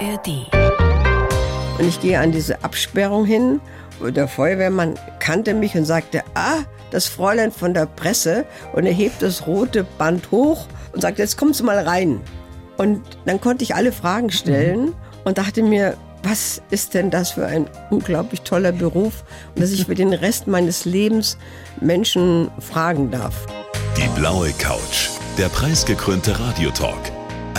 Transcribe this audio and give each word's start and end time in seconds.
ARD. 0.00 0.46
Und 1.78 1.88
ich 1.88 2.00
gehe 2.00 2.18
an 2.18 2.32
diese 2.32 2.62
Absperrung 2.64 3.24
hin 3.24 3.60
und 4.00 4.16
der 4.16 4.28
Feuerwehrmann 4.28 4.98
kannte 5.18 5.54
mich 5.54 5.74
und 5.74 5.84
sagte, 5.84 6.22
ah, 6.34 6.58
das 6.90 7.06
Fräulein 7.06 7.52
von 7.52 7.74
der 7.74 7.86
Presse. 7.86 8.44
Und 8.72 8.86
er 8.86 8.92
hebt 8.92 9.22
das 9.22 9.46
rote 9.46 9.84
Band 9.84 10.30
hoch 10.30 10.66
und 10.92 11.00
sagt, 11.00 11.18
jetzt 11.18 11.36
kommst 11.36 11.60
du 11.60 11.64
mal 11.64 11.78
rein. 11.78 12.20
Und 12.76 13.02
dann 13.26 13.40
konnte 13.40 13.62
ich 13.62 13.74
alle 13.74 13.92
Fragen 13.92 14.30
stellen 14.30 14.86
mhm. 14.86 14.94
und 15.24 15.38
dachte 15.38 15.62
mir, 15.62 15.96
was 16.22 16.60
ist 16.70 16.94
denn 16.94 17.10
das 17.10 17.30
für 17.30 17.46
ein 17.46 17.66
unglaublich 17.90 18.42
toller 18.42 18.72
Beruf 18.72 19.24
und 19.54 19.62
dass 19.62 19.70
ich 19.70 19.86
für 19.86 19.94
den 19.94 20.12
Rest 20.12 20.46
meines 20.46 20.84
Lebens 20.84 21.38
Menschen 21.80 22.50
fragen 22.58 23.10
darf. 23.10 23.46
Die 23.96 24.08
blaue 24.18 24.50
Couch, 24.58 25.10
der 25.38 25.48
preisgekrönte 25.48 26.38
Radiotalk. 26.38 27.19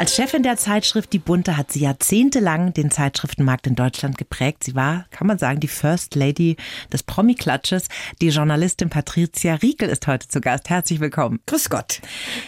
Als 0.00 0.16
Chefin 0.16 0.42
der 0.42 0.56
Zeitschrift 0.56 1.12
Die 1.12 1.18
Bunte 1.18 1.58
hat 1.58 1.72
sie 1.72 1.80
jahrzehntelang 1.80 2.72
den 2.72 2.90
Zeitschriftenmarkt 2.90 3.66
in 3.66 3.74
Deutschland 3.74 4.16
geprägt. 4.16 4.64
Sie 4.64 4.74
war, 4.74 5.04
kann 5.10 5.26
man 5.26 5.36
sagen, 5.36 5.60
die 5.60 5.68
First 5.68 6.14
Lady 6.14 6.56
des 6.90 7.02
Promi-Klatsches. 7.02 7.88
Die 8.22 8.30
Journalistin 8.30 8.88
Patricia 8.88 9.56
Riekel 9.56 9.90
ist 9.90 10.06
heute 10.06 10.26
zu 10.26 10.40
Gast. 10.40 10.70
Herzlich 10.70 11.00
willkommen. 11.00 11.40
Grüß 11.44 11.68
Gott. 11.68 12.00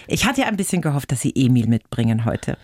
Ich 0.06 0.25
hatte 0.25 0.41
ja 0.41 0.47
ein 0.47 0.56
bisschen 0.56 0.81
gehofft, 0.81 1.12
dass 1.12 1.20
Sie 1.20 1.34
Emil 1.36 1.67
mitbringen 1.67 2.25
heute. 2.25 2.56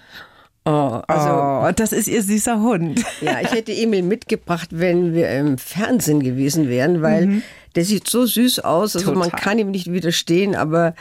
Oh, 0.64 1.02
also, 1.06 1.68
oh, 1.68 1.70
das 1.76 1.92
ist 1.92 2.08
Ihr 2.08 2.22
süßer 2.22 2.58
Hund. 2.58 3.04
Ja, 3.20 3.42
ich 3.42 3.52
hätte 3.52 3.72
Emil 3.72 4.02
mitgebracht, 4.02 4.68
wenn 4.70 5.12
wir 5.12 5.28
im 5.28 5.58
Fernsehen 5.58 6.20
gewesen 6.20 6.70
wären, 6.70 7.02
weil 7.02 7.26
mhm. 7.26 7.42
Der 7.78 7.84
sieht 7.84 8.08
so 8.08 8.26
süß 8.26 8.58
aus, 8.64 8.96
also 8.96 9.12
Total. 9.12 9.28
man 9.28 9.30
kann 9.30 9.56
ihm 9.56 9.70
nicht 9.70 9.92
widerstehen, 9.92 10.56
aber 10.56 10.96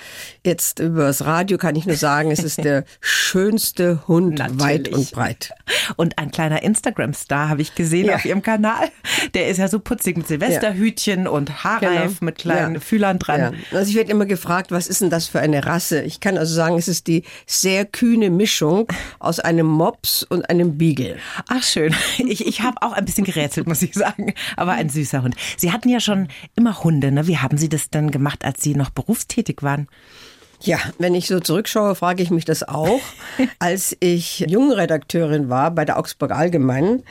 jetzt 0.45 0.77
übers 0.77 1.25
Radio 1.25 1.57
kann 1.57 1.75
ich 1.75 1.87
nur 1.87 1.95
sagen, 1.95 2.29
es 2.29 2.43
ist 2.43 2.63
der 2.63 2.83
schönste 3.01 4.07
Hund 4.07 4.37
Natürlich. 4.37 4.61
weit 4.61 4.89
und 4.89 5.11
breit. 5.11 5.53
Und 5.95 6.19
ein 6.19 6.29
kleiner 6.29 6.61
Instagram-Star 6.61 7.49
habe 7.49 7.63
ich 7.63 7.73
gesehen 7.73 8.05
ja. 8.05 8.15
auf 8.17 8.25
ihrem 8.25 8.43
Kanal. 8.43 8.89
Der 9.33 9.47
ist 9.47 9.57
ja 9.57 9.67
so 9.69 9.79
putzig 9.79 10.17
mit 10.17 10.27
Silvesterhütchen 10.27 11.23
ja. 11.23 11.29
und 11.31 11.63
Haarreif 11.63 12.19
genau. 12.19 12.25
mit 12.25 12.37
kleinen 12.37 12.75
ja. 12.75 12.79
Fühlern 12.79 13.17
dran. 13.17 13.55
Also 13.71 13.89
ich 13.89 13.95
werde 13.95 14.11
immer 14.11 14.27
gefragt, 14.27 14.69
was 14.69 14.85
ist 14.85 15.01
denn 15.01 15.09
das 15.09 15.25
für 15.25 15.39
eine 15.39 15.65
Rasse? 15.65 16.03
Ich 16.03 16.19
kann 16.19 16.37
also 16.37 16.53
sagen, 16.53 16.77
es 16.77 16.87
ist 16.87 17.07
die 17.07 17.23
sehr 17.47 17.85
kühne 17.85 18.29
Mischung 18.29 18.87
aus 19.17 19.39
einem 19.39 19.65
Mops 19.65 20.21
und 20.21 20.47
einem 20.51 20.77
Beagle. 20.77 21.17
Ach 21.47 21.63
schön. 21.63 21.95
Ich, 22.19 22.45
ich 22.45 22.61
habe 22.61 22.81
auch 22.81 22.91
ein 22.91 23.05
bisschen 23.05 23.23
gerätselt, 23.23 23.67
muss 23.67 23.81
ich 23.81 23.95
sagen. 23.95 24.33
Aber 24.57 24.73
ein 24.73 24.89
süßer 24.89 25.23
Hund. 25.23 25.35
Sie 25.55 25.71
hatten 25.71 25.89
ja 25.89 25.99
schon 25.99 26.27
immer 26.55 26.66
Hunde. 26.75 27.11
Ne? 27.11 27.27
Wie 27.27 27.37
haben 27.37 27.57
Sie 27.57 27.69
das 27.69 27.89
denn 27.89 28.11
gemacht, 28.11 28.45
als 28.45 28.61
Sie 28.61 28.75
noch 28.75 28.89
berufstätig 28.89 29.63
waren? 29.63 29.87
Ja, 30.61 30.79
wenn 30.97 31.13
ich 31.13 31.27
so 31.27 31.39
zurückschaue, 31.39 31.95
frage 31.95 32.23
ich 32.23 32.31
mich 32.31 32.45
das 32.45 32.67
auch. 32.67 32.99
Als 33.59 33.95
ich 33.99 34.39
Jungredakteurin 34.39 35.49
war 35.49 35.71
bei 35.71 35.85
der 35.85 35.99
Augsburg 35.99 36.31
Allgemeinen, 36.31 37.03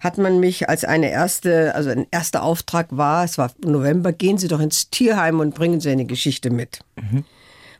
hat 0.00 0.18
man 0.18 0.40
mich 0.40 0.68
als 0.68 0.84
eine 0.84 1.10
erste, 1.10 1.74
also 1.74 1.88
ein 1.88 2.06
erster 2.10 2.42
Auftrag 2.42 2.88
war, 2.90 3.24
es 3.24 3.38
war 3.38 3.50
November, 3.64 4.12
gehen 4.12 4.36
Sie 4.36 4.48
doch 4.48 4.60
ins 4.60 4.90
Tierheim 4.90 5.40
und 5.40 5.54
bringen 5.54 5.80
Sie 5.80 5.90
eine 5.90 6.04
Geschichte 6.04 6.50
mit. 6.50 6.80
Mhm. 6.96 7.24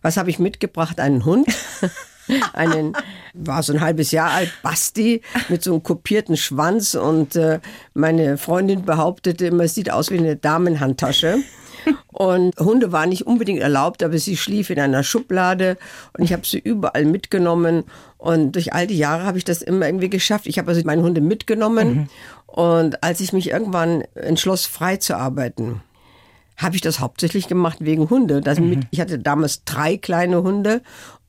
Was 0.01 0.17
habe 0.17 0.31
ich 0.31 0.39
mitgebracht? 0.39 1.01
Einen 1.01 1.25
Hund. 1.25 1.47
einen, 2.53 2.95
war 3.33 3.63
so 3.63 3.73
ein 3.73 3.81
halbes 3.81 4.11
Jahr 4.11 4.31
alt, 4.31 4.53
Basti, 4.63 5.23
mit 5.49 5.63
so 5.63 5.73
einem 5.73 5.83
kopierten 5.83 6.37
Schwanz 6.37 6.95
und 6.95 7.37
äh, 7.37 7.61
meine 7.95 8.39
Freundin 8.39 8.85
behauptete 8.85 9.47
immer, 9.47 9.65
es 9.65 9.75
sieht 9.75 9.91
aus 9.91 10.11
wie 10.11 10.19
eine 10.19 10.37
Damenhandtasche. 10.37 11.39
Und 12.09 12.57
Hunde 12.59 12.93
waren 12.93 13.11
nicht 13.11 13.27
unbedingt 13.27 13.61
erlaubt, 13.61 14.03
aber 14.03 14.17
sie 14.19 14.37
schlief 14.37 14.71
in 14.71 14.81
einer 14.81 15.03
Schublade 15.03 15.77
und 16.17 16.25
ich 16.25 16.33
habe 16.33 16.47
sie 16.47 16.59
überall 16.59 17.05
mitgenommen. 17.05 17.85
Und 18.17 18.53
durch 18.53 18.73
all 18.73 18.87
die 18.87 18.97
Jahre 18.97 19.25
habe 19.25 19.39
ich 19.39 19.45
das 19.45 19.63
immer 19.63 19.87
irgendwie 19.87 20.09
geschafft. 20.09 20.47
Ich 20.47 20.59
habe 20.59 20.69
also 20.69 20.81
meine 20.85 21.03
Hunde 21.03 21.21
mitgenommen. 21.21 21.95
Mhm. 21.95 22.09
Und 22.47 23.03
als 23.03 23.21
ich 23.21 23.33
mich 23.33 23.51
irgendwann 23.51 24.03
entschloss, 24.15 24.65
frei 24.67 24.97
zu 24.97 25.17
arbeiten, 25.17 25.83
habe 26.57 26.77
ich 26.77 26.81
das 26.81 27.01
hauptsächlich 27.01 27.49
gemacht 27.49 27.79
wegen 27.81 28.09
Hunde. 28.11 28.41
Mhm. 28.59 28.83
ich 28.91 29.01
hatte 29.01 29.19
damals 29.19 29.65
drei 29.65 29.97
kleine 29.97 30.43
Hunde 30.43 30.83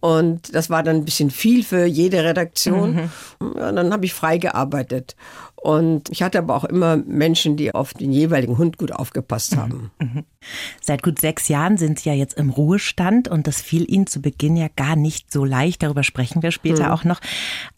und 0.06 0.54
das 0.54 0.70
war 0.70 0.84
dann 0.84 0.98
ein 0.98 1.06
bisschen 1.06 1.32
viel 1.32 1.64
für 1.64 1.86
jede 1.86 2.24
Redaktion. 2.24 3.10
Mhm. 3.42 3.54
Ja, 3.58 3.72
dann 3.72 3.92
habe 3.92 4.06
ich 4.06 4.14
frei 4.14 4.38
gearbeitet. 4.38 5.16
Und 5.56 6.12
ich 6.12 6.22
hatte 6.22 6.38
aber 6.38 6.56
auch 6.56 6.64
immer 6.64 6.96
Menschen, 6.96 7.58
die 7.58 7.74
auf 7.74 7.96
den 7.96 8.12
jeweiligen 8.12 8.60
Hund 8.60 8.78
gut 8.78 8.92
aufgepasst 8.92 9.56
mhm. 9.56 9.60
haben. 9.60 9.92
Mhm. 10.00 10.24
Seit 10.80 11.02
gut 11.02 11.18
sechs 11.18 11.48
Jahren 11.48 11.78
sind 11.78 11.98
Sie 11.98 12.10
ja 12.10 12.14
jetzt 12.14 12.38
im 12.38 12.52
Ruhestand 12.52 13.28
und 13.28 13.48
das 13.48 13.62
fiel 13.62 13.92
Ihnen 13.92 14.06
zu 14.06 14.22
Beginn 14.22 14.56
ja 14.56 14.68
gar 14.76 14.96
nicht 14.96 15.34
so 15.34 15.44
leicht. 15.44 15.82
Darüber 15.82 16.04
sprechen 16.04 16.44
wir 16.44 16.52
später 16.52 16.86
mhm. 16.86 16.92
auch 16.92 17.04
noch. 17.04 17.20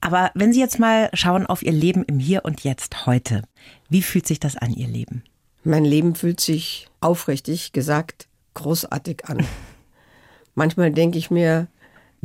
Aber 0.01 0.29
wenn 0.33 0.51
Sie 0.51 0.59
jetzt 0.59 0.79
mal 0.79 1.09
schauen 1.13 1.45
auf 1.45 1.63
Ihr 1.63 1.71
Leben 1.71 2.03
im 2.03 2.19
Hier 2.19 2.43
und 2.43 2.65
Jetzt 2.65 3.05
heute, 3.05 3.43
wie 3.87 4.01
fühlt 4.01 4.27
sich 4.27 4.41
das 4.41 4.57
an, 4.57 4.73
Ihr 4.73 4.89
Leben? 4.89 5.23
Mein 5.63 5.85
Leben 5.85 6.13
fühlt 6.13 6.41
sich 6.41 6.89
aufrichtig 6.99 7.71
gesagt 7.71 8.27
großartig 8.53 9.23
an. 9.29 9.47
Manchmal 10.55 10.91
denke 10.91 11.17
ich 11.17 11.31
mir, 11.31 11.67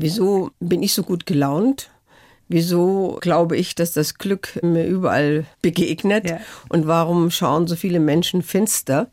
wieso 0.02 0.50
bin 0.60 0.82
ich 0.82 0.92
so 0.92 1.02
gut 1.02 1.26
gelaunt? 1.26 1.90
Wieso 2.48 3.18
glaube 3.22 3.56
ich, 3.56 3.74
dass 3.74 3.92
das 3.92 4.18
Glück 4.18 4.58
mir 4.62 4.84
überall 4.84 5.46
begegnet? 5.62 6.28
Ja. 6.28 6.40
Und 6.68 6.86
warum 6.86 7.30
schauen 7.30 7.66
so 7.66 7.76
viele 7.76 8.00
Menschen 8.00 8.42
finster? 8.42 9.10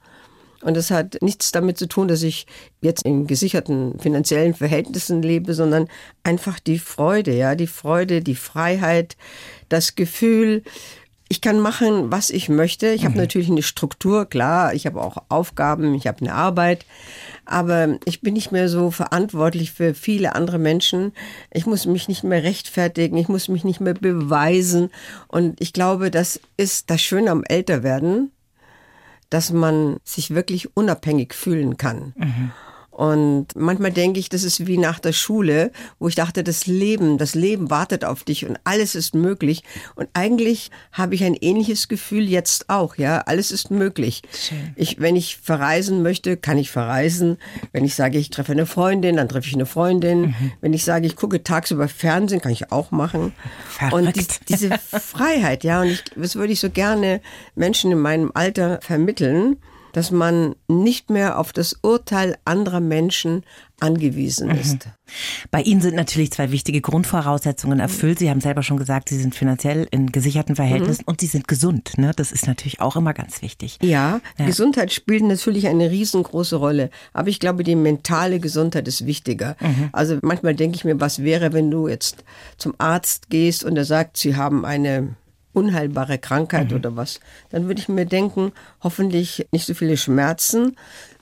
Und 0.61 0.75
das 0.75 0.91
hat 0.91 1.17
nichts 1.22 1.53
damit 1.53 1.77
zu 1.77 1.88
tun, 1.88 2.09
dass 2.09 2.22
ich 2.22 2.45
jetzt 2.81 3.05
in 3.05 3.27
gesicherten 3.27 3.97
finanziellen 3.97 4.53
Verhältnissen 4.53 5.22
lebe, 5.22 5.53
sondern 5.53 5.88
einfach 6.23 6.59
die 6.59 6.79
Freude, 6.79 7.33
ja, 7.33 7.56
die 7.56 7.67
Freude, 7.67 8.21
die 8.21 8.35
Freiheit, 8.35 9.16
das 9.69 9.95
Gefühl, 9.95 10.63
ich 11.31 11.41
kann 11.41 11.59
machen, 11.59 12.12
was 12.12 12.31
ich 12.31 12.50
möchte. 12.50 12.88
Ich 12.88 13.03
mhm. 13.03 13.06
habe 13.06 13.17
natürlich 13.19 13.50
eine 13.50 13.62
Struktur, 13.62 14.25
klar, 14.25 14.73
ich 14.73 14.88
habe 14.88 15.00
auch 15.00 15.17
Aufgaben, 15.29 15.94
ich 15.94 16.07
habe 16.07 16.22
eine 16.22 16.34
Arbeit, 16.34 16.85
aber 17.45 18.00
ich 18.06 18.22
bin 18.22 18.34
nicht 18.34 18.51
mehr 18.51 18.67
so 18.67 18.90
verantwortlich 18.90 19.72
für 19.72 19.94
viele 19.94 20.34
andere 20.34 20.57
Menschen. 20.57 21.13
Ich 21.51 21.68
muss 21.68 21.85
mich 21.85 22.07
nicht 22.07 22.23
mehr 22.23 22.44
rechtfertigen, 22.44 23.16
ich 23.16 23.29
muss 23.29 23.47
mich 23.47 23.63
nicht 23.63 23.79
mehr 23.79 23.94
beweisen 23.94 24.89
und 25.28 25.62
ich 25.62 25.72
glaube, 25.72 26.09
das 26.09 26.41
ist 26.57 26.89
das 26.89 27.01
Schöne 27.01 27.29
am 27.29 27.44
Älterwerden, 27.44 28.31
dass 29.29 29.51
man 29.51 29.97
sich 30.03 30.34
wirklich 30.34 30.75
unabhängig 30.75 31.35
fühlen 31.35 31.78
kann. 31.78 32.13
Mhm. 32.18 32.51
Und 32.99 33.55
manchmal 33.55 33.93
denke 33.93 34.19
ich, 34.19 34.27
das 34.27 34.43
ist 34.43 34.67
wie 34.67 34.77
nach 34.77 34.99
der 34.99 35.13
Schule, 35.13 35.71
wo 35.99 36.09
ich 36.09 36.15
dachte, 36.15 36.43
das 36.43 36.67
Leben, 36.67 37.17
das 37.17 37.33
Leben 37.33 37.69
wartet 37.69 38.03
auf 38.03 38.25
dich 38.25 38.45
und 38.45 38.59
alles 38.65 38.93
ist 38.93 39.15
möglich. 39.15 39.63
Und 39.95 40.09
eigentlich 40.11 40.69
habe 40.91 41.15
ich 41.15 41.23
ein 41.23 41.35
ähnliches 41.35 41.88
Gefühl 41.88 42.27
jetzt 42.27 42.69
auch, 42.69 42.97
ja. 42.97 43.19
Alles 43.19 43.51
ist 43.51 43.71
möglich. 43.71 44.21
Schön. 44.38 44.73
Ich, 44.75 44.99
wenn 44.99 45.15
ich 45.15 45.38
verreisen 45.38 46.03
möchte, 46.03 46.35
kann 46.35 46.57
ich 46.57 46.71
verreisen. 46.71 47.38
Wenn 47.71 47.85
ich 47.85 47.95
sage, 47.95 48.17
ich 48.17 48.31
treffe 48.31 48.51
eine 48.51 48.65
Freundin, 48.65 49.15
dann 49.15 49.29
treffe 49.29 49.47
ich 49.47 49.53
eine 49.53 49.65
Freundin. 49.65 50.21
Mhm. 50.21 50.51
Wenn 50.59 50.73
ich 50.73 50.83
sage, 50.83 51.07
ich 51.07 51.15
gucke 51.15 51.41
tagsüber 51.41 51.88
Fernsehen, 51.88 52.41
kann 52.41 52.51
ich 52.51 52.69
auch 52.73 52.91
machen. 52.91 53.31
Verrückt. 53.69 53.93
Und 53.93 54.15
die, 54.17 54.27
diese 54.49 54.77
Freiheit, 54.77 55.63
ja. 55.63 55.79
Und 55.79 55.88
ich, 55.88 56.03
das 56.17 56.35
würde 56.35 56.51
ich 56.51 56.59
so 56.59 56.69
gerne 56.69 57.21
Menschen 57.55 57.93
in 57.93 57.99
meinem 57.99 58.31
Alter 58.33 58.81
vermitteln 58.81 59.55
dass 59.94 60.11
man 60.11 60.55
nicht 60.67 61.09
mehr 61.09 61.39
auf 61.39 61.53
das 61.53 61.77
Urteil 61.81 62.38
anderer 62.45 62.80
Menschen 62.80 63.44
angewiesen 63.80 64.50
mhm. 64.50 64.56
ist. 64.56 64.89
Bei 65.51 65.62
Ihnen 65.62 65.81
sind 65.81 65.95
natürlich 65.95 66.31
zwei 66.31 66.51
wichtige 66.51 66.81
Grundvoraussetzungen 66.81 67.80
erfüllt. 67.80 68.19
Sie 68.19 68.30
haben 68.30 68.41
selber 68.41 68.63
schon 68.63 68.77
gesagt, 68.77 69.09
Sie 69.09 69.18
sind 69.18 69.36
finanziell 69.36 69.88
in 69.91 70.12
gesicherten 70.12 70.56
Verhältnissen 70.56 71.03
mhm. 71.03 71.12
und 71.12 71.21
Sie 71.21 71.27
sind 71.27 71.47
gesund. 71.47 71.97
Ne? 71.97 72.12
Das 72.15 72.31
ist 72.31 72.47
natürlich 72.47 72.81
auch 72.81 72.95
immer 72.95 73.13
ganz 73.13 73.41
wichtig. 73.41 73.77
Ja, 73.81 74.21
ja, 74.38 74.45
Gesundheit 74.45 74.91
spielt 74.91 75.24
natürlich 75.24 75.68
eine 75.68 75.89
riesengroße 75.89 76.57
Rolle. 76.57 76.89
Aber 77.13 77.30
ich 77.30 77.39
glaube, 77.39 77.63
die 77.63 77.75
mentale 77.75 78.39
Gesundheit 78.39 78.88
ist 78.88 79.06
wichtiger. 79.06 79.56
Mhm. 79.59 79.89
Also 79.91 80.19
manchmal 80.21 80.56
denke 80.56 80.75
ich 80.75 80.86
mir, 80.86 81.00
was 81.00 81.24
wäre, 81.24 81.53
wenn 81.53 81.71
du 81.71 81.88
jetzt 81.88 82.24
zum 82.57 82.74
Arzt 82.77 83.30
gehst 83.30 83.63
und 83.63 83.77
er 83.77 83.86
sagt, 83.86 84.18
Sie 84.18 84.36
haben 84.36 84.65
eine 84.65 85.15
unheilbare 85.54 86.18
Krankheit 86.18 86.72
mhm. 86.72 86.78
oder 86.78 86.96
was, 86.96 87.19
dann 87.50 87.68
würde 87.68 87.81
ich 87.81 87.90
mir 87.90 88.06
denken, 88.06 88.51
hoffentlich 88.84 89.48
nicht 89.51 89.66
so 89.66 89.74
viele 89.74 89.98
Schmerzen, 89.98 90.75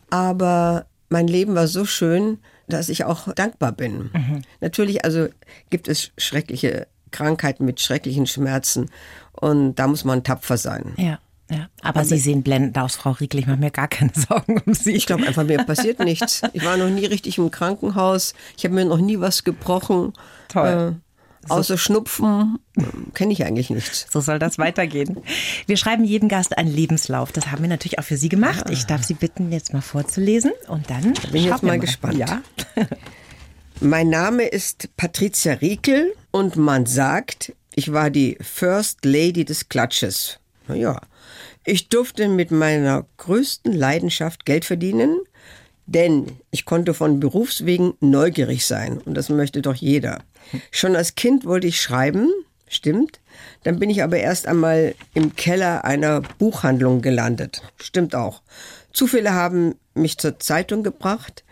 aber 0.09 0.85
mein 1.09 1.27
Leben 1.27 1.55
war 1.55 1.67
so 1.67 1.85
schön, 1.85 2.39
dass 2.67 2.89
ich 2.89 3.05
auch 3.05 3.33
dankbar 3.33 3.71
bin. 3.71 4.09
Mhm. 4.13 4.41
Natürlich, 4.59 5.05
also 5.05 5.27
gibt 5.69 5.87
es 5.87 6.11
schreckliche 6.17 6.87
Krankheiten 7.11 7.65
mit 7.65 7.79
schrecklichen 7.79 8.27
Schmerzen 8.27 8.89
und 9.31 9.75
da 9.75 9.87
muss 9.87 10.03
man 10.03 10.23
tapfer 10.23 10.57
sein. 10.57 10.93
Ja. 10.97 11.19
Ja, 11.49 11.69
aber, 11.79 11.99
aber 11.99 12.03
Sie 12.03 12.17
sehen 12.17 12.43
blendend 12.43 12.77
aus, 12.77 12.97
Frau 12.97 13.11
Riegel. 13.11 13.39
Ich 13.39 13.47
mache 13.47 13.55
mir 13.57 13.71
gar 13.71 13.87
keine 13.87 14.11
Sorgen 14.13 14.61
um 14.65 14.73
Sie. 14.73 14.91
Ich 14.91 15.05
glaube 15.05 15.25
einfach, 15.25 15.45
mir 15.45 15.63
passiert 15.63 15.99
nichts. 15.99 16.41
Ich 16.51 16.65
war 16.65 16.75
noch 16.75 16.89
nie 16.89 17.05
richtig 17.05 17.37
im 17.37 17.51
Krankenhaus. 17.51 18.33
Ich 18.57 18.65
habe 18.65 18.75
mir 18.75 18.83
noch 18.83 18.99
nie 18.99 19.21
was 19.21 19.45
gebrochen. 19.45 20.11
Toll. 20.49 20.97
Außer 21.49 21.77
Schnupfen 21.77 22.59
kenne 23.13 23.33
ich 23.33 23.45
eigentlich 23.45 23.69
nichts. 23.69 24.07
So 24.11 24.19
soll 24.21 24.39
das 24.39 24.57
weitergehen. 24.57 25.17
Wir 25.65 25.77
schreiben 25.77 26.03
jedem 26.03 26.29
Gast 26.29 26.57
einen 26.57 26.73
Lebenslauf. 26.73 27.31
Das 27.31 27.51
haben 27.51 27.61
wir 27.61 27.69
natürlich 27.69 27.99
auch 27.99 28.03
für 28.03 28.17
Sie 28.17 28.29
gemacht. 28.29 28.69
Ich 28.69 28.85
darf 28.85 29.03
Sie 29.03 29.13
bitten, 29.13 29.51
jetzt 29.51 29.73
mal 29.73 29.81
vorzulesen 29.81 30.51
und 30.67 30.89
dann 30.89 31.13
da 31.13 31.27
bin 31.29 31.35
ich 31.35 31.45
jetzt 31.45 31.63
mal, 31.63 31.69
mal 31.69 31.79
gespannt. 31.79 32.17
Ja. 32.17 32.41
Mein 33.79 34.09
Name 34.09 34.47
ist 34.47 34.89
Patricia 34.97 35.53
Riekel 35.53 36.13
und 36.31 36.55
man 36.55 36.85
sagt, 36.87 37.53
ich 37.75 37.93
war 37.93 38.09
die 38.09 38.37
First 38.41 39.05
Lady 39.05 39.45
des 39.45 39.69
Klatsches. 39.69 40.39
Naja, 40.67 40.99
ich 41.63 41.89
durfte 41.89 42.27
mit 42.27 42.49
meiner 42.49 43.05
größten 43.17 43.71
Leidenschaft 43.71 44.45
Geld 44.45 44.65
verdienen, 44.65 45.19
denn 45.85 46.37
ich 46.49 46.65
konnte 46.65 46.93
von 46.93 47.19
Berufswegen 47.19 47.93
neugierig 47.99 48.65
sein 48.65 48.97
und 48.99 49.13
das 49.13 49.29
möchte 49.29 49.61
doch 49.61 49.75
jeder. 49.75 50.23
Schon 50.71 50.95
als 50.95 51.15
Kind 51.15 51.45
wollte 51.45 51.67
ich 51.67 51.81
schreiben, 51.81 52.29
stimmt. 52.67 53.19
Dann 53.63 53.79
bin 53.79 53.89
ich 53.89 54.03
aber 54.03 54.17
erst 54.17 54.47
einmal 54.47 54.95
im 55.13 55.35
Keller 55.35 55.85
einer 55.85 56.21
Buchhandlung 56.21 57.01
gelandet. 57.01 57.61
Stimmt 57.81 58.15
auch. 58.15 58.41
Zufälle 58.93 59.33
haben 59.33 59.75
mich 59.93 60.17
zur 60.17 60.39
Zeitung 60.39 60.83
gebracht. 60.83 61.43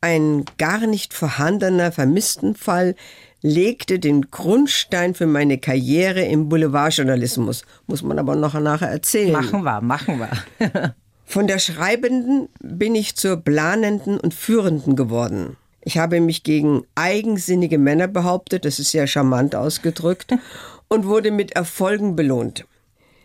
Ein 0.00 0.44
gar 0.58 0.86
nicht 0.86 1.14
vorhandener 1.14 1.90
Vermisstenfall 1.90 2.94
legte 3.40 3.98
den 3.98 4.30
Grundstein 4.30 5.14
für 5.14 5.26
meine 5.26 5.58
Karriere 5.58 6.22
im 6.22 6.48
Boulevardjournalismus. 6.48 7.64
Muss 7.86 8.02
man 8.02 8.18
aber 8.18 8.36
noch 8.36 8.54
nachher 8.54 8.88
erzählen. 8.88 9.32
Machen 9.32 9.62
wir, 9.62 9.80
machen 9.80 10.18
wir. 10.18 10.94
Von 11.26 11.46
der 11.46 11.58
Schreibenden 11.58 12.48
bin 12.60 12.94
ich 12.94 13.16
zur 13.16 13.36
Planenden 13.36 14.18
und 14.18 14.34
Führenden 14.34 14.96
geworden. 14.96 15.56
Ich 15.86 15.98
habe 15.98 16.20
mich 16.20 16.42
gegen 16.42 16.86
eigensinnige 16.94 17.76
Männer 17.76 18.08
behauptet, 18.08 18.64
das 18.64 18.78
ist 18.78 18.90
sehr 18.90 19.06
charmant 19.06 19.54
ausgedrückt, 19.54 20.32
und 20.88 21.06
wurde 21.06 21.30
mit 21.30 21.52
Erfolgen 21.52 22.16
belohnt. 22.16 22.64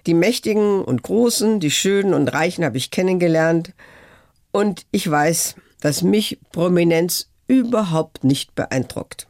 Die 0.05 0.13
Mächtigen 0.13 0.81
und 0.83 1.03
Großen, 1.03 1.59
die 1.59 1.71
Schönen 1.71 2.13
und 2.13 2.27
Reichen 2.33 2.65
habe 2.65 2.77
ich 2.77 2.91
kennengelernt. 2.91 3.73
Und 4.51 4.85
ich 4.91 5.09
weiß, 5.09 5.55
dass 5.81 6.01
mich 6.01 6.39
Prominenz 6.51 7.29
überhaupt 7.47 8.23
nicht 8.23 8.55
beeindruckt. 8.55 9.27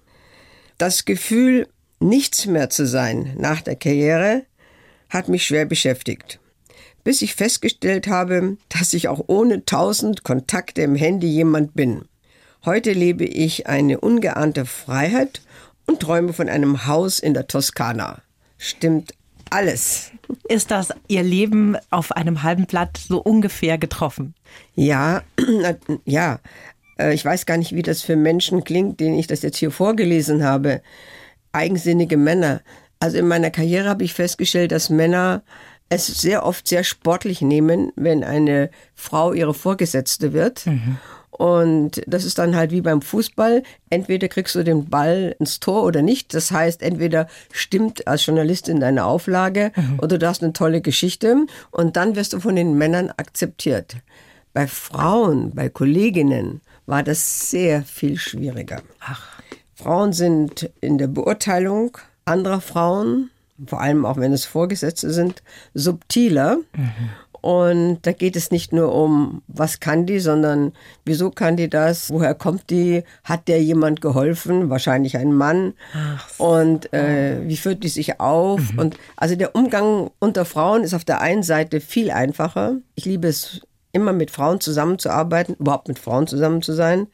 Das 0.77 1.05
Gefühl, 1.05 1.67
nichts 1.99 2.45
mehr 2.45 2.69
zu 2.69 2.87
sein 2.87 3.35
nach 3.37 3.61
der 3.61 3.75
Karriere, 3.75 4.43
hat 5.09 5.27
mich 5.27 5.45
schwer 5.45 5.65
beschäftigt. 5.65 6.39
Bis 7.03 7.21
ich 7.21 7.35
festgestellt 7.35 8.07
habe, 8.07 8.57
dass 8.69 8.93
ich 8.93 9.07
auch 9.07 9.23
ohne 9.27 9.65
tausend 9.65 10.23
Kontakte 10.23 10.81
im 10.81 10.95
Handy 10.95 11.27
jemand 11.27 11.73
bin. 11.73 12.05
Heute 12.65 12.91
lebe 12.91 13.25
ich 13.25 13.67
eine 13.67 14.01
ungeahnte 14.01 14.65
Freiheit 14.65 15.41
und 15.85 16.01
träume 16.01 16.33
von 16.33 16.49
einem 16.49 16.85
Haus 16.87 17.19
in 17.19 17.33
der 17.33 17.47
Toskana. 17.47 18.21
Stimmt 18.57 19.13
alles. 19.49 20.11
Ist 20.47 20.69
das 20.69 20.89
Ihr 21.07 21.23
Leben 21.23 21.77
auf 21.89 22.11
einem 22.11 22.43
halben 22.43 22.65
Blatt 22.65 22.97
so 22.97 23.19
ungefähr 23.19 23.77
getroffen? 23.77 24.35
Ja, 24.75 25.23
ja. 26.05 26.39
Äh, 26.99 27.13
ich 27.13 27.23
weiß 27.23 27.45
gar 27.45 27.57
nicht, 27.57 27.73
wie 27.73 27.81
das 27.81 28.01
für 28.01 28.15
Menschen 28.15 28.63
klingt, 28.63 28.99
denen 28.99 29.17
ich 29.17 29.27
das 29.27 29.41
jetzt 29.41 29.57
hier 29.57 29.71
vorgelesen 29.71 30.43
habe. 30.43 30.81
Eigensinnige 31.53 32.17
Männer. 32.17 32.61
Also 32.99 33.17
in 33.17 33.27
meiner 33.27 33.49
Karriere 33.49 33.87
habe 33.87 34.03
ich 34.03 34.13
festgestellt, 34.13 34.71
dass 34.73 34.89
Männer 34.89 35.43
es 35.87 36.05
sehr 36.05 36.45
oft 36.45 36.67
sehr 36.67 36.83
sportlich 36.83 37.41
nehmen, 37.41 37.91
wenn 37.95 38.23
eine 38.23 38.69
Frau 38.93 39.33
ihre 39.33 39.53
Vorgesetzte 39.53 40.33
wird. 40.33 40.65
Mhm. 40.67 40.97
Und 41.39 42.01
das 42.05 42.25
ist 42.25 42.37
dann 42.37 42.53
halt 42.53 42.71
wie 42.71 42.81
beim 42.81 43.01
Fußball. 43.01 43.63
Entweder 43.89 44.27
kriegst 44.27 44.55
du 44.55 44.63
den 44.63 44.89
Ball 44.89 45.37
ins 45.39 45.61
Tor 45.61 45.83
oder 45.83 46.01
nicht. 46.01 46.33
Das 46.33 46.51
heißt, 46.51 46.81
entweder 46.83 47.29
stimmt 47.53 48.05
als 48.09 48.25
Journalistin 48.25 48.81
deine 48.81 49.05
Auflage 49.05 49.71
mhm. 49.73 49.99
oder 50.01 50.17
du 50.17 50.27
hast 50.27 50.43
eine 50.43 50.51
tolle 50.51 50.81
Geschichte 50.81 51.45
und 51.71 51.95
dann 51.95 52.17
wirst 52.17 52.33
du 52.33 52.41
von 52.41 52.57
den 52.57 52.77
Männern 52.77 53.09
akzeptiert. 53.15 53.95
Bei 54.51 54.67
Frauen, 54.67 55.51
bei 55.55 55.69
Kolleginnen 55.69 56.59
war 56.85 57.03
das 57.03 57.49
sehr 57.49 57.83
viel 57.83 58.17
schwieriger. 58.17 58.81
Ach. 58.99 59.39
Frauen 59.75 60.11
sind 60.11 60.69
in 60.81 60.97
der 60.97 61.07
Beurteilung 61.07 61.97
anderer 62.25 62.59
Frauen, 62.59 63.29
vor 63.65 63.79
allem 63.79 64.05
auch 64.05 64.17
wenn 64.17 64.33
es 64.33 64.43
Vorgesetzte 64.43 65.13
sind, 65.13 65.41
subtiler. 65.73 66.57
Mhm. 66.75 67.09
Und 67.41 67.99
da 68.03 68.11
geht 68.11 68.35
es 68.35 68.51
nicht 68.51 68.73
nur 68.73 68.93
um, 68.93 69.41
was 69.47 69.79
kann 69.79 70.05
die, 70.05 70.19
sondern 70.19 70.73
wieso 71.05 71.31
kann 71.31 71.57
die 71.57 71.69
das? 71.69 72.09
Woher 72.09 72.35
kommt 72.35 72.69
die? 72.69 73.03
Hat 73.23 73.47
der 73.47 73.61
jemand 73.61 74.01
geholfen? 74.01 74.69
Wahrscheinlich 74.69 75.17
ein 75.17 75.33
Mann. 75.33 75.73
Und 76.37 76.91
äh, 76.93 77.41
wie 77.47 77.57
führt 77.57 77.83
die 77.83 77.89
sich 77.89 78.19
auf? 78.19 78.73
Mhm. 78.73 78.79
Und 78.79 78.97
also 79.15 79.35
der 79.35 79.55
Umgang 79.55 80.11
unter 80.19 80.45
Frauen 80.45 80.83
ist 80.83 80.93
auf 80.93 81.05
der 81.05 81.21
einen 81.21 81.43
Seite 81.43 81.81
viel 81.81 82.11
einfacher. 82.11 82.77
Ich 82.95 83.05
liebe 83.05 83.27
es 83.27 83.61
immer 83.91 84.13
mit 84.13 84.31
Frauen 84.31 84.59
zusammenzuarbeiten, 84.59 85.55
überhaupt 85.55 85.87
mit 85.87 85.99
Frauen 85.99 86.27
zusammen 86.27 86.61
zu 86.61 86.73
sein. 86.73 87.07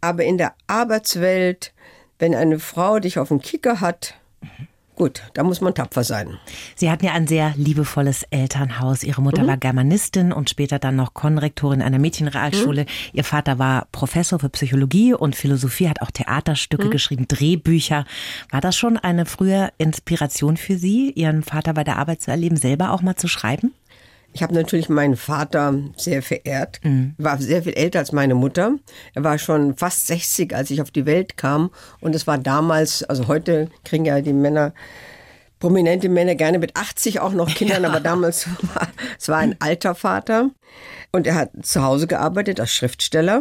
Aber 0.00 0.24
in 0.24 0.38
der 0.38 0.54
Arbeitswelt, 0.66 1.72
wenn 2.18 2.34
eine 2.34 2.58
Frau 2.58 2.98
dich 2.98 3.18
auf 3.18 3.28
dem 3.28 3.40
Kicker 3.40 3.80
hat, 3.80 4.14
mhm 4.40 4.68
Gut, 4.96 5.22
da 5.34 5.42
muss 5.42 5.60
man 5.60 5.74
tapfer 5.74 6.04
sein. 6.04 6.38
Sie 6.74 6.90
hatten 6.90 7.04
ja 7.04 7.12
ein 7.12 7.26
sehr 7.26 7.52
liebevolles 7.56 8.22
Elternhaus. 8.30 9.02
Ihre 9.02 9.20
Mutter 9.20 9.42
mhm. 9.42 9.48
war 9.48 9.56
Germanistin 9.58 10.32
und 10.32 10.48
später 10.48 10.78
dann 10.78 10.96
noch 10.96 11.12
Konrektorin 11.12 11.82
einer 11.82 11.98
Mädchenrealschule. 11.98 12.84
Mhm. 12.84 12.88
Ihr 13.12 13.24
Vater 13.24 13.58
war 13.58 13.88
Professor 13.92 14.38
für 14.38 14.48
Psychologie 14.48 15.12
und 15.12 15.36
Philosophie, 15.36 15.90
hat 15.90 16.00
auch 16.00 16.10
Theaterstücke 16.10 16.86
mhm. 16.86 16.90
geschrieben, 16.90 17.28
Drehbücher. 17.28 18.06
War 18.50 18.60
das 18.62 18.74
schon 18.74 18.96
eine 18.96 19.26
frühe 19.26 19.68
Inspiration 19.76 20.56
für 20.56 20.78
Sie, 20.78 21.10
Ihren 21.10 21.42
Vater 21.42 21.74
bei 21.74 21.84
der 21.84 21.98
Arbeit 21.98 22.22
zu 22.22 22.30
erleben, 22.30 22.56
selber 22.56 22.92
auch 22.92 23.02
mal 23.02 23.16
zu 23.16 23.28
schreiben? 23.28 23.74
Ich 24.36 24.42
habe 24.42 24.52
natürlich 24.52 24.90
meinen 24.90 25.16
Vater 25.16 25.74
sehr 25.96 26.22
verehrt. 26.22 26.78
Mhm. 26.84 27.14
War 27.16 27.38
sehr 27.38 27.62
viel 27.62 27.72
älter 27.72 28.00
als 28.00 28.12
meine 28.12 28.34
Mutter. 28.34 28.74
Er 29.14 29.24
war 29.24 29.38
schon 29.38 29.78
fast 29.78 30.08
60, 30.08 30.54
als 30.54 30.70
ich 30.70 30.82
auf 30.82 30.90
die 30.90 31.06
Welt 31.06 31.38
kam. 31.38 31.70
Und 32.00 32.14
es 32.14 32.26
war 32.26 32.36
damals, 32.36 33.02
also 33.02 33.28
heute 33.28 33.70
kriegen 33.82 34.04
ja 34.04 34.20
die 34.20 34.34
Männer, 34.34 34.74
prominente 35.58 36.10
Männer 36.10 36.34
gerne 36.34 36.58
mit 36.58 36.76
80 36.76 37.20
auch 37.20 37.32
noch 37.32 37.48
Kindern, 37.48 37.82
ja. 37.84 37.88
aber 37.88 38.00
damals 38.00 38.46
war 38.74 38.88
es 39.18 39.30
war 39.30 39.38
ein 39.38 39.56
alter 39.58 39.94
Vater. 39.94 40.50
Und 41.12 41.26
er 41.26 41.36
hat 41.36 41.52
zu 41.62 41.82
Hause 41.82 42.06
gearbeitet 42.06 42.60
als 42.60 42.74
Schriftsteller. 42.74 43.40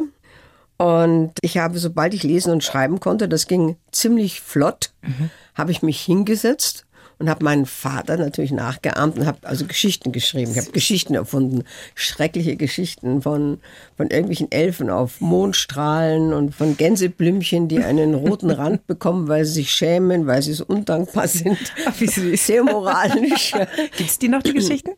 Und 0.77 1.33
ich 1.41 1.57
habe, 1.57 1.77
sobald 1.77 2.13
ich 2.13 2.23
lesen 2.23 2.53
und 2.53 2.63
schreiben 2.63 3.01
konnte, 3.01 3.27
das 3.27 3.47
ging 3.47 3.75
ziemlich 3.91 4.39
flott, 4.39 4.93
mhm. 5.01 5.29
habe 5.55 5.71
ich 5.71 5.81
mich 5.81 5.99
hingesetzt 5.99 6.84
und 7.17 7.29
habe 7.29 7.43
meinen 7.43 7.65
Vater 7.65 8.17
natürlich 8.17 8.51
nachgeahmt 8.51 9.17
und 9.17 9.25
habe 9.25 9.39
also 9.43 9.65
Geschichten 9.65 10.11
geschrieben. 10.11 10.51
Ich 10.51 10.57
habe 10.57 10.71
Geschichten 10.71 11.15
erfunden, 11.15 11.63
schreckliche 11.93 12.55
Geschichten 12.55 13.21
von, 13.21 13.59
von 13.95 14.09
irgendwelchen 14.09 14.51
Elfen 14.51 14.89
auf 14.89 15.21
Mondstrahlen 15.21 16.33
und 16.33 16.53
von 16.53 16.77
Gänseblümchen, 16.77 17.67
die 17.67 17.79
einen 17.79 18.13
roten 18.15 18.49
Rand 18.49 18.87
bekommen, 18.87 19.27
weil 19.27 19.45
sie 19.45 19.53
sich 19.53 19.71
schämen, 19.71 20.27
weil 20.27 20.41
sie 20.41 20.53
so 20.53 20.65
undankbar 20.65 21.27
sind. 21.27 21.57
Ach, 21.85 21.93
wie 21.99 22.07
süß. 22.07 22.45
Sehr 22.45 22.63
moralisch. 22.63 23.53
Gibt 23.97 24.09
es 24.09 24.19
die 24.19 24.27
noch, 24.27 24.43
die 24.43 24.53
Geschichten? 24.53 24.91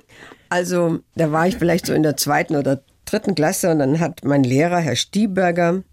Also, 0.49 0.99
da 1.15 1.31
war 1.31 1.47
ich 1.47 1.57
vielleicht 1.57 1.85
so 1.85 1.93
in 1.93 2.03
der 2.03 2.17
zweiten 2.17 2.55
oder 2.55 2.81
dritten 3.05 3.35
Klasse 3.35 3.71
und 3.71 3.79
dann 3.79 3.99
hat 3.99 4.23
mein 4.23 4.43
Lehrer, 4.43 4.79
Herr 4.79 4.95
Stieberger, 4.95 5.83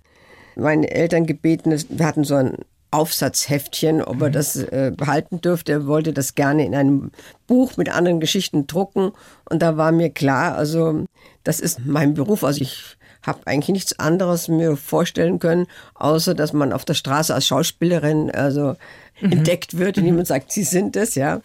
meine 0.57 0.91
Eltern 0.91 1.27
gebeten, 1.27 1.77
wir 1.89 2.07
hatten 2.07 2.25
so 2.25 2.37
ein 2.37 2.57
Aufsatzheftchen, 2.95 4.03
ob 4.03 4.23
er 4.23 4.29
mhm. 4.29 4.33
das 4.33 4.57
äh, 4.57 4.93
behalten 4.97 5.41
dürfte. 5.41 5.73
Er 5.73 5.87
wollte 5.87 6.13
das 6.13 6.37
gerne 6.37 6.65
in 6.65 6.75
einem 6.75 7.11
Buch 7.49 7.77
mit 7.77 7.89
anderen 7.89 8.21
Geschichten 8.21 8.69
drucken. 8.69 9.11
Und 9.51 9.63
da 9.63 9.77
war 9.77 9.91
mir 9.91 10.11
klar, 10.11 10.55
also 10.55 11.05
das 11.43 11.59
ist 11.59 11.85
mein 11.85 12.15
Beruf. 12.15 12.45
Also 12.45 12.61
ich 12.61 12.97
habe 13.23 13.41
eigentlich 13.47 13.71
nichts 13.71 13.99
anderes 13.99 14.47
mir 14.47 14.77
vorstellen 14.77 15.41
können, 15.41 15.67
außer 15.95 16.35
dass 16.35 16.53
man 16.53 16.73
auf 16.73 16.85
der 16.85 16.95
Straße 16.95 17.35
als 17.35 17.49
Schauspielerin 17.49 18.31
also 18.31 18.77
mhm. 19.21 19.33
entdeckt 19.33 19.77
wird 19.77 19.99
und 19.99 20.05
jemand 20.05 20.27
sagt, 20.29 20.53
Sie 20.53 20.65
sind 20.65 20.95
es, 20.95 21.17
ja. 21.17 21.41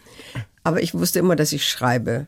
Aber 0.62 0.80
ich 0.82 0.94
wusste 0.94 1.18
immer, 1.18 1.34
dass 1.34 1.52
ich 1.52 1.66
schreibe. 1.66 2.26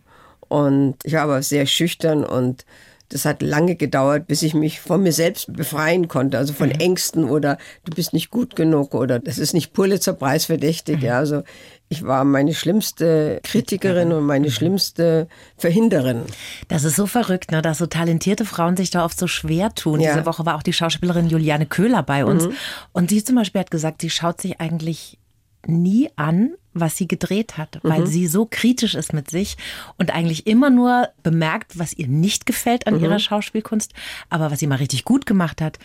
Und 0.49 0.97
ich 1.05 1.13
war 1.13 1.23
aber 1.23 1.43
sehr 1.43 1.67
schüchtern 1.67 2.25
und 2.25 2.65
das 3.13 3.25
hat 3.25 3.43
lange 3.43 3.77
gedauert, 3.77 4.27
bis 4.27 4.43
ich 4.43 4.55
mich 4.55 4.81
von 4.81 5.03
mir 5.03 5.13
selbst 5.13 5.53
befreien 5.53 6.09
konnte, 6.09 6.39
also 6.39 6.53
von 6.53 6.69
mhm. 6.69 6.81
Ängsten 6.81 7.25
oder 7.25 7.59
du 7.85 7.93
bist 7.95 8.13
nicht 8.13 8.31
gut 8.31 8.57
genug 8.57 8.95
oder 8.95 9.19
das 9.19 9.39
ist 9.39 9.53
nicht 9.53 9.73
Pulitzer-Preis 9.73 10.47
verdächtig. 10.47 10.99
Mhm. 10.99 11.05
Ja, 11.05 11.19
also 11.19 11.43
ich 11.89 12.05
war 12.05 12.25
meine 12.25 12.55
schlimmste 12.55 13.41
Kritikerin 13.43 14.13
und 14.13 14.25
meine 14.25 14.47
mhm. 14.47 14.53
schlimmste 14.53 15.29
Verhinderin. 15.59 16.23
Das 16.69 16.85
ist 16.85 16.97
so 16.97 17.07
verrückt, 17.07 17.53
ne, 17.53 17.61
dass 17.61 17.79
so 17.79 17.87
talentierte 17.87 18.47
Frauen 18.47 18.77
sich 18.77 18.91
da 18.91 19.05
oft 19.05 19.19
so 19.19 19.27
schwer 19.27 19.75
tun. 19.75 20.01
Ja. 20.01 20.15
Diese 20.15 20.27
Woche 20.27 20.47
war 20.47 20.57
auch 20.57 20.63
die 20.63 20.73
Schauspielerin 20.73 21.29
Juliane 21.29 21.67
Köhler 21.67 22.03
bei 22.03 22.25
uns. 22.25 22.47
Mhm. 22.47 22.53
Und 22.93 23.11
sie 23.11 23.23
zum 23.23 23.37
Beispiel 23.37 23.61
hat 23.61 23.71
gesagt, 23.71 24.01
sie 24.01 24.11
schaut 24.11 24.41
sich 24.41 24.61
eigentlich 24.61 25.19
nie 25.67 26.11
an, 26.17 26.55
was 26.75 26.97
sie 26.97 27.07
gedreht 27.07 27.59
hat, 27.59 27.79
weil 27.83 28.01
mhm. 28.01 28.07
sie 28.07 28.27
so 28.27 28.47
kritisch 28.51 28.95
ist 28.95 29.13
mit 29.13 29.31
sich 29.31 29.57
und 29.99 30.15
eigentlich 30.15 30.47
immer 30.47 30.71
nur 30.71 31.09
bemerkt, 31.23 31.79
was 31.79 31.93
ihr 31.93 32.09
nicht 32.09 32.47
gefällt 32.47 32.87
an 32.87 32.97
mhm. 32.97 33.05
ihrer 33.05 33.19
Schauspielkunst, 33.19 33.93
aber 34.31 34.51
was 34.51 34.59
sie 34.59 34.67
mal 34.67 34.77
richtig 34.77 35.05
gut 35.05 35.27
gemacht 35.27 35.61
hat, 35.61 35.79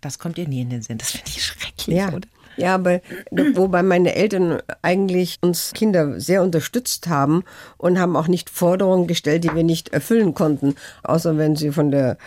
das 0.00 0.18
kommt 0.18 0.38
ihr 0.38 0.48
nie 0.48 0.62
in 0.62 0.70
den 0.70 0.82
Sinn. 0.82 0.98
Das 0.98 1.10
finde 1.10 1.26
ich 1.28 1.44
schrecklich, 1.44 1.96
ja. 1.96 2.12
oder? 2.12 2.28
Ja, 2.56 2.74
aber 2.74 3.00
wobei 3.30 3.82
meine 3.82 4.14
Eltern 4.14 4.60
eigentlich 4.82 5.38
uns 5.40 5.72
Kinder 5.72 6.20
sehr 6.20 6.42
unterstützt 6.42 7.08
haben 7.08 7.44
und 7.78 7.98
haben 7.98 8.16
auch 8.16 8.28
nicht 8.28 8.50
Forderungen 8.50 9.06
gestellt, 9.06 9.44
die 9.44 9.54
wir 9.54 9.64
nicht 9.64 9.90
erfüllen 9.90 10.34
konnten, 10.34 10.74
außer 11.02 11.38
wenn 11.38 11.56
sie 11.56 11.70
von 11.72 11.90
der 11.90 12.18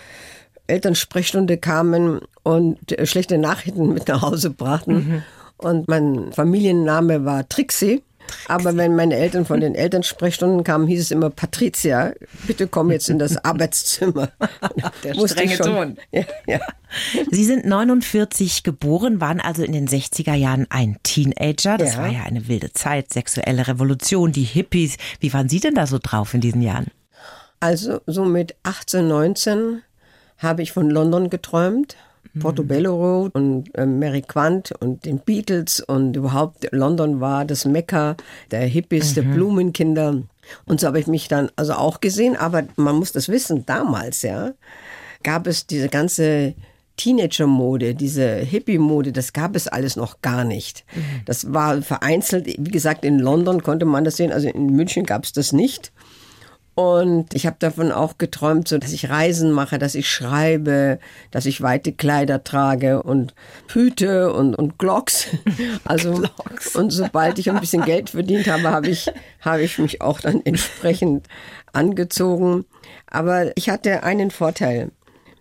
Elternsprechstunde 0.67 1.57
kamen 1.57 2.21
und 2.41 2.79
schlechte 3.03 3.37
Nachrichten 3.37 3.93
mit 3.93 4.07
nach 4.07 4.21
Hause 4.21 4.49
brachten. 4.49 4.93
Mhm. 4.93 5.23
Und 5.63 5.87
mein 5.87 6.31
Familienname 6.33 7.25
war 7.25 7.47
Trixie. 7.47 8.03
Aber 8.47 8.75
wenn 8.75 8.95
meine 8.95 9.15
Eltern 9.15 9.45
von 9.45 9.59
den 9.59 9.75
Elternsprechstunden 9.75 10.63
kamen, 10.63 10.87
hieß 10.87 11.01
es 11.01 11.11
immer, 11.11 11.29
Patricia, 11.29 12.13
bitte 12.47 12.67
komm 12.67 12.91
jetzt 12.91 13.09
in 13.09 13.19
das 13.19 13.37
Arbeitszimmer. 13.45 14.29
Der 15.03 15.13
strenge 15.27 15.57
Ton. 15.57 15.97
Ja, 16.11 16.23
ja. 16.47 16.59
Sie 17.31 17.43
sind 17.43 17.65
49 17.65 18.63
geboren, 18.63 19.19
waren 19.19 19.39
also 19.39 19.63
in 19.63 19.71
den 19.71 19.87
60er 19.87 20.33
Jahren 20.33 20.67
ein 20.69 20.97
Teenager. 21.03 21.77
Das 21.77 21.95
ja. 21.95 22.01
war 22.01 22.07
ja 22.07 22.23
eine 22.23 22.47
wilde 22.47 22.71
Zeit, 22.73 23.11
sexuelle 23.11 23.67
Revolution, 23.67 24.31
die 24.31 24.43
Hippies. 24.43 24.97
Wie 25.19 25.33
waren 25.33 25.49
Sie 25.49 25.59
denn 25.59 25.75
da 25.75 25.87
so 25.87 25.99
drauf 26.01 26.33
in 26.33 26.41
diesen 26.41 26.61
Jahren? 26.61 26.87
Also 27.59 28.01
so 28.05 28.25
mit 28.25 28.55
18, 28.63 29.07
19 29.07 29.81
habe 30.37 30.61
ich 30.61 30.71
von 30.71 30.89
London 30.89 31.29
geträumt. 31.29 31.95
Portobello 32.39 32.95
Road 32.95 33.35
und 33.35 33.75
äh, 33.75 33.85
Mary 33.85 34.21
Quant 34.21 34.73
und 34.79 35.05
den 35.05 35.19
Beatles 35.19 35.79
und 35.81 36.15
überhaupt 36.15 36.67
London 36.71 37.19
war 37.19 37.45
das 37.45 37.65
Mekka 37.65 38.15
der 38.51 38.61
Hippies, 38.61 39.11
mhm. 39.11 39.15
der 39.15 39.21
Blumenkinder. 39.21 40.23
Und 40.65 40.79
so 40.79 40.87
habe 40.87 40.99
ich 40.99 41.07
mich 41.07 41.27
dann 41.27 41.49
also 41.55 41.73
auch 41.73 42.01
gesehen, 42.01 42.35
aber 42.35 42.63
man 42.75 42.95
muss 42.95 43.11
das 43.11 43.29
wissen, 43.29 43.65
damals, 43.65 44.23
ja, 44.23 44.51
gab 45.23 45.47
es 45.47 45.67
diese 45.67 45.89
ganze 45.89 46.53
Teenager-Mode, 46.97 47.95
diese 47.95 48.35
Hippie-Mode, 48.37 49.11
das 49.11 49.33
gab 49.33 49.55
es 49.55 49.67
alles 49.67 49.95
noch 49.95 50.21
gar 50.21 50.43
nicht. 50.43 50.85
Mhm. 50.95 51.01
Das 51.25 51.53
war 51.53 51.81
vereinzelt, 51.81 52.47
wie 52.47 52.71
gesagt, 52.71 53.03
in 53.03 53.19
London 53.19 53.63
konnte 53.63 53.85
man 53.85 54.03
das 54.03 54.17
sehen, 54.17 54.31
also 54.31 54.47
in 54.47 54.67
München 54.67 55.05
gab 55.05 55.23
es 55.23 55.33
das 55.33 55.53
nicht. 55.53 55.91
Und 56.75 57.35
ich 57.35 57.45
habe 57.45 57.57
davon 57.59 57.91
auch 57.91 58.17
geträumt, 58.17 58.67
so 58.67 58.79
dass 58.79 58.93
ich 58.93 59.09
Reisen 59.09 59.51
mache, 59.51 59.77
dass 59.77 59.93
ich 59.93 60.09
schreibe, 60.09 60.97
dass 61.29 61.45
ich 61.45 61.61
weite 61.61 61.93
Kleider 61.93 62.43
trage 62.43 63.03
und 63.03 63.35
Hüte 63.71 64.33
und, 64.33 64.55
und 64.55 64.79
Glocks. 64.79 65.27
Also 65.85 66.13
Glocks. 66.13 66.75
und 66.75 66.91
sobald 66.91 67.37
ich 67.37 67.49
ein 67.49 67.59
bisschen 67.59 67.83
Geld 67.83 68.09
verdient 68.09 68.47
habe, 68.47 68.69
habe 68.71 68.87
ich, 68.87 69.11
habe 69.41 69.61
ich 69.61 69.77
mich 69.77 70.01
auch 70.01 70.19
dann 70.19 70.41
entsprechend 70.45 71.27
angezogen. 71.73 72.65
Aber 73.07 73.55
ich 73.55 73.69
hatte 73.69 74.03
einen 74.03 74.31
Vorteil. 74.31 74.91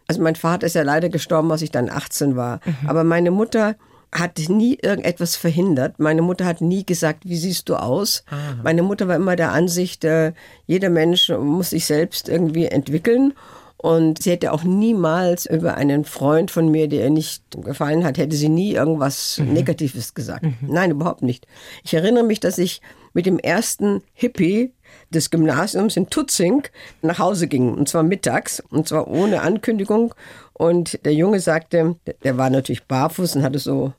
Also 0.08 0.20
mein 0.20 0.36
Vater 0.36 0.66
ist 0.66 0.74
ja 0.74 0.82
leider 0.82 1.08
gestorben, 1.08 1.50
als 1.50 1.62
ich 1.62 1.70
dann 1.70 1.88
18 1.88 2.36
war. 2.36 2.60
Mhm. 2.64 2.88
Aber 2.88 3.04
meine 3.04 3.30
Mutter 3.30 3.76
hat 4.12 4.38
nie 4.48 4.78
irgendetwas 4.80 5.36
verhindert. 5.36 5.98
Meine 5.98 6.22
Mutter 6.22 6.44
hat 6.44 6.60
nie 6.60 6.84
gesagt, 6.84 7.26
wie 7.26 7.36
siehst 7.36 7.68
du 7.68 7.76
aus? 7.76 8.24
Aha. 8.28 8.58
Meine 8.62 8.82
Mutter 8.82 9.08
war 9.08 9.16
immer 9.16 9.36
der 9.36 9.52
Ansicht, 9.52 10.04
äh, 10.04 10.32
jeder 10.66 10.90
Mensch 10.90 11.30
muss 11.30 11.70
sich 11.70 11.86
selbst 11.86 12.28
irgendwie 12.28 12.66
entwickeln. 12.66 13.32
Und 13.78 14.22
sie 14.22 14.30
hätte 14.30 14.52
auch 14.52 14.62
niemals 14.62 15.44
über 15.44 15.74
einen 15.74 16.04
Freund 16.04 16.52
von 16.52 16.68
mir, 16.68 16.86
der 16.86 17.04
ihr 17.04 17.10
nicht 17.10 17.42
gefallen 17.64 18.04
hat, 18.04 18.16
hätte 18.16 18.36
sie 18.36 18.48
nie 18.48 18.74
irgendwas 18.74 19.38
mhm. 19.38 19.54
Negatives 19.54 20.14
gesagt. 20.14 20.44
Mhm. 20.44 20.56
Nein, 20.68 20.92
überhaupt 20.92 21.22
nicht. 21.22 21.48
Ich 21.82 21.92
erinnere 21.92 22.22
mich, 22.22 22.38
dass 22.38 22.58
ich 22.58 22.80
mit 23.12 23.26
dem 23.26 23.40
ersten 23.40 24.02
Hippie 24.12 24.72
des 25.10 25.30
Gymnasiums 25.30 25.96
in 25.96 26.08
Tutzing 26.10 26.62
nach 27.00 27.18
Hause 27.18 27.48
ging. 27.48 27.74
Und 27.74 27.88
zwar 27.88 28.04
mittags. 28.04 28.62
Und 28.70 28.86
zwar 28.86 29.08
ohne 29.08 29.40
Ankündigung. 29.42 30.14
Und 30.52 31.04
der 31.04 31.14
Junge 31.14 31.40
sagte, 31.40 31.96
der 32.22 32.38
war 32.38 32.50
natürlich 32.50 32.84
barfuß 32.84 33.34
und 33.34 33.42
hatte 33.42 33.58
so 33.58 33.92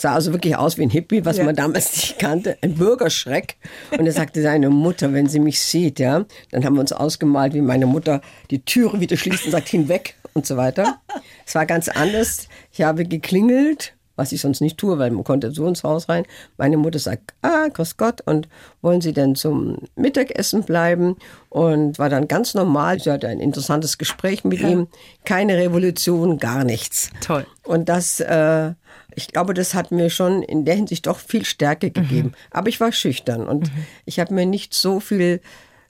sah 0.00 0.14
also 0.14 0.32
wirklich 0.32 0.56
aus 0.56 0.78
wie 0.78 0.82
ein 0.82 0.90
Hippie, 0.90 1.24
was 1.24 1.36
ja. 1.36 1.44
man 1.44 1.54
damals 1.54 1.92
nicht 1.96 2.18
kannte, 2.18 2.56
ein 2.62 2.74
Bürgerschreck. 2.74 3.56
Und 3.96 4.06
er 4.06 4.12
sagte 4.12 4.42
seine 4.42 4.70
Mutter, 4.70 5.12
wenn 5.12 5.26
sie 5.26 5.40
mich 5.40 5.60
sieht, 5.60 5.98
ja, 5.98 6.24
dann 6.50 6.64
haben 6.64 6.74
wir 6.74 6.80
uns 6.80 6.92
ausgemalt, 6.92 7.54
wie 7.54 7.60
meine 7.60 7.86
Mutter 7.86 8.20
die 8.50 8.64
Türe 8.64 9.00
wieder 9.00 9.16
schließt 9.16 9.44
und 9.44 9.50
sagt 9.52 9.68
hinweg 9.68 10.14
und 10.32 10.46
so 10.46 10.56
weiter. 10.56 11.00
Es 11.46 11.54
war 11.54 11.66
ganz 11.66 11.88
anders. 11.88 12.48
Ich 12.72 12.82
habe 12.82 13.04
geklingelt 13.04 13.94
was 14.20 14.32
ich 14.32 14.42
sonst 14.42 14.60
nicht 14.60 14.76
tue, 14.76 14.98
weil 14.98 15.10
man 15.10 15.24
konnte 15.24 15.50
so 15.50 15.66
ins 15.66 15.82
Haus 15.82 16.10
rein. 16.10 16.26
Meine 16.58 16.76
Mutter 16.76 16.98
sagt, 16.98 17.32
ah, 17.40 17.68
grüß 17.68 17.96
Gott, 17.96 18.20
und 18.20 18.48
wollen 18.82 19.00
Sie 19.00 19.14
denn 19.14 19.34
zum 19.34 19.78
Mittagessen 19.96 20.62
bleiben? 20.62 21.16
Und 21.48 21.98
war 21.98 22.10
dann 22.10 22.28
ganz 22.28 22.52
normal. 22.52 23.00
Sie 23.00 23.10
hatte 23.10 23.28
ein 23.28 23.40
interessantes 23.40 23.96
Gespräch 23.96 24.44
mit 24.44 24.60
ja. 24.60 24.68
ihm. 24.68 24.88
Keine 25.24 25.56
Revolution, 25.56 26.36
gar 26.36 26.64
nichts. 26.64 27.08
Toll. 27.22 27.46
Und 27.64 27.88
das, 27.88 28.20
äh, 28.20 28.72
ich 29.14 29.28
glaube, 29.28 29.54
das 29.54 29.74
hat 29.74 29.90
mir 29.90 30.10
schon 30.10 30.42
in 30.42 30.64
der 30.64 30.74
Hinsicht 30.74 31.06
doch 31.06 31.18
viel 31.18 31.44
Stärke 31.44 31.88
mhm. 31.88 31.92
gegeben. 31.92 32.28
Mhm. 32.28 32.34
Aber 32.50 32.68
ich 32.68 32.80
war 32.80 32.92
schüchtern 32.92 33.46
und 33.46 33.72
mhm. 33.72 33.84
ich 34.04 34.20
habe 34.20 34.34
mir 34.34 34.46
nicht 34.46 34.74
so 34.74 35.00
viel 35.00 35.40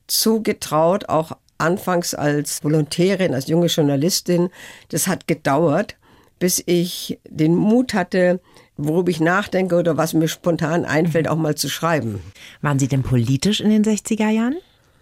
zugetraut, 0.07 1.09
auch 1.09 1.33
anfangs 1.59 2.15
als 2.15 2.65
Volontärin, 2.65 3.35
als 3.35 3.49
junge 3.49 3.67
Journalistin. 3.67 4.51
Das 4.89 5.07
hat 5.07 5.27
gedauert 5.27 5.97
bis 6.41 6.61
ich 6.67 7.21
den 7.29 7.55
Mut 7.55 7.95
hatte, 7.95 8.41
worüber 8.77 9.11
ich 9.11 9.21
nachdenke 9.21 9.77
oder 9.77 9.97
was 9.97 10.15
mir 10.15 10.27
spontan 10.27 10.85
einfällt, 10.85 11.29
auch 11.29 11.37
mal 11.37 11.55
zu 11.55 11.69
schreiben. 11.69 12.21
Waren 12.63 12.81
Sie 12.81 12.89
denn 12.89 13.05
politisch 13.05 13.61
in 13.61 13.71
den 13.71 13.85
60er 13.85 14.31
Jahren? 14.31 14.57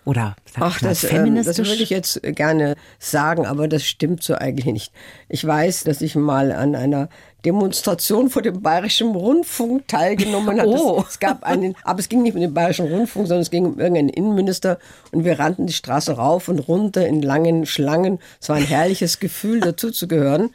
Oder 0.09 0.37
Ach, 0.59 0.81
das, 0.81 1.01
feministisch? 1.01 1.59
Ähm, 1.59 1.65
das 1.65 1.71
würde 1.71 1.83
ich 1.83 1.91
jetzt 1.91 2.23
gerne 2.23 2.77
sagen, 2.99 3.45
aber 3.45 3.69
das 3.69 3.85
stimmt 3.85 4.23
so 4.23 4.35
eigentlich 4.37 4.65
nicht. 4.65 4.91
Ich 5.29 5.47
weiß, 5.47 5.85
dass 5.85 6.01
ich 6.01 6.15
mal 6.15 6.51
an 6.51 6.75
einer 6.75 7.11
Demonstration 7.45 8.31
vor 8.31 8.41
dem 8.41 8.63
Bayerischen 8.63 9.15
Rundfunk 9.15 9.87
teilgenommen 9.87 10.59
habe. 10.59 10.71
Oh. 10.71 11.05
Es, 11.07 11.19
gab 11.21 11.45
einen, 11.45 11.75
aber 11.85 12.01
es 12.01 12.09
ging 12.09 12.23
nicht 12.23 12.35
um 12.35 12.41
den 12.41 12.55
Bayerischen 12.55 12.87
Rundfunk, 12.87 13.29
sondern 13.29 13.43
es 13.43 13.51
ging 13.51 13.67
um 13.67 13.79
irgendeinen 13.79 14.09
Innenminister 14.09 14.79
und 15.13 15.27
wir 15.27 15.39
rannten 15.39 15.67
die 15.67 15.75
Straße 15.75 16.13
rauf 16.13 16.49
und 16.49 16.61
runter 16.61 17.07
in 17.07 17.21
langen 17.21 17.67
Schlangen. 17.67 18.19
Es 18.41 18.49
war 18.49 18.57
ein 18.57 18.65
herrliches 18.65 19.21
Gefühl, 19.21 19.61
dazuzugehören. 19.61 20.55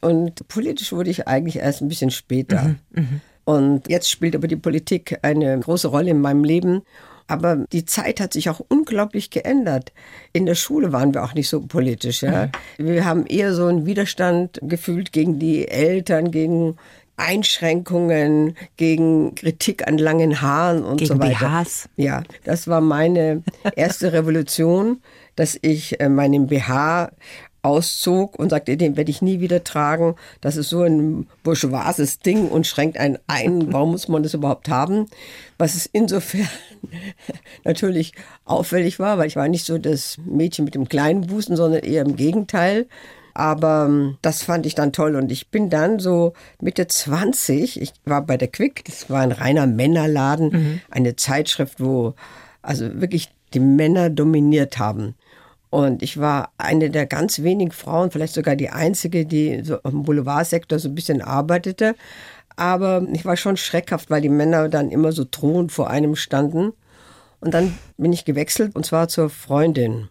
Und 0.00 0.48
politisch 0.48 0.92
wurde 0.92 1.10
ich 1.10 1.28
eigentlich 1.28 1.56
erst 1.56 1.82
ein 1.82 1.88
bisschen 1.88 2.10
später. 2.10 2.62
Mhm, 2.62 2.78
mh. 2.92 3.06
Und 3.44 3.90
jetzt 3.90 4.08
spielt 4.10 4.34
aber 4.34 4.48
die 4.48 4.56
Politik 4.56 5.18
eine 5.20 5.60
große 5.60 5.88
Rolle 5.88 6.12
in 6.12 6.22
meinem 6.22 6.42
Leben. 6.42 6.80
Aber 7.26 7.64
die 7.72 7.86
Zeit 7.86 8.20
hat 8.20 8.32
sich 8.32 8.50
auch 8.50 8.60
unglaublich 8.68 9.30
geändert. 9.30 9.92
In 10.32 10.46
der 10.46 10.54
Schule 10.54 10.92
waren 10.92 11.14
wir 11.14 11.24
auch 11.24 11.34
nicht 11.34 11.48
so 11.48 11.60
politisch. 11.60 12.22
Ja? 12.22 12.50
Mhm. 12.78 12.86
Wir 12.86 13.04
haben 13.04 13.26
eher 13.26 13.54
so 13.54 13.66
einen 13.66 13.86
Widerstand 13.86 14.60
gefühlt 14.62 15.12
gegen 15.12 15.38
die 15.38 15.66
Eltern, 15.68 16.30
gegen 16.30 16.76
Einschränkungen, 17.16 18.56
gegen 18.76 19.34
Kritik 19.34 19.86
an 19.86 19.98
langen 19.98 20.42
Haaren 20.42 20.84
und 20.84 20.98
gegen 20.98 21.14
so 21.14 21.18
weiter. 21.18 21.62
BHs. 21.64 21.88
Ja, 21.96 22.24
das 22.44 22.66
war 22.68 22.80
meine 22.80 23.42
erste 23.76 24.12
Revolution, 24.12 25.00
dass 25.36 25.58
ich 25.62 26.00
äh, 26.00 26.08
meinen 26.08 26.48
BH 26.48 27.10
auszog 27.64 28.38
und 28.38 28.50
sagte, 28.50 28.76
den 28.76 28.96
werde 28.96 29.10
ich 29.10 29.22
nie 29.22 29.40
wieder 29.40 29.64
tragen. 29.64 30.16
Das 30.40 30.56
ist 30.56 30.68
so 30.68 30.82
ein 30.82 31.26
bourgeoises 31.42 32.18
Ding 32.18 32.48
und 32.48 32.66
schränkt 32.66 32.98
einen 32.98 33.18
ein. 33.26 33.72
Warum 33.72 33.92
muss 33.92 34.06
man 34.08 34.22
das 34.22 34.34
überhaupt 34.34 34.68
haben? 34.68 35.06
Was 35.56 35.74
es 35.74 35.86
insofern 35.86 36.48
natürlich 37.64 38.12
auffällig 38.44 38.98
war, 38.98 39.18
weil 39.18 39.28
ich 39.28 39.36
war 39.36 39.48
nicht 39.48 39.64
so 39.64 39.78
das 39.78 40.18
Mädchen 40.24 40.64
mit 40.64 40.74
dem 40.74 40.88
kleinen 40.88 41.26
Busen, 41.26 41.56
sondern 41.56 41.82
eher 41.82 42.02
im 42.02 42.16
Gegenteil. 42.16 42.86
Aber 43.32 43.86
ähm, 43.88 44.18
das 44.22 44.44
fand 44.44 44.66
ich 44.66 44.74
dann 44.74 44.92
toll 44.92 45.16
und 45.16 45.32
ich 45.32 45.48
bin 45.48 45.68
dann 45.68 45.98
so 45.98 46.34
Mitte 46.60 46.86
20, 46.86 47.80
ich 47.80 47.92
war 48.04 48.22
bei 48.22 48.36
der 48.36 48.46
Quick, 48.46 48.84
das 48.84 49.10
war 49.10 49.22
ein 49.22 49.32
reiner 49.32 49.66
Männerladen, 49.66 50.50
mhm. 50.50 50.80
eine 50.88 51.16
Zeitschrift, 51.16 51.80
wo 51.82 52.14
also 52.62 53.00
wirklich 53.00 53.30
die 53.52 53.60
Männer 53.60 54.08
dominiert 54.08 54.78
haben. 54.78 55.16
Und 55.74 56.04
ich 56.04 56.20
war 56.20 56.52
eine 56.56 56.88
der 56.88 57.04
ganz 57.04 57.42
wenigen 57.42 57.72
Frauen, 57.72 58.12
vielleicht 58.12 58.34
sogar 58.34 58.54
die 58.54 58.70
einzige, 58.70 59.26
die 59.26 59.64
so 59.64 59.78
im 59.78 60.04
Boulevardsektor 60.04 60.78
so 60.78 60.88
ein 60.88 60.94
bisschen 60.94 61.20
arbeitete. 61.20 61.96
Aber 62.54 63.04
ich 63.12 63.24
war 63.24 63.36
schon 63.36 63.56
schreckhaft, 63.56 64.08
weil 64.08 64.20
die 64.20 64.28
Männer 64.28 64.68
dann 64.68 64.92
immer 64.92 65.10
so 65.10 65.24
drohend 65.28 65.72
vor 65.72 65.90
einem 65.90 66.14
standen. 66.14 66.74
Und 67.40 67.54
dann 67.54 67.76
bin 67.96 68.12
ich 68.12 68.24
gewechselt 68.24 68.76
und 68.76 68.86
zwar 68.86 69.08
zur 69.08 69.30
Freundin. 69.30 70.08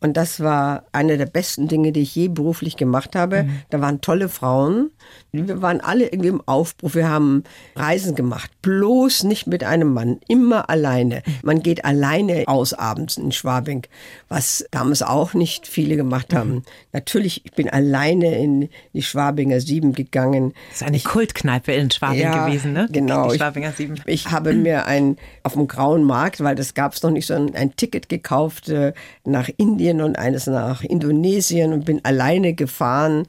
Und 0.00 0.16
das 0.16 0.40
war 0.40 0.82
eine 0.90 1.16
der 1.16 1.26
besten 1.26 1.68
Dinge, 1.68 1.92
die 1.92 2.02
ich 2.02 2.16
je 2.16 2.26
beruflich 2.26 2.76
gemacht 2.76 3.14
habe. 3.14 3.44
Mhm. 3.44 3.62
Da 3.70 3.80
waren 3.80 4.00
tolle 4.00 4.28
Frauen. 4.28 4.90
Wir 5.34 5.62
waren 5.62 5.80
alle 5.80 6.06
irgendwie 6.06 6.28
im 6.28 6.42
Aufbruch. 6.46 6.94
Wir 6.94 7.08
haben 7.08 7.44
Reisen 7.74 8.14
gemacht. 8.14 8.50
Bloß 8.62 9.24
nicht 9.24 9.46
mit 9.46 9.64
einem 9.64 9.92
Mann. 9.92 10.20
Immer 10.28 10.70
alleine. 10.70 11.22
Man 11.42 11.62
geht 11.62 11.84
alleine 11.84 12.44
aus 12.46 12.72
abends 12.72 13.16
in 13.16 13.32
Schwabing, 13.32 13.86
was 14.28 14.64
damals 14.70 15.02
auch 15.02 15.34
nicht 15.34 15.66
viele 15.66 15.96
gemacht 15.96 16.32
haben. 16.32 16.54
Mhm. 16.54 16.62
Natürlich, 16.92 17.44
ich 17.44 17.52
bin 17.52 17.68
alleine 17.68 18.38
in 18.38 18.68
die 18.92 19.02
Schwabinger 19.02 19.60
Sieben 19.60 19.92
gegangen. 19.92 20.54
Das 20.68 20.82
ist 20.82 20.86
eine 20.86 20.96
ich, 20.98 21.04
Kultkneipe 21.04 21.72
in 21.72 21.90
Schwabing 21.90 22.20
ja, 22.20 22.46
gewesen, 22.46 22.72
ne? 22.72 22.88
Genau. 22.90 23.30
Die 23.30 23.38
Schwabinger 23.38 23.72
Sieben. 23.72 23.94
Ich, 24.06 24.26
ich 24.26 24.30
habe 24.30 24.52
mir 24.52 24.86
ein, 24.86 25.16
auf 25.42 25.54
dem 25.54 25.66
Grauen 25.66 26.04
Markt, 26.04 26.42
weil 26.42 26.54
das 26.54 26.74
gab 26.74 26.92
es 26.92 27.02
noch 27.02 27.10
nicht, 27.10 27.26
so 27.26 27.34
ein, 27.34 27.54
ein 27.54 27.74
Ticket 27.76 28.08
gekauft 28.08 28.68
äh, 28.68 28.92
nach 29.24 29.50
Indien 29.56 30.00
und 30.00 30.16
eines 30.18 30.46
nach 30.46 30.82
Indonesien 30.82 31.72
und 31.72 31.84
bin 31.84 32.04
alleine 32.04 32.54
gefahren. 32.54 33.26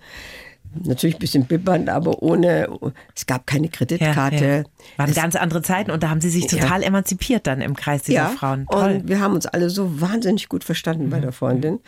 Natürlich 0.83 1.15
ein 1.15 1.19
bisschen 1.19 1.45
bibbernd, 1.45 1.89
aber 1.89 2.21
ohne, 2.21 2.67
es 3.15 3.25
gab 3.25 3.47
keine 3.47 3.69
Kreditkarte. 3.69 4.45
Ja, 4.45 4.57
ja. 4.57 4.63
Waren 4.97 5.09
es, 5.09 5.15
ganz 5.15 5.35
andere 5.35 5.61
Zeiten 5.61 5.91
und 5.91 6.03
da 6.03 6.09
haben 6.09 6.21
Sie 6.21 6.29
sich 6.29 6.47
total 6.47 6.81
ja. 6.81 6.87
emanzipiert 6.87 7.47
dann 7.47 7.61
im 7.61 7.75
Kreis 7.75 8.03
dieser 8.03 8.29
Frauen. 8.29 8.67
Toll. 8.69 8.95
Und 8.95 9.07
wir 9.07 9.19
haben 9.19 9.33
uns 9.33 9.45
alle 9.45 9.69
so 9.69 10.01
wahnsinnig 10.01 10.49
gut 10.49 10.63
verstanden 10.63 11.05
mhm. 11.05 11.09
bei 11.09 11.19
der 11.19 11.31
Freundin. 11.31 11.79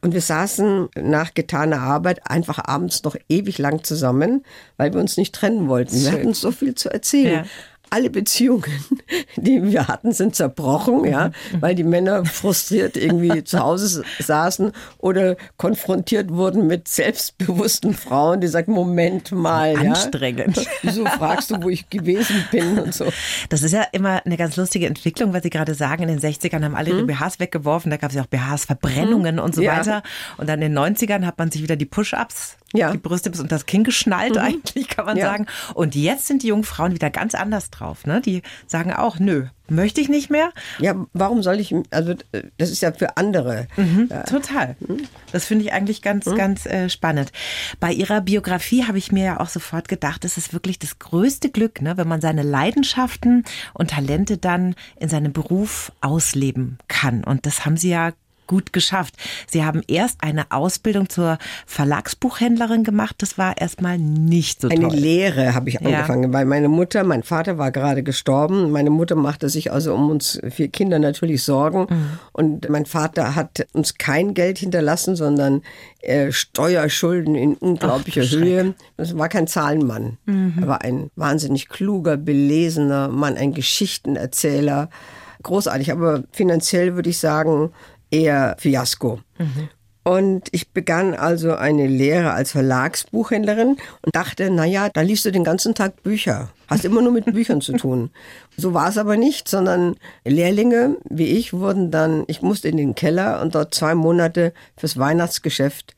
Und 0.00 0.14
wir 0.14 0.20
saßen 0.20 0.88
nach 1.00 1.34
getaner 1.34 1.80
Arbeit 1.80 2.30
einfach 2.30 2.58
abends 2.64 3.02
noch 3.04 3.16
ewig 3.28 3.58
lang 3.58 3.84
zusammen, 3.84 4.44
weil 4.76 4.92
wir 4.94 5.00
uns 5.00 5.16
nicht 5.16 5.34
trennen 5.34 5.68
wollten. 5.68 6.00
Wir 6.02 6.12
hatten 6.12 6.32
so 6.32 6.50
viel 6.50 6.74
zu 6.74 6.90
erzählen 6.90 7.44
alle 7.90 8.10
Beziehungen, 8.10 8.84
die 9.36 9.62
wir 9.62 9.88
hatten, 9.88 10.12
sind 10.12 10.34
zerbrochen, 10.34 11.04
ja, 11.04 11.28
mhm. 11.28 11.62
weil 11.62 11.74
die 11.74 11.84
Männer 11.84 12.24
frustriert 12.24 12.96
irgendwie 12.96 13.44
zu 13.44 13.58
Hause 13.58 14.04
saßen 14.18 14.72
oder 14.98 15.36
konfrontiert 15.56 16.30
wurden 16.30 16.66
mit 16.66 16.88
selbstbewussten 16.88 17.94
Frauen, 17.94 18.40
die 18.40 18.48
sagen, 18.48 18.72
Moment 18.72 19.32
mal, 19.32 19.76
anstrengend. 19.76 20.56
Ja, 20.56 20.62
wieso 20.82 21.04
fragst 21.06 21.50
du, 21.50 21.62
wo 21.62 21.68
ich 21.68 21.90
gewesen 21.90 22.44
bin 22.50 22.78
und 22.78 22.94
so. 22.94 23.12
Das 23.48 23.62
ist 23.62 23.72
ja 23.72 23.84
immer 23.92 24.24
eine 24.24 24.36
ganz 24.36 24.56
lustige 24.56 24.86
Entwicklung, 24.86 25.32
weil 25.32 25.42
Sie 25.42 25.50
gerade 25.50 25.74
sagen, 25.74 26.04
in 26.04 26.08
den 26.08 26.20
60ern 26.20 26.64
haben 26.64 26.74
alle 26.74 26.90
hm. 26.90 26.98
die 26.98 27.12
BHs 27.12 27.40
weggeworfen, 27.40 27.90
da 27.90 27.96
gab 27.96 28.10
es 28.10 28.16
ja 28.16 28.22
auch 28.22 28.26
BHs 28.26 28.64
Verbrennungen 28.66 29.38
hm. 29.38 29.44
und 29.44 29.54
so 29.54 29.62
ja. 29.62 29.78
weiter. 29.78 30.02
Und 30.36 30.48
dann 30.48 30.62
in 30.62 30.74
den 30.74 30.78
90ern 30.78 31.26
hat 31.26 31.38
man 31.38 31.50
sich 31.50 31.62
wieder 31.62 31.76
die 31.76 31.86
Push-Ups 31.86 32.56
ja. 32.72 32.92
die 32.92 32.98
Brüste 32.98 33.30
bis 33.30 33.40
unter 33.40 33.56
das 33.56 33.66
Kinn 33.66 33.84
geschnallt 33.84 34.34
mhm. 34.34 34.40
eigentlich, 34.40 34.88
kann 34.88 35.04
man 35.04 35.16
ja. 35.16 35.26
sagen. 35.26 35.46
Und 35.74 35.94
jetzt 35.94 36.26
sind 36.26 36.42
die 36.42 36.48
jungen 36.48 36.64
Frauen 36.64 36.92
wieder 36.92 37.10
ganz 37.10 37.34
anders 37.34 37.70
drauf. 37.70 38.06
Ne? 38.06 38.20
Die 38.20 38.42
sagen 38.66 38.92
auch, 38.92 39.18
nö, 39.18 39.46
möchte 39.68 40.00
ich 40.00 40.08
nicht 40.08 40.30
mehr. 40.30 40.52
Ja, 40.78 40.94
warum 41.12 41.42
soll 41.42 41.60
ich, 41.60 41.74
also 41.90 42.14
das 42.58 42.70
ist 42.70 42.82
ja 42.82 42.92
für 42.92 43.16
andere. 43.16 43.66
Mhm, 43.76 44.08
ja. 44.10 44.22
Total. 44.22 44.76
Mhm. 44.80 45.06
Das 45.32 45.46
finde 45.46 45.64
ich 45.64 45.72
eigentlich 45.72 46.02
ganz, 46.02 46.26
mhm. 46.26 46.36
ganz 46.36 46.66
äh, 46.66 46.88
spannend. 46.88 47.32
Bei 47.78 47.92
Ihrer 47.92 48.20
Biografie 48.20 48.84
habe 48.84 48.98
ich 48.98 49.12
mir 49.12 49.24
ja 49.24 49.40
auch 49.40 49.48
sofort 49.48 49.88
gedacht, 49.88 50.24
es 50.24 50.36
ist 50.36 50.52
wirklich 50.52 50.78
das 50.78 50.98
größte 50.98 51.50
Glück, 51.50 51.80
ne, 51.80 51.96
wenn 51.96 52.08
man 52.08 52.20
seine 52.20 52.42
Leidenschaften 52.42 53.44
und 53.74 53.90
Talente 53.90 54.38
dann 54.38 54.74
in 54.98 55.08
seinem 55.08 55.32
Beruf 55.32 55.92
ausleben 56.00 56.78
kann. 56.88 57.24
Und 57.24 57.46
das 57.46 57.64
haben 57.64 57.76
Sie 57.76 57.90
ja 57.90 58.12
gut 58.50 58.72
geschafft. 58.72 59.14
Sie 59.46 59.64
haben 59.64 59.80
erst 59.86 60.24
eine 60.24 60.50
Ausbildung 60.50 61.08
zur 61.08 61.38
Verlagsbuchhändlerin 61.66 62.82
gemacht. 62.82 63.14
Das 63.18 63.38
war 63.38 63.56
erstmal 63.56 63.96
nicht 63.96 64.60
so 64.60 64.66
eine 64.66 64.80
toll. 64.80 64.90
Eine 64.90 65.00
Lehre 65.00 65.54
habe 65.54 65.68
ich 65.68 65.80
angefangen, 65.80 66.24
ja. 66.24 66.32
weil 66.32 66.46
meine 66.46 66.68
Mutter, 66.68 67.04
mein 67.04 67.22
Vater 67.22 67.58
war 67.58 67.70
gerade 67.70 68.02
gestorben. 68.02 68.72
Meine 68.72 68.90
Mutter 68.90 69.14
machte 69.14 69.48
sich 69.48 69.70
also 69.70 69.94
um 69.94 70.10
uns 70.10 70.40
vier 70.50 70.66
Kinder 70.66 70.98
natürlich 70.98 71.44
Sorgen. 71.44 71.86
Mhm. 71.88 72.18
Und 72.32 72.68
mein 72.68 72.86
Vater 72.86 73.36
hat 73.36 73.68
uns 73.72 73.98
kein 73.98 74.34
Geld 74.34 74.58
hinterlassen, 74.58 75.14
sondern 75.14 75.62
äh, 76.00 76.32
Steuerschulden 76.32 77.36
in 77.36 77.54
unglaublicher 77.54 78.24
Ach, 78.24 78.32
Höhe. 78.32 78.74
Das 78.96 79.16
war 79.16 79.28
kein 79.28 79.46
Zahlenmann. 79.46 80.18
Mhm. 80.26 80.54
Er 80.60 80.66
war 80.66 80.82
ein 80.82 81.10
wahnsinnig 81.14 81.68
kluger, 81.68 82.16
belesener 82.16 83.06
Mann, 83.10 83.36
ein 83.36 83.54
Geschichtenerzähler 83.54 84.90
großartig, 85.42 85.92
aber 85.92 86.24
finanziell 86.32 86.94
würde 86.94 87.10
ich 87.10 87.18
sagen, 87.18 87.72
eher 88.10 88.56
Fiasko. 88.58 89.20
Mhm. 89.38 89.68
Und 90.02 90.48
ich 90.52 90.70
begann 90.70 91.14
also 91.14 91.54
eine 91.54 91.86
Lehre 91.86 92.32
als 92.32 92.52
Verlagsbuchhändlerin 92.52 93.76
und 94.02 94.16
dachte, 94.16 94.50
naja, 94.50 94.88
da 94.92 95.02
liest 95.02 95.26
du 95.26 95.30
den 95.30 95.44
ganzen 95.44 95.74
Tag 95.74 96.02
Bücher. 96.02 96.48
Hast 96.68 96.86
immer 96.86 97.02
nur 97.02 97.12
mit 97.12 97.26
Büchern 97.34 97.60
zu 97.60 97.74
tun. 97.74 98.10
So 98.56 98.72
war 98.72 98.88
es 98.88 98.96
aber 98.96 99.16
nicht, 99.16 99.46
sondern 99.46 99.96
Lehrlinge 100.24 100.96
wie 101.08 101.26
ich 101.26 101.52
wurden 101.52 101.90
dann, 101.90 102.24
ich 102.28 102.40
musste 102.40 102.68
in 102.68 102.78
den 102.78 102.94
Keller 102.94 103.42
und 103.42 103.54
dort 103.54 103.74
zwei 103.74 103.94
Monate 103.94 104.54
fürs 104.76 104.98
Weihnachtsgeschäft 104.98 105.94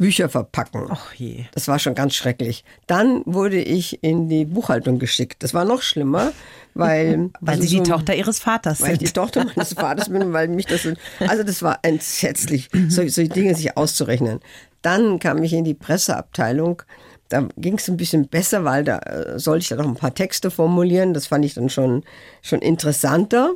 Bücher 0.00 0.30
verpacken. 0.30 0.86
Ach 0.88 1.12
je. 1.12 1.44
Das 1.52 1.68
war 1.68 1.78
schon 1.78 1.94
ganz 1.94 2.14
schrecklich. 2.14 2.64
Dann 2.86 3.20
wurde 3.26 3.60
ich 3.60 4.02
in 4.02 4.30
die 4.30 4.46
Buchhaltung 4.46 4.98
geschickt. 4.98 5.42
Das 5.42 5.52
war 5.52 5.66
noch 5.66 5.82
schlimmer, 5.82 6.32
weil. 6.72 7.28
weil 7.40 7.56
also 7.56 7.62
Sie 7.68 7.76
so, 7.76 7.82
die 7.82 7.90
Tochter 7.90 8.14
Ihres 8.16 8.40
Vaters 8.40 8.78
sind. 8.78 8.86
Weil 8.86 8.94
ich 8.94 8.98
die 9.00 9.12
Tochter 9.12 9.44
meines 9.44 9.74
Vaters 9.74 10.08
bin, 10.08 10.32
weil 10.32 10.48
mich 10.48 10.64
das. 10.64 10.88
Also, 11.20 11.42
das 11.42 11.62
war 11.62 11.80
entsetzlich, 11.82 12.70
solche 12.88 13.28
Dinge 13.28 13.54
sich 13.54 13.76
auszurechnen. 13.76 14.40
Dann 14.80 15.18
kam 15.18 15.42
ich 15.42 15.52
in 15.52 15.64
die 15.64 15.74
Presseabteilung. 15.74 16.82
Da 17.28 17.46
ging 17.58 17.74
es 17.76 17.86
ein 17.90 17.98
bisschen 17.98 18.26
besser, 18.26 18.64
weil 18.64 18.84
da 18.84 19.00
äh, 19.00 19.38
sollte 19.38 19.64
ich 19.64 19.68
dann 19.68 19.78
noch 19.78 19.86
ein 19.88 19.96
paar 19.96 20.14
Texte 20.14 20.50
formulieren. 20.50 21.12
Das 21.12 21.26
fand 21.26 21.44
ich 21.44 21.52
dann 21.52 21.68
schon, 21.68 22.04
schon 22.40 22.60
interessanter. 22.60 23.52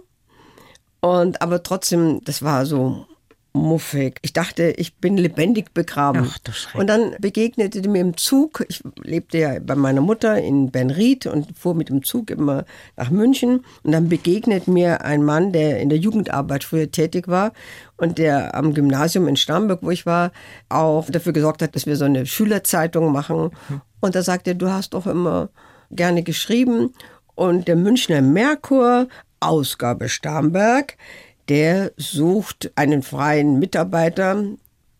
Und 1.00 1.40
aber 1.40 1.62
trotzdem, 1.62 2.20
das 2.22 2.42
war 2.42 2.66
so 2.66 3.06
muffig. 3.54 4.18
Ich 4.22 4.32
dachte, 4.32 4.74
ich 4.76 4.96
bin 4.96 5.16
lebendig 5.16 5.72
begraben. 5.72 6.28
Ach, 6.28 6.38
du 6.38 6.52
und 6.78 6.88
dann 6.88 7.14
begegnete 7.20 7.88
mir 7.88 8.00
im 8.00 8.16
Zug, 8.16 8.64
ich 8.68 8.82
lebte 9.02 9.38
ja 9.38 9.58
bei 9.60 9.76
meiner 9.76 10.00
Mutter 10.00 10.36
in 10.38 10.70
Benried 10.70 11.26
und 11.26 11.56
fuhr 11.56 11.74
mit 11.74 11.88
dem 11.88 12.02
Zug 12.02 12.30
immer 12.30 12.64
nach 12.96 13.10
München. 13.10 13.64
Und 13.84 13.92
dann 13.92 14.08
begegnet 14.08 14.66
mir 14.66 15.04
ein 15.04 15.22
Mann, 15.22 15.52
der 15.52 15.80
in 15.80 15.88
der 15.88 15.98
Jugendarbeit 15.98 16.64
früher 16.64 16.90
tätig 16.90 17.28
war 17.28 17.52
und 17.96 18.18
der 18.18 18.54
am 18.56 18.74
Gymnasium 18.74 19.28
in 19.28 19.36
Starnberg, 19.36 19.82
wo 19.82 19.90
ich 19.90 20.04
war, 20.04 20.32
auch 20.68 21.08
dafür 21.08 21.32
gesorgt 21.32 21.62
hat, 21.62 21.76
dass 21.76 21.86
wir 21.86 21.96
so 21.96 22.04
eine 22.04 22.26
Schülerzeitung 22.26 23.12
machen. 23.12 23.50
Und 24.00 24.14
da 24.16 24.22
sagte 24.22 24.50
er, 24.50 24.54
du 24.54 24.70
hast 24.70 24.94
doch 24.94 25.06
immer 25.06 25.48
gerne 25.92 26.24
geschrieben. 26.24 26.92
Und 27.36 27.68
der 27.68 27.76
Münchner 27.76 28.20
Merkur, 28.20 29.08
Ausgabe 29.38 30.08
Starnberg, 30.08 30.96
der 31.48 31.92
sucht 31.96 32.72
einen 32.74 33.02
freien 33.02 33.58
Mitarbeiter, 33.58 34.44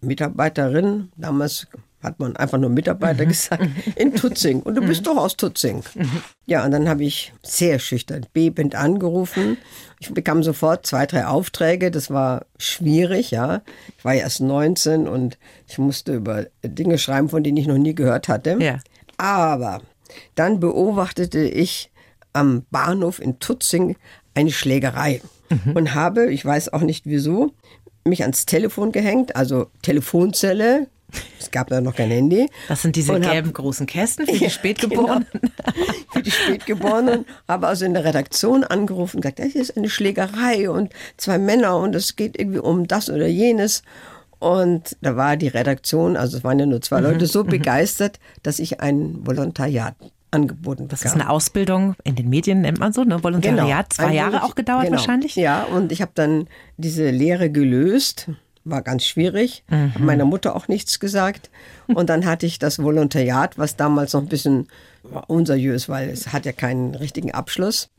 Mitarbeiterin, 0.00 1.10
damals 1.16 1.66
hat 2.04 2.20
man 2.20 2.36
einfach 2.36 2.58
nur 2.58 2.68
Mitarbeiter 2.68 3.24
mhm. 3.24 3.28
gesagt, 3.28 3.66
in 3.96 4.14
Tutzing. 4.14 4.60
Und 4.60 4.74
du 4.74 4.82
bist 4.82 5.00
mhm. 5.00 5.04
doch 5.04 5.16
aus 5.16 5.36
Tutzing. 5.36 5.82
Mhm. 5.94 6.22
Ja, 6.44 6.64
und 6.64 6.70
dann 6.70 6.88
habe 6.88 7.02
ich 7.02 7.32
sehr 7.42 7.78
schüchtern, 7.78 8.26
bebend 8.32 8.74
angerufen. 8.74 9.56
Ich 9.98 10.12
bekam 10.12 10.42
sofort 10.42 10.86
zwei, 10.86 11.06
drei 11.06 11.26
Aufträge. 11.26 11.90
Das 11.90 12.10
war 12.10 12.44
schwierig, 12.58 13.30
ja. 13.30 13.62
Ich 13.96 14.04
war 14.04 14.14
erst 14.14 14.42
19 14.42 15.08
und 15.08 15.38
ich 15.66 15.78
musste 15.78 16.14
über 16.14 16.46
Dinge 16.62 16.98
schreiben, 16.98 17.30
von 17.30 17.42
denen 17.42 17.56
ich 17.56 17.66
noch 17.66 17.78
nie 17.78 17.94
gehört 17.94 18.28
hatte. 18.28 18.58
Ja. 18.60 18.80
Aber 19.16 19.80
dann 20.34 20.60
beobachtete 20.60 21.40
ich 21.40 21.90
am 22.34 22.66
Bahnhof 22.70 23.18
in 23.18 23.38
Tutzing 23.38 23.96
eine 24.34 24.50
Schlägerei 24.50 25.22
mhm. 25.50 25.72
und 25.72 25.94
habe, 25.94 26.30
ich 26.30 26.44
weiß 26.44 26.72
auch 26.72 26.82
nicht 26.82 27.06
wieso, 27.06 27.52
mich 28.04 28.22
ans 28.22 28.46
Telefon 28.46 28.92
gehängt, 28.92 29.36
also 29.36 29.66
Telefonzelle. 29.82 30.88
Es 31.38 31.50
gab 31.52 31.68
da 31.68 31.80
noch 31.80 31.94
kein 31.94 32.10
Handy. 32.10 32.48
Das 32.66 32.82
sind 32.82 32.96
diese 32.96 33.20
gelben 33.20 33.48
hab, 33.48 33.54
großen 33.54 33.86
Kästen 33.86 34.26
für 34.26 34.36
die 34.36 34.50
Spätgeborenen. 34.50 35.26
Genau, 35.32 35.52
für 36.12 36.22
die 36.22 36.30
Spätgeborenen. 36.30 37.24
Habe 37.46 37.68
also 37.68 37.84
in 37.84 37.94
der 37.94 38.04
Redaktion 38.04 38.64
angerufen 38.64 39.18
und 39.18 39.22
gesagt, 39.22 39.38
das 39.38 39.54
ist 39.54 39.76
eine 39.76 39.88
Schlägerei 39.88 40.68
und 40.68 40.92
zwei 41.16 41.38
Männer 41.38 41.78
und 41.78 41.94
es 41.94 42.16
geht 42.16 42.38
irgendwie 42.38 42.58
um 42.58 42.88
das 42.88 43.10
oder 43.10 43.28
jenes. 43.28 43.82
Und 44.40 44.96
da 45.00 45.16
war 45.16 45.36
die 45.36 45.48
Redaktion, 45.48 46.16
also 46.16 46.36
es 46.36 46.44
waren 46.44 46.58
ja 46.58 46.66
nur 46.66 46.82
zwei 46.82 46.98
mhm. 46.98 47.06
Leute, 47.06 47.26
so 47.26 47.44
mhm. 47.44 47.48
begeistert, 47.48 48.18
dass 48.42 48.58
ich 48.58 48.80
ein 48.80 49.24
Volontariat 49.24 49.94
angeboten 50.34 50.88
Das 50.88 51.04
ist 51.04 51.14
eine 51.14 51.30
Ausbildung 51.30 51.94
in 52.04 52.16
den 52.16 52.28
Medien, 52.28 52.62
nennt 52.62 52.78
man 52.78 52.92
so, 52.92 53.04
ne? 53.04 53.22
Volontariat, 53.22 53.90
genau. 53.90 54.08
zwei 54.08 54.14
Jahre 54.14 54.42
auch 54.42 54.54
gedauert 54.54 54.84
genau. 54.84 54.96
wahrscheinlich? 54.96 55.36
Ja, 55.36 55.64
und 55.64 55.92
ich 55.92 56.02
habe 56.02 56.12
dann 56.14 56.48
diese 56.76 57.10
Lehre 57.10 57.50
gelöst. 57.50 58.30
War 58.66 58.80
ganz 58.80 59.04
schwierig, 59.04 59.62
mhm. 59.68 59.94
habe 59.94 60.04
meiner 60.04 60.24
Mutter 60.24 60.56
auch 60.56 60.68
nichts 60.68 60.98
gesagt. 60.98 61.50
Und 61.86 62.08
dann 62.08 62.24
hatte 62.24 62.46
ich 62.46 62.58
das 62.58 62.82
Volontariat, 62.82 63.58
was 63.58 63.76
damals 63.76 64.14
noch 64.14 64.22
ein 64.22 64.28
bisschen 64.28 64.68
unseriös, 65.26 65.90
weil 65.90 66.08
es 66.08 66.32
hat 66.32 66.46
ja 66.46 66.52
keinen 66.52 66.94
richtigen 66.94 67.32
Abschluss. 67.32 67.90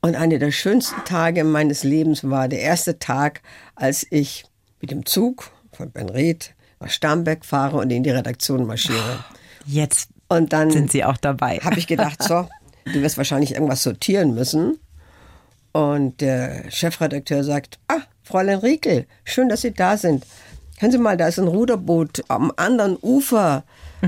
Und 0.00 0.14
einer 0.14 0.38
der 0.38 0.52
schönsten 0.52 1.04
Tage 1.04 1.44
meines 1.44 1.84
Lebens 1.84 2.28
war 2.28 2.48
der 2.48 2.60
erste 2.60 2.98
Tag, 2.98 3.42
als 3.74 4.06
ich 4.10 4.44
mit 4.80 4.90
dem 4.90 5.04
Zug 5.04 5.50
von 5.72 5.90
Benred 5.90 6.54
nach 6.80 6.90
Starnberg 6.90 7.44
fahre 7.44 7.78
und 7.78 7.90
in 7.90 8.02
die 8.02 8.10
Redaktion 8.10 8.66
marschiere. 8.66 9.24
Jetzt 9.66 10.10
und 10.28 10.52
dann 10.52 10.70
sind 10.70 10.90
Sie 10.90 11.04
auch 11.04 11.16
dabei. 11.16 11.58
Habe 11.58 11.78
ich 11.78 11.86
gedacht, 11.86 12.22
so, 12.22 12.48
du 12.84 13.02
wirst 13.02 13.16
wahrscheinlich 13.16 13.52
irgendwas 13.54 13.82
sortieren 13.82 14.34
müssen. 14.34 14.78
Und 15.72 16.20
der 16.20 16.70
Chefredakteur 16.70 17.44
sagt, 17.44 17.78
ah, 17.88 18.00
Fräulein 18.22 18.58
Riekel, 18.58 19.06
schön, 19.24 19.48
dass 19.48 19.60
Sie 19.60 19.72
da 19.72 19.96
sind. 19.96 20.24
Hören 20.78 20.92
Sie 20.92 20.98
mal, 20.98 21.16
da 21.16 21.28
ist 21.28 21.38
ein 21.38 21.48
Ruderboot 21.48 22.24
am 22.28 22.52
anderen 22.56 22.96
Ufer 23.00 23.64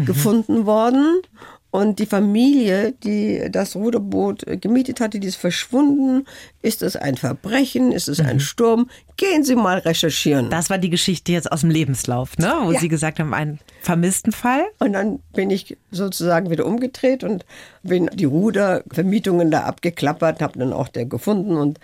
gefunden 0.06 0.66
worden. 0.66 1.22
Und 1.70 1.98
die 1.98 2.06
Familie, 2.06 2.92
die 3.04 3.48
das 3.50 3.76
Ruderboot 3.76 4.44
gemietet 4.62 5.00
hatte, 5.00 5.20
die 5.20 5.28
ist 5.28 5.36
verschwunden. 5.36 6.24
Ist 6.62 6.80
es 6.82 6.96
ein 6.96 7.16
Verbrechen? 7.16 7.92
Ist 7.92 8.08
es 8.08 8.20
ein 8.20 8.40
Sturm? 8.40 8.88
Gehen 9.18 9.44
Sie 9.44 9.54
mal 9.54 9.78
recherchieren. 9.78 10.48
Das 10.48 10.70
war 10.70 10.78
die 10.78 10.88
Geschichte 10.88 11.32
jetzt 11.32 11.52
aus 11.52 11.60
dem 11.60 11.70
Lebenslauf, 11.70 12.38
ne? 12.38 12.54
wo 12.62 12.72
Ja. 12.72 12.80
Sie 12.80 12.88
gesagt 12.88 13.18
haben, 13.18 13.34
einen 13.34 13.58
vermissten 13.82 14.32
Fall. 14.32 14.62
Und 14.78 14.94
dann 14.94 15.18
bin 15.34 15.50
ich 15.50 15.76
sozusagen 15.90 16.48
wieder 16.50 16.64
umgedreht 16.64 17.22
und 17.22 17.44
bin 17.82 18.08
die 18.14 18.24
Rudervermietungen 18.24 19.50
da 19.50 19.64
abgeklappert, 19.64 20.40
habe 20.40 20.58
dann 20.58 20.72
auch 20.72 20.88
der 20.88 21.04
gefunden 21.04 21.56
und 21.56 21.78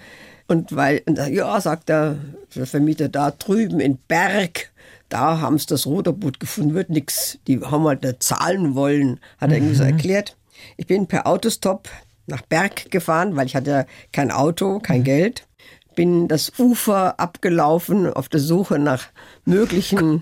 und 0.46 0.76
weil, 0.76 1.02
ja, 1.30 1.58
sagt 1.58 1.88
der 1.88 2.16
Vermieter 2.50 3.08
da 3.08 3.30
drüben 3.30 3.80
in 3.80 3.96
Berg, 3.96 4.70
da 5.14 5.40
haben 5.40 5.58
sie 5.58 5.66
das 5.66 5.86
Ruderboot 5.86 6.40
gefunden, 6.40 6.74
wird 6.74 6.90
nix. 6.90 7.38
Die 7.46 7.60
haben 7.60 7.86
halt 7.86 8.02
nicht 8.02 8.22
zahlen 8.22 8.74
wollen, 8.74 9.20
hat 9.38 9.50
er 9.50 9.58
irgendwie 9.58 9.76
so 9.76 9.84
erklärt. 9.84 10.36
Ich 10.76 10.88
bin 10.88 11.06
per 11.06 11.28
Autostop 11.28 11.88
nach 12.26 12.42
Berg 12.42 12.90
gefahren, 12.90 13.36
weil 13.36 13.46
ich 13.46 13.54
hatte 13.54 13.86
kein 14.12 14.32
Auto, 14.32 14.80
kein 14.80 15.04
Geld. 15.04 15.46
Bin 15.94 16.26
das 16.26 16.52
Ufer 16.58 17.20
abgelaufen 17.20 18.12
auf 18.12 18.28
der 18.28 18.40
Suche 18.40 18.80
nach 18.80 19.04
möglichen 19.44 20.20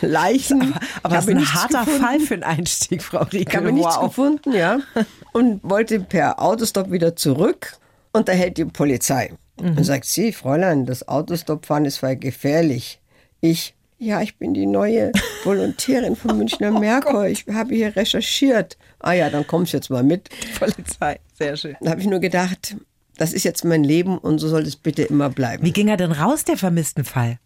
Leichen. 0.00 0.72
Aber 1.02 1.16
das 1.16 1.24
ist 1.24 1.30
ein 1.30 1.36
nichts 1.38 1.54
harter 1.54 1.80
gefunden. 1.80 2.00
Fall 2.00 2.20
für 2.20 2.34
einen 2.34 2.44
Einstieg, 2.44 3.02
Frau 3.02 3.24
Rieke. 3.24 3.50
Ich 3.50 3.56
habe 3.56 3.72
nichts 3.72 3.98
gefunden, 3.98 4.52
ja. 4.52 4.78
Und 5.32 5.64
wollte 5.64 5.98
per 5.98 6.40
Autostop 6.40 6.92
wieder 6.92 7.16
zurück. 7.16 7.76
Und 8.12 8.28
da 8.28 8.32
hält 8.32 8.56
die 8.56 8.66
Polizei. 8.66 9.32
Und 9.56 9.82
sagt 9.82 10.04
sie, 10.04 10.32
Fräulein, 10.32 10.86
das 10.86 11.08
Autostop-Fahren 11.08 11.84
ist 11.86 11.98
voll 11.98 12.16
gefährlich. 12.16 13.00
Ich, 13.40 13.74
ja, 14.02 14.20
ich 14.20 14.36
bin 14.36 14.52
die 14.52 14.66
neue 14.66 15.12
Volontärin 15.44 16.16
vom 16.16 16.36
Münchner 16.36 16.72
Merkur. 16.80 17.26
Ich 17.26 17.46
habe 17.52 17.74
hier 17.74 17.94
recherchiert. 17.94 18.76
Ah 18.98 19.12
ja, 19.12 19.30
dann 19.30 19.46
kommst 19.46 19.72
du 19.72 19.76
jetzt 19.76 19.90
mal 19.90 20.02
mit. 20.02 20.28
Polizei, 20.58 21.20
sehr 21.38 21.56
schön. 21.56 21.76
Da 21.80 21.92
habe 21.92 22.00
ich 22.00 22.08
nur 22.08 22.18
gedacht, 22.18 22.76
das 23.16 23.32
ist 23.32 23.44
jetzt 23.44 23.64
mein 23.64 23.84
Leben 23.84 24.18
und 24.18 24.38
so 24.38 24.48
soll 24.48 24.62
es 24.62 24.74
bitte 24.74 25.02
immer 25.02 25.30
bleiben. 25.30 25.64
Wie 25.64 25.72
ging 25.72 25.86
er 25.86 25.96
denn 25.96 26.10
raus, 26.10 26.44
der 26.44 26.56
vermissten 26.56 27.04
Fall? 27.04 27.38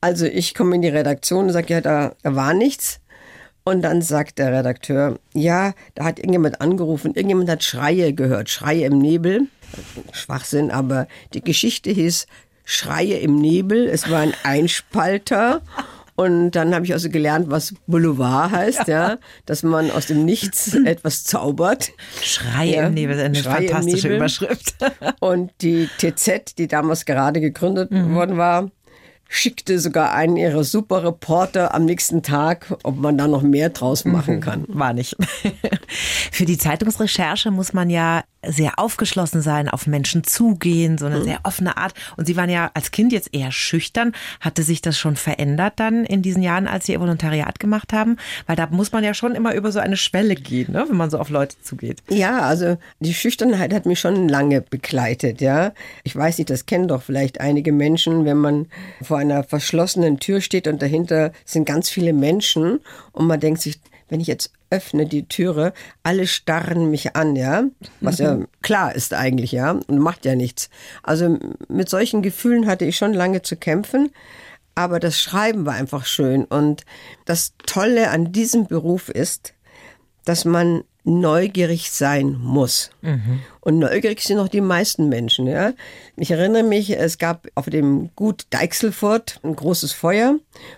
Also 0.00 0.24
ich 0.24 0.54
komme 0.54 0.76
in 0.76 0.82
die 0.82 0.88
Redaktion 0.88 1.46
und 1.46 1.52
sage, 1.52 1.74
ja, 1.74 1.80
da, 1.82 2.14
da 2.22 2.34
war 2.34 2.54
nichts. 2.54 3.00
Und 3.64 3.82
dann 3.82 4.00
sagt 4.00 4.38
der 4.38 4.50
Redakteur, 4.50 5.18
ja, 5.34 5.74
da 5.94 6.04
hat 6.04 6.18
irgendjemand 6.18 6.62
angerufen, 6.62 7.08
irgendjemand 7.08 7.50
hat 7.50 7.62
Schreie 7.62 8.14
gehört, 8.14 8.48
Schreie 8.48 8.86
im 8.86 8.98
Nebel. 8.98 9.48
Schwachsinn, 10.12 10.70
aber 10.70 11.06
die 11.34 11.42
Geschichte 11.42 11.90
hieß 11.90 12.26
Schreie 12.64 13.18
im 13.18 13.36
Nebel. 13.36 13.86
Es 13.86 14.10
war 14.10 14.20
ein 14.20 14.32
Einspalter. 14.42 15.60
Und 16.18 16.50
dann 16.50 16.74
habe 16.74 16.84
ich 16.84 16.92
also 16.92 17.10
gelernt, 17.10 17.48
was 17.48 17.76
Boulevard 17.86 18.50
heißt, 18.50 18.88
ja, 18.88 19.18
dass 19.46 19.62
man 19.62 19.88
aus 19.92 20.06
dem 20.06 20.24
Nichts 20.24 20.74
etwas 20.84 21.22
zaubert. 21.22 21.92
Schrei 22.20 22.66
Ja, 22.70 22.88
im 22.88 22.94
Nebel, 22.94 23.20
eine 23.20 23.36
Schrei 23.36 23.68
fantastische. 23.68 24.16
Überschrift. 24.16 24.74
Und 25.20 25.52
die 25.60 25.88
TZ, 25.98 26.58
die 26.58 26.66
damals 26.66 27.04
gerade 27.04 27.40
gegründet 27.40 27.92
worden 27.92 28.36
war, 28.36 28.68
schickte 29.28 29.78
sogar 29.78 30.12
einen 30.12 30.36
ihrer 30.36 30.64
super 30.64 31.04
Reporter 31.04 31.74
am 31.74 31.84
nächsten 31.84 32.22
Tag, 32.22 32.74
ob 32.82 32.96
man 32.96 33.18
da 33.18 33.28
noch 33.28 33.42
mehr 33.42 33.68
draus 33.68 34.06
machen 34.06 34.40
kann. 34.40 34.64
War 34.68 34.94
nicht. 34.94 35.16
Für 36.32 36.46
die 36.46 36.56
Zeitungsrecherche 36.56 37.50
muss 37.50 37.74
man 37.74 37.90
ja 37.90 38.24
sehr 38.46 38.78
aufgeschlossen 38.78 39.42
sein, 39.42 39.68
auf 39.68 39.86
Menschen 39.86 40.22
zugehen, 40.24 40.96
so 40.96 41.06
eine 41.06 41.22
sehr 41.22 41.40
offene 41.42 41.76
Art. 41.76 41.92
Und 42.16 42.26
Sie 42.26 42.36
waren 42.36 42.48
ja 42.48 42.70
als 42.72 42.90
Kind 42.90 43.12
jetzt 43.12 43.34
eher 43.34 43.50
schüchtern. 43.50 44.12
Hatte 44.40 44.62
sich 44.62 44.80
das 44.80 44.96
schon 44.96 45.16
verändert 45.16 45.74
dann 45.76 46.04
in 46.04 46.22
diesen 46.22 46.42
Jahren, 46.42 46.68
als 46.68 46.86
Sie 46.86 46.92
Ihr 46.92 47.00
Volontariat 47.00 47.58
gemacht 47.58 47.92
haben? 47.92 48.16
Weil 48.46 48.56
da 48.56 48.68
muss 48.68 48.92
man 48.92 49.02
ja 49.02 49.12
schon 49.12 49.34
immer 49.34 49.54
über 49.54 49.72
so 49.72 49.80
eine 49.80 49.96
Schwelle 49.96 50.36
gehen, 50.36 50.72
ne? 50.72 50.84
wenn 50.88 50.96
man 50.96 51.10
so 51.10 51.18
auf 51.18 51.30
Leute 51.30 51.56
zugeht. 51.60 52.02
Ja, 52.08 52.40
also 52.40 52.78
die 53.00 53.12
Schüchternheit 53.12 53.74
hat 53.74 53.86
mich 53.86 53.98
schon 53.98 54.28
lange 54.28 54.60
begleitet, 54.60 55.40
ja. 55.40 55.72
Ich 56.04 56.14
weiß 56.14 56.38
nicht, 56.38 56.50
das 56.50 56.66
kennen 56.66 56.88
doch 56.88 57.02
vielleicht 57.02 57.40
einige 57.40 57.72
Menschen, 57.72 58.24
wenn 58.24 58.38
man 58.38 58.66
vor 59.02 59.17
einer 59.18 59.44
verschlossenen 59.44 60.18
Tür 60.18 60.40
steht 60.40 60.66
und 60.66 60.80
dahinter 60.80 61.32
sind 61.44 61.64
ganz 61.64 61.90
viele 61.90 62.12
Menschen 62.12 62.80
und 63.12 63.26
man 63.26 63.40
denkt 63.40 63.60
sich, 63.60 63.80
wenn 64.08 64.20
ich 64.20 64.26
jetzt 64.26 64.52
öffne 64.70 65.06
die 65.06 65.28
Türe, 65.28 65.72
alle 66.02 66.26
starren 66.26 66.90
mich 66.90 67.16
an, 67.16 67.36
ja, 67.36 67.64
was 68.00 68.18
ja 68.18 68.38
klar 68.62 68.94
ist 68.94 69.14
eigentlich, 69.14 69.52
ja, 69.52 69.72
und 69.72 69.98
macht 69.98 70.24
ja 70.24 70.34
nichts. 70.34 70.70
Also 71.02 71.38
mit 71.68 71.88
solchen 71.88 72.22
Gefühlen 72.22 72.66
hatte 72.66 72.84
ich 72.84 72.96
schon 72.96 73.14
lange 73.14 73.42
zu 73.42 73.56
kämpfen. 73.56 74.10
Aber 74.74 75.00
das 75.00 75.20
Schreiben 75.20 75.66
war 75.66 75.74
einfach 75.74 76.06
schön. 76.06 76.44
Und 76.44 76.84
das 77.24 77.54
Tolle 77.66 78.10
an 78.10 78.30
diesem 78.30 78.68
Beruf 78.68 79.08
ist, 79.08 79.54
dass 80.24 80.44
man 80.44 80.84
neugierig 81.08 81.90
sein 81.90 82.36
muss. 82.38 82.90
Und 83.60 83.78
neugierig 83.78 84.20
sind 84.20 84.38
auch 84.38 84.48
die 84.48 84.60
meisten 84.60 85.08
Menschen. 85.08 85.46
Ja? 85.46 85.72
Ich 86.16 86.30
erinnere 86.30 86.62
mich, 86.62 86.96
es 86.96 87.18
gab 87.18 87.48
auf 87.54 87.66
dem 87.66 88.10
Gut 88.14 88.46
Deichselfurt 88.50 89.40
ein 89.42 89.56
großes 89.56 89.92
Feuer 89.92 90.36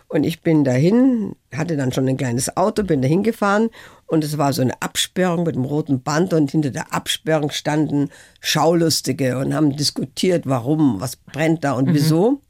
und 0.08 0.24
ich 0.24 0.42
bin 0.42 0.64
dahin, 0.64 1.34
hatte 1.54 1.76
dann 1.76 1.92
schon 1.92 2.08
ein 2.08 2.16
kleines 2.16 2.56
Auto, 2.56 2.82
bin 2.82 3.02
dahin 3.02 3.22
gefahren 3.22 3.70
und 4.06 4.24
es 4.24 4.38
war 4.38 4.52
so 4.52 4.62
eine 4.62 4.80
Absperrung 4.80 5.44
mit 5.44 5.56
einem 5.56 5.64
roten 5.64 6.02
Band 6.02 6.32
und 6.32 6.50
hinter 6.50 6.70
der 6.70 6.92
Absperrung 6.92 7.50
standen 7.50 8.10
Schaulustige 8.40 9.38
und 9.38 9.54
haben 9.54 9.76
diskutiert, 9.76 10.44
warum, 10.46 11.00
was 11.00 11.16
brennt 11.16 11.64
da 11.64 11.72
und 11.72 11.92
wieso. 11.92 12.40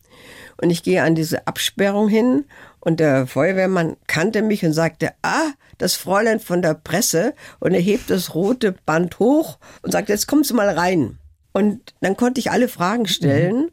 Und 0.62 0.70
ich 0.70 0.82
gehe 0.82 1.02
an 1.02 1.14
diese 1.14 1.46
Absperrung 1.46 2.08
hin 2.08 2.44
und 2.80 3.00
der 3.00 3.26
Feuerwehrmann 3.26 3.96
kannte 4.06 4.42
mich 4.42 4.64
und 4.64 4.72
sagte, 4.72 5.12
ah, 5.22 5.52
das 5.80 5.94
Fräulein 5.94 6.40
von 6.40 6.62
der 6.62 6.74
Presse. 6.74 7.34
Und 7.58 7.74
er 7.74 7.80
hebt 7.80 8.10
das 8.10 8.34
rote 8.34 8.72
Band 8.86 9.18
hoch 9.18 9.58
und 9.82 9.92
sagt, 9.92 10.08
jetzt 10.08 10.26
kommst 10.26 10.50
du 10.50 10.54
mal 10.54 10.68
rein. 10.68 11.18
Und 11.52 11.94
dann 12.00 12.16
konnte 12.16 12.40
ich 12.40 12.50
alle 12.50 12.68
Fragen 12.68 13.06
stellen 13.06 13.70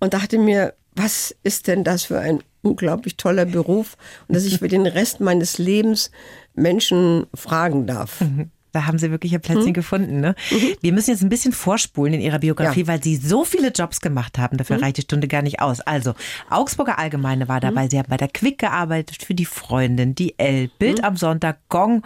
und 0.00 0.14
dachte 0.14 0.38
mir, 0.38 0.74
was 0.94 1.34
ist 1.42 1.66
denn 1.66 1.84
das 1.84 2.04
für 2.04 2.18
ein 2.20 2.42
unglaublich 2.62 3.16
toller 3.16 3.44
Beruf 3.44 3.96
und 4.28 4.34
dass 4.34 4.44
ich 4.44 4.58
für 4.58 4.68
den 4.68 4.86
Rest 4.86 5.20
meines 5.20 5.58
Lebens 5.58 6.10
Menschen 6.54 7.26
fragen 7.34 7.86
darf. 7.86 8.22
Da 8.76 8.84
haben 8.84 8.98
Sie 8.98 9.10
wirklich 9.10 9.32
Ihr 9.32 9.38
Plätzchen 9.38 9.72
gefunden. 9.72 10.20
Ne? 10.20 10.34
Wir 10.82 10.92
müssen 10.92 11.08
jetzt 11.08 11.22
ein 11.22 11.30
bisschen 11.30 11.54
vorspulen 11.54 12.12
in 12.12 12.20
Ihrer 12.20 12.38
Biografie, 12.40 12.80
Ja. 12.82 12.86
weil 12.88 13.02
Sie 13.02 13.16
so 13.16 13.42
viele 13.42 13.68
Jobs 13.70 14.02
gemacht 14.02 14.36
haben. 14.38 14.58
Dafür 14.58 14.82
reicht 14.82 14.98
die 14.98 15.00
Stunde 15.00 15.28
gar 15.28 15.40
nicht 15.40 15.60
aus. 15.62 15.80
Also, 15.80 16.12
Augsburger 16.50 16.98
Allgemeine 16.98 17.48
war 17.48 17.58
dabei. 17.58 17.88
Sie 17.88 17.98
haben 17.98 18.10
bei 18.10 18.18
der 18.18 18.28
Quick 18.28 18.58
gearbeitet, 18.58 19.22
für 19.22 19.32
die 19.32 19.46
Freundin, 19.46 20.14
die 20.14 20.38
L, 20.38 20.68
Bild 20.78 21.02
am 21.04 21.16
Sonntag, 21.16 21.56
Gong 21.70 22.02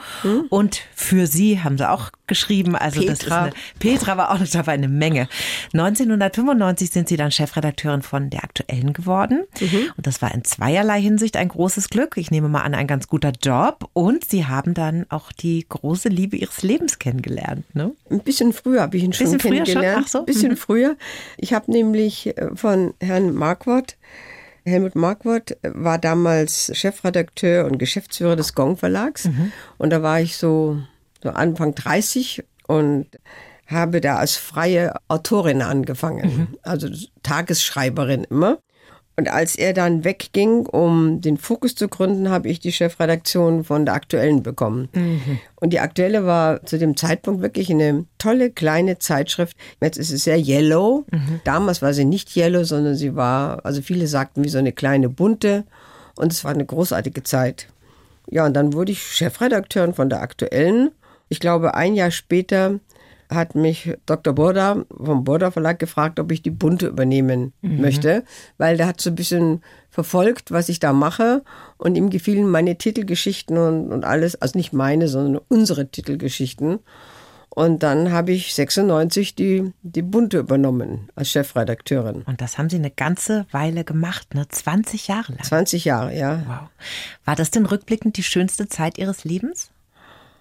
und 0.49 0.81
für 0.95 1.27
Sie 1.27 1.61
haben 1.61 1.77
Sie 1.77 1.91
auch 1.91 2.11
geschrieben. 2.31 2.75
Also, 2.75 3.03
das 3.03 3.19
ist 3.19 3.25
Petra. 3.25 3.43
eine, 3.43 3.53
Petra 3.79 4.17
war 4.17 4.31
auch 4.31 4.39
noch 4.39 4.49
dabei, 4.49 4.73
eine 4.73 4.89
Menge. 4.89 5.29
1995 5.75 6.91
sind 6.91 7.09
Sie 7.09 7.19
dann 7.19 7.31
Chefredakteurin 7.31 8.01
von 8.01 8.31
der 8.31 8.43
Aktuellen 8.43 8.95
geworden. 8.95 9.43
Und 9.97 10.07
das 10.07 10.23
war 10.23 10.33
in 10.33 10.45
zweierlei 10.45 11.03
Hinsicht 11.03 11.37
ein 11.37 11.49
großes 11.49 11.91
Glück. 11.91 12.17
Ich 12.17 12.31
nehme 12.31 12.49
mal 12.49 12.63
an, 12.63 12.75
ein 12.75 12.87
ganz 12.87 13.09
guter 13.09 13.33
Job. 13.43 13.91
Und 13.93 14.25
Sie 14.25 14.47
haben 14.47 14.73
dann 14.73 15.05
auch 15.11 15.33
die 15.33 15.67
große 15.69 16.09
Liebe 16.09 16.37
Ihres 16.37 16.63
Lebens 16.63 16.99
kennengelernt. 16.99 17.65
Ne? 17.75 17.93
Ein 18.11 18.21
bisschen 18.21 18.55
früher 18.55 18.81
habe 18.81 18.97
ich 18.97 19.03
ihn 19.03 19.13
schon 19.13 19.27
Bisschen 19.27 19.41
früher 19.41 19.57
schon? 19.57 19.65
kennengelernt. 19.67 20.05
Ach 20.07 20.09
so, 20.09 20.19
Ein 20.21 20.25
bisschen 20.25 20.53
mhm. 20.53 20.57
früher. 20.57 20.97
Ich 21.37 21.53
habe 21.53 21.71
nämlich 21.71 22.29
äh, 22.39 22.55
von 22.55 22.95
Herrn 23.01 23.35
Marquardt, 23.35 23.97
Helmut 24.65 24.95
Marquardt 24.95 25.53
äh, 25.63 25.71
war 25.75 25.99
damals 25.99 26.71
Chefredakteur 26.75 27.67
und 27.67 27.79
Geschäftsführer 27.79 28.37
des 28.37 28.55
Gong 28.55 28.77
Verlags. 28.77 29.27
Mhm. 29.27 29.53
Und 29.79 29.91
da 29.91 30.03
war 30.03 30.21
ich 30.21 30.37
so, 30.37 30.79
so 31.23 31.31
Anfang 31.31 31.75
30 31.75 32.45
und 32.67 33.07
habe 33.67 34.01
da 34.01 34.17
als 34.17 34.37
freie 34.37 34.95
Autorin 35.09 35.63
angefangen. 35.63 36.37
Mhm. 36.37 36.59
Also 36.63 36.89
Tagesschreiberin 37.23 38.25
immer. 38.25 38.59
Und 39.17 39.29
als 39.29 39.55
er 39.55 39.75
dann 39.75 40.03
wegging, 40.03 40.65
um 40.65 41.21
den 41.21 41.37
Fokus 41.37 41.75
zu 41.75 41.89
gründen, 41.89 42.31
habe 42.31 42.49
ich 42.49 42.59
die 42.59 42.73
Chefredaktion 42.73 43.65
von 43.65 43.85
der 43.85 43.95
Aktuellen 43.95 44.43
bekommen. 44.43 44.89
Und 45.57 45.75
die 45.75 45.81
Aktuelle 45.81 46.25
war 46.25 46.65
zu 46.65 46.79
dem 46.79 46.97
Zeitpunkt 46.97 47.43
wirklich 47.43 47.71
eine 47.71 48.07
tolle 48.17 48.51
kleine 48.51 48.99
Zeitschrift. 48.99 49.59
Jetzt 49.83 49.99
ist 49.99 50.11
es 50.11 50.25
sehr 50.25 50.39
yellow. 50.39 51.05
Damals 51.45 51.83
war 51.83 51.93
sie 51.93 52.07
nicht 52.07 52.35
yellow, 52.35 52.65
sondern 52.65 52.95
sie 52.95 53.15
war, 53.15 53.67
also 53.67 53.83
viele 53.83 54.07
sagten 54.07 54.43
wie 54.43 54.49
so 54.49 54.57
eine 54.57 54.73
kleine 54.73 55.11
bunte. 55.11 55.65
Und 56.17 56.33
es 56.33 56.43
war 56.43 56.53
eine 56.53 56.65
großartige 56.65 57.23
Zeit. 57.23 57.67
Ja, 58.31 58.47
und 58.47 58.55
dann 58.55 58.73
wurde 58.73 58.93
ich 58.93 59.03
Chefredakteurin 59.03 59.93
von 59.93 60.09
der 60.09 60.23
Aktuellen. 60.23 60.93
Ich 61.31 61.41
glaube, 61.41 61.75
ein 61.75 61.95
Jahr 61.95 62.11
später 62.11 62.81
hat 63.31 63.55
mich 63.55 63.97
Dr. 64.07 64.35
Burda 64.35 64.85
vom 64.91 65.25
Burda 65.25 65.53
Verlag 65.53 65.79
gefragt, 65.79 66.19
ob 66.19 66.33
ich 66.33 66.43
die 66.43 66.51
Bunte 66.51 66.89
übernehmen 66.89 67.53
möchte, 67.63 68.25
weil 68.59 68.77
der 68.77 68.89
hat 68.89 69.01
so 69.01 69.11
ein 69.11 69.15
bisschen 69.15 69.63
verfolgt, 69.89 70.51
was 70.51 70.69
ich 70.69 70.81
da 70.81 70.93
mache 70.93 71.43
und 71.79 71.95
ihm 71.95 72.11
gefielen 72.11 72.51
meine 72.51 72.77
Titelgeschichten 72.77 73.57
und, 73.57 73.93
und 73.93 74.05
alles, 74.05 74.35
also 74.43 74.59
nicht 74.59 74.73
meine, 74.73 75.07
sondern 75.07 75.41
unsere 75.49 75.89
Titelgeschichten. 75.89 76.81
Und 77.53 77.83
dann 77.83 78.13
habe 78.13 78.33
ich 78.33 78.55
96 78.55 79.35
die, 79.35 79.73
die 79.83 80.03
Bunte 80.03 80.39
übernommen 80.39 81.11
als 81.17 81.31
Chefredakteurin. 81.31 82.23
Und 82.23 82.41
das 82.41 82.59
haben 82.59 82.71
Sie 82.71 82.77
eine 82.77 82.93
ganze 82.93 83.47
Weile 83.51 83.83
gemacht, 83.83 84.35
ne? 84.35 84.47
20 84.49 85.09
Jahre 85.09 85.33
lang. 85.33 85.43
20 85.43 85.85
Jahre, 85.85 86.17
ja. 86.17 86.43
Wow. 86.47 86.69
War 87.25 87.37
das 87.37 87.51
denn 87.51 87.67
rückblickend 87.67 88.17
die 88.17 88.23
schönste 88.23 88.69
Zeit 88.69 88.99
Ihres 88.99 89.25
Lebens? 89.25 89.73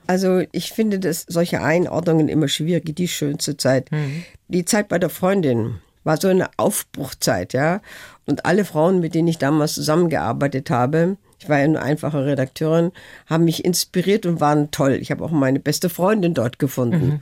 Also 0.09 0.41
ich 0.51 0.71
finde 0.71 0.97
das 0.97 1.23
solche 1.27 1.61
Einordnungen 1.61 2.29
immer 2.29 2.47
schwierig. 2.47 2.95
Die 2.95 3.07
schönste 3.07 3.57
Zeit, 3.57 3.91
mhm. 3.91 4.23
die 4.47 4.65
Zeit 4.65 4.87
bei 4.87 4.97
der 4.97 5.11
Freundin 5.11 5.75
war 6.03 6.19
so 6.19 6.29
eine 6.29 6.49
Aufbruchzeit, 6.57 7.53
ja. 7.53 7.79
Und 8.25 8.43
alle 8.43 8.65
Frauen, 8.65 9.01
mit 9.01 9.13
denen 9.13 9.27
ich 9.27 9.37
damals 9.37 9.75
zusammengearbeitet 9.75 10.71
habe, 10.71 11.17
ich 11.37 11.47
war 11.47 11.59
ja 11.59 11.65
eine 11.65 11.83
einfache 11.83 12.25
Redakteurin, 12.25 12.91
haben 13.27 13.45
mich 13.45 13.63
inspiriert 13.63 14.25
und 14.25 14.41
waren 14.41 14.71
toll. 14.71 14.97
Ich 14.99 15.11
habe 15.11 15.23
auch 15.23 15.29
meine 15.29 15.59
beste 15.59 15.89
Freundin 15.89 16.33
dort 16.33 16.57
gefunden. 16.57 17.05
Mhm. 17.05 17.21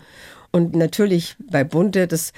Und 0.51 0.73
natürlich 0.73 1.35
bei 1.51 1.65
Bunte, 1.65 2.07
das 2.07 2.31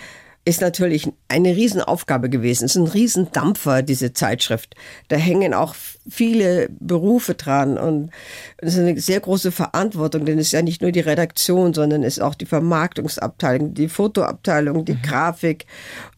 ist 0.46 0.62
natürlich 0.62 1.08
eine 1.28 1.56
Riesenaufgabe 1.56 2.30
gewesen. 2.30 2.66
Es 2.66 2.76
ist 2.76 2.82
ein 2.82 2.88
Riesendampfer, 2.88 3.84
diese 3.84 4.14
Zeitschrift. 4.14 4.76
Da 5.08 5.16
hängen 5.16 5.54
auch 5.54 5.76
viele 6.10 6.70
Berufe 6.80 7.36
dran 7.36 7.78
und 7.78 8.10
es 8.58 8.74
ist 8.74 8.80
eine 8.80 9.00
sehr 9.00 9.20
große 9.20 9.52
Verantwortung, 9.52 10.26
denn 10.26 10.40
es 10.40 10.48
ist 10.48 10.54
ja 10.54 10.62
nicht 10.62 10.82
nur 10.82 10.92
die 10.92 11.02
Redaktion, 11.02 11.74
sondern 11.74 12.04
es 12.04 12.18
ist 12.18 12.24
auch 12.24 12.36
die 12.36 12.46
Vermarktungsabteilung, 12.46 13.74
die 13.74 13.90
Fotoabteilung, 13.90 14.86
die 14.86 14.94
mhm. 14.94 15.02
Grafik. 15.04 15.66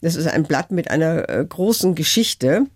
Das 0.02 0.16
ist 0.16 0.28
ein 0.28 0.44
Blatt 0.44 0.72
mit 0.72 0.90
einer 0.90 1.28
äh, 1.28 1.46
großen 1.46 1.96
Geschichte 1.96 2.68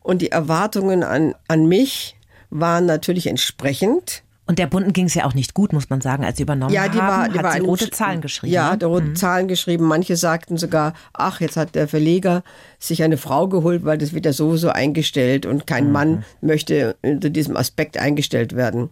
und 0.00 0.22
die 0.22 0.30
Erwartungen 0.30 1.02
an, 1.02 1.34
an 1.48 1.66
mich 1.66 2.16
waren 2.50 2.86
natürlich 2.86 3.26
entsprechend. 3.26 4.22
Und 4.50 4.58
der 4.58 4.66
Bunden 4.66 4.92
ging 4.92 5.06
es 5.06 5.14
ja 5.14 5.26
auch 5.26 5.34
nicht 5.34 5.54
gut, 5.54 5.72
muss 5.72 5.90
man 5.90 6.00
sagen, 6.00 6.24
als 6.24 6.38
sie 6.38 6.42
übernommen 6.42 6.74
ja, 6.74 6.88
die 6.88 6.98
war, 6.98 7.18
haben. 7.18 7.32
Die 7.32 7.38
hat 7.38 7.44
war 7.44 7.52
sie 7.52 7.60
rote 7.60 7.88
Zahlen 7.88 8.20
geschrieben. 8.20 8.52
Ja, 8.52 8.72
ne? 8.72 8.78
der 8.78 8.88
rote 8.88 9.06
mhm. 9.06 9.14
Zahlen 9.14 9.46
geschrieben. 9.46 9.84
Manche 9.84 10.16
sagten 10.16 10.56
sogar, 10.56 10.94
ach, 11.12 11.40
jetzt 11.40 11.56
hat 11.56 11.76
der 11.76 11.86
Verleger 11.86 12.42
sich 12.80 13.04
eine 13.04 13.16
Frau 13.16 13.46
geholt, 13.46 13.84
weil 13.84 13.96
das 13.96 14.12
wird 14.12 14.26
ja 14.26 14.32
sowieso 14.32 14.70
eingestellt 14.70 15.46
und 15.46 15.68
kein 15.68 15.86
mhm. 15.86 15.92
Mann 15.92 16.24
möchte 16.40 16.96
unter 17.02 17.30
diesem 17.30 17.56
Aspekt 17.56 17.96
eingestellt 17.96 18.56
werden. 18.56 18.90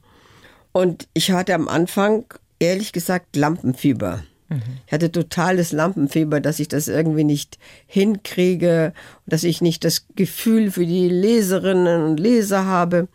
Und 0.71 1.09
ich 1.13 1.33
hatte 1.33 1.57
am 1.57 1.67
Anfang, 1.67 2.27
ehrlich 2.61 2.93
gesagt, 2.93 3.35
Lampenfieber. 3.35 4.21
Mhm. 4.49 4.63
Ich 4.87 4.93
hatte 4.93 5.11
totales 5.11 5.73
Lampenfieber, 5.73 6.41
dass 6.41 6.61
ich 6.61 6.69
das 6.69 6.87
irgendwie 6.87 7.25
nicht 7.25 7.59
hinkriege, 7.89 8.93
dass 9.27 9.43
ich 9.43 9.61
nicht 9.61 9.85
das 9.85 10.07
Gefühl 10.15 10.71
für 10.71 10.87
die 10.87 11.09
Leserinnen 11.09 12.05
und 12.05 12.21
Leser 12.21 12.65
habe. 12.65 13.09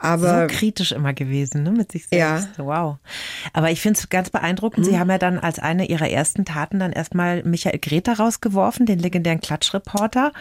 Aber, 0.00 0.48
so 0.48 0.54
kritisch 0.54 0.92
immer 0.92 1.12
gewesen, 1.12 1.62
ne, 1.62 1.70
mit 1.70 1.92
sich 1.92 2.06
selbst. 2.08 2.48
Ja. 2.56 2.64
Wow. 2.64 2.96
Aber 3.52 3.70
ich 3.70 3.80
finde 3.80 3.98
es 3.98 4.08
ganz 4.08 4.30
beeindruckend. 4.30 4.86
Mhm. 4.86 4.90
Sie 4.90 4.98
haben 4.98 5.10
ja 5.10 5.18
dann 5.18 5.38
als 5.38 5.58
eine 5.58 5.86
ihrer 5.86 6.08
ersten 6.08 6.44
Taten 6.44 6.78
dann 6.78 6.92
erstmal 6.92 7.42
Michael 7.44 7.78
Greta 7.78 8.14
rausgeworfen, 8.14 8.86
den 8.86 8.98
legendären 8.98 9.40
Klatschreporter. 9.40 10.32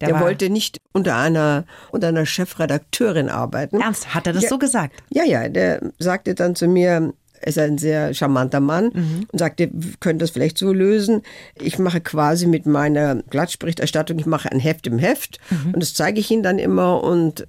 Der, 0.00 0.08
der 0.08 0.20
wollte 0.20 0.48
nicht 0.48 0.78
unter 0.92 1.16
einer, 1.16 1.64
unter 1.90 2.08
einer 2.08 2.24
Chefredakteurin 2.24 3.28
arbeiten. 3.28 3.80
Ernst? 3.80 4.14
Hat 4.14 4.26
er 4.26 4.32
das 4.32 4.44
ja, 4.44 4.48
so 4.48 4.58
gesagt? 4.58 5.02
Ja, 5.10 5.24
ja. 5.24 5.48
Der 5.48 5.80
sagte 5.98 6.34
dann 6.34 6.54
zu 6.54 6.68
mir, 6.68 7.12
er 7.40 7.48
ist 7.48 7.58
ein 7.58 7.78
sehr 7.78 8.12
charmanter 8.14 8.60
Mann 8.60 8.90
mhm. 8.92 9.26
und 9.32 9.38
sagte, 9.38 9.70
wir 9.72 9.94
können 9.98 10.18
das 10.18 10.30
vielleicht 10.30 10.58
so 10.58 10.72
lösen. 10.72 11.22
Ich 11.58 11.78
mache 11.78 12.00
quasi 12.00 12.46
mit 12.46 12.66
meiner 12.66 13.16
Glatschberichterstattung, 13.30 14.18
ich 14.18 14.26
mache 14.26 14.52
ein 14.52 14.60
Heft 14.60 14.86
im 14.86 14.98
Heft 14.98 15.40
mhm. 15.50 15.74
und 15.74 15.80
das 15.80 15.94
zeige 15.94 16.20
ich 16.20 16.30
Ihnen 16.30 16.42
dann 16.42 16.58
immer 16.58 17.02
und 17.02 17.46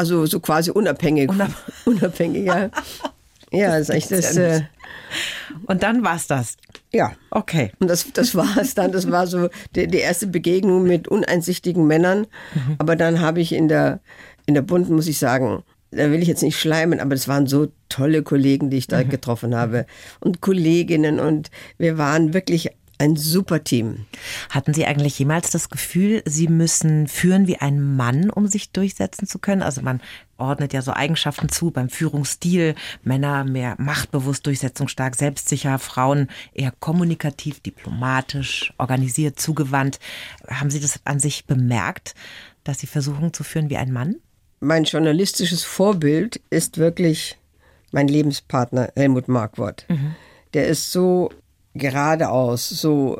also 0.00 0.24
so 0.24 0.40
quasi 0.40 0.70
unabhängig. 0.70 1.28
Unab 1.28 1.50
unabhängig, 1.84 2.46
ja. 2.46 2.70
ja, 3.52 3.78
das 3.78 3.90
ist 3.90 3.90
echt 3.90 4.10
das. 4.10 4.36
Äh, 4.36 4.62
und 5.66 5.82
dann 5.82 6.02
war 6.02 6.16
es 6.16 6.26
das. 6.26 6.56
Ja. 6.90 7.12
Okay. 7.30 7.72
Und 7.80 7.88
das, 7.88 8.10
das 8.12 8.34
war 8.34 8.56
es 8.58 8.74
dann. 8.74 8.92
Das 8.92 9.10
war 9.10 9.26
so 9.26 9.50
die, 9.76 9.86
die 9.86 9.98
erste 9.98 10.26
Begegnung 10.26 10.84
mit 10.84 11.06
uneinsichtigen 11.06 11.86
Männern. 11.86 12.26
Mhm. 12.54 12.76
Aber 12.78 12.96
dann 12.96 13.20
habe 13.20 13.40
ich 13.40 13.52
in 13.52 13.68
der, 13.68 14.00
in 14.46 14.54
der 14.54 14.62
Bund, 14.62 14.88
muss 14.88 15.06
ich 15.06 15.18
sagen, 15.18 15.62
da 15.90 16.10
will 16.10 16.22
ich 16.22 16.28
jetzt 16.28 16.42
nicht 16.42 16.58
schleimen, 16.58 17.00
aber 17.00 17.14
es 17.14 17.28
waren 17.28 17.46
so 17.46 17.68
tolle 17.88 18.22
Kollegen, 18.22 18.70
die 18.70 18.78
ich 18.78 18.86
da 18.86 19.02
mhm. 19.02 19.10
getroffen 19.10 19.54
habe 19.54 19.86
und 20.20 20.40
Kolleginnen 20.40 21.18
und 21.18 21.50
wir 21.78 21.98
waren 21.98 22.32
wirklich 22.32 22.70
ein 23.00 23.16
super 23.16 23.64
Team. 23.64 24.06
Hatten 24.50 24.74
Sie 24.74 24.84
eigentlich 24.84 25.18
jemals 25.18 25.50
das 25.50 25.70
Gefühl, 25.70 26.22
Sie 26.26 26.48
müssen 26.48 27.08
führen 27.08 27.46
wie 27.46 27.56
ein 27.56 27.96
Mann, 27.96 28.30
um 28.30 28.46
sich 28.46 28.72
durchsetzen 28.72 29.26
zu 29.26 29.38
können? 29.38 29.62
Also 29.62 29.80
man 29.80 30.00
ordnet 30.36 30.72
ja 30.72 30.82
so 30.82 30.92
Eigenschaften 30.92 31.48
zu 31.48 31.70
beim 31.70 31.88
Führungsstil. 31.88 32.74
Männer 33.02 33.44
mehr 33.44 33.74
machtbewusst, 33.78 34.46
durchsetzungsstark, 34.46 35.16
selbstsicher, 35.16 35.78
Frauen 35.78 36.28
eher 36.52 36.72
kommunikativ, 36.78 37.60
diplomatisch, 37.60 38.72
organisiert, 38.78 39.40
zugewandt. 39.40 39.98
Haben 40.46 40.70
Sie 40.70 40.80
das 40.80 41.00
an 41.04 41.20
sich 41.20 41.46
bemerkt, 41.46 42.14
dass 42.64 42.80
Sie 42.80 42.86
versuchen 42.86 43.32
zu 43.32 43.44
führen 43.44 43.70
wie 43.70 43.78
ein 43.78 43.92
Mann? 43.92 44.16
Mein 44.60 44.84
journalistisches 44.84 45.64
Vorbild 45.64 46.40
ist 46.50 46.76
wirklich 46.76 47.38
mein 47.92 48.08
Lebenspartner 48.08 48.92
Helmut 48.94 49.26
Markwort. 49.26 49.86
Mhm. 49.88 50.14
Der 50.52 50.68
ist 50.68 50.92
so 50.92 51.30
geradeaus, 51.74 52.68
so 52.68 53.18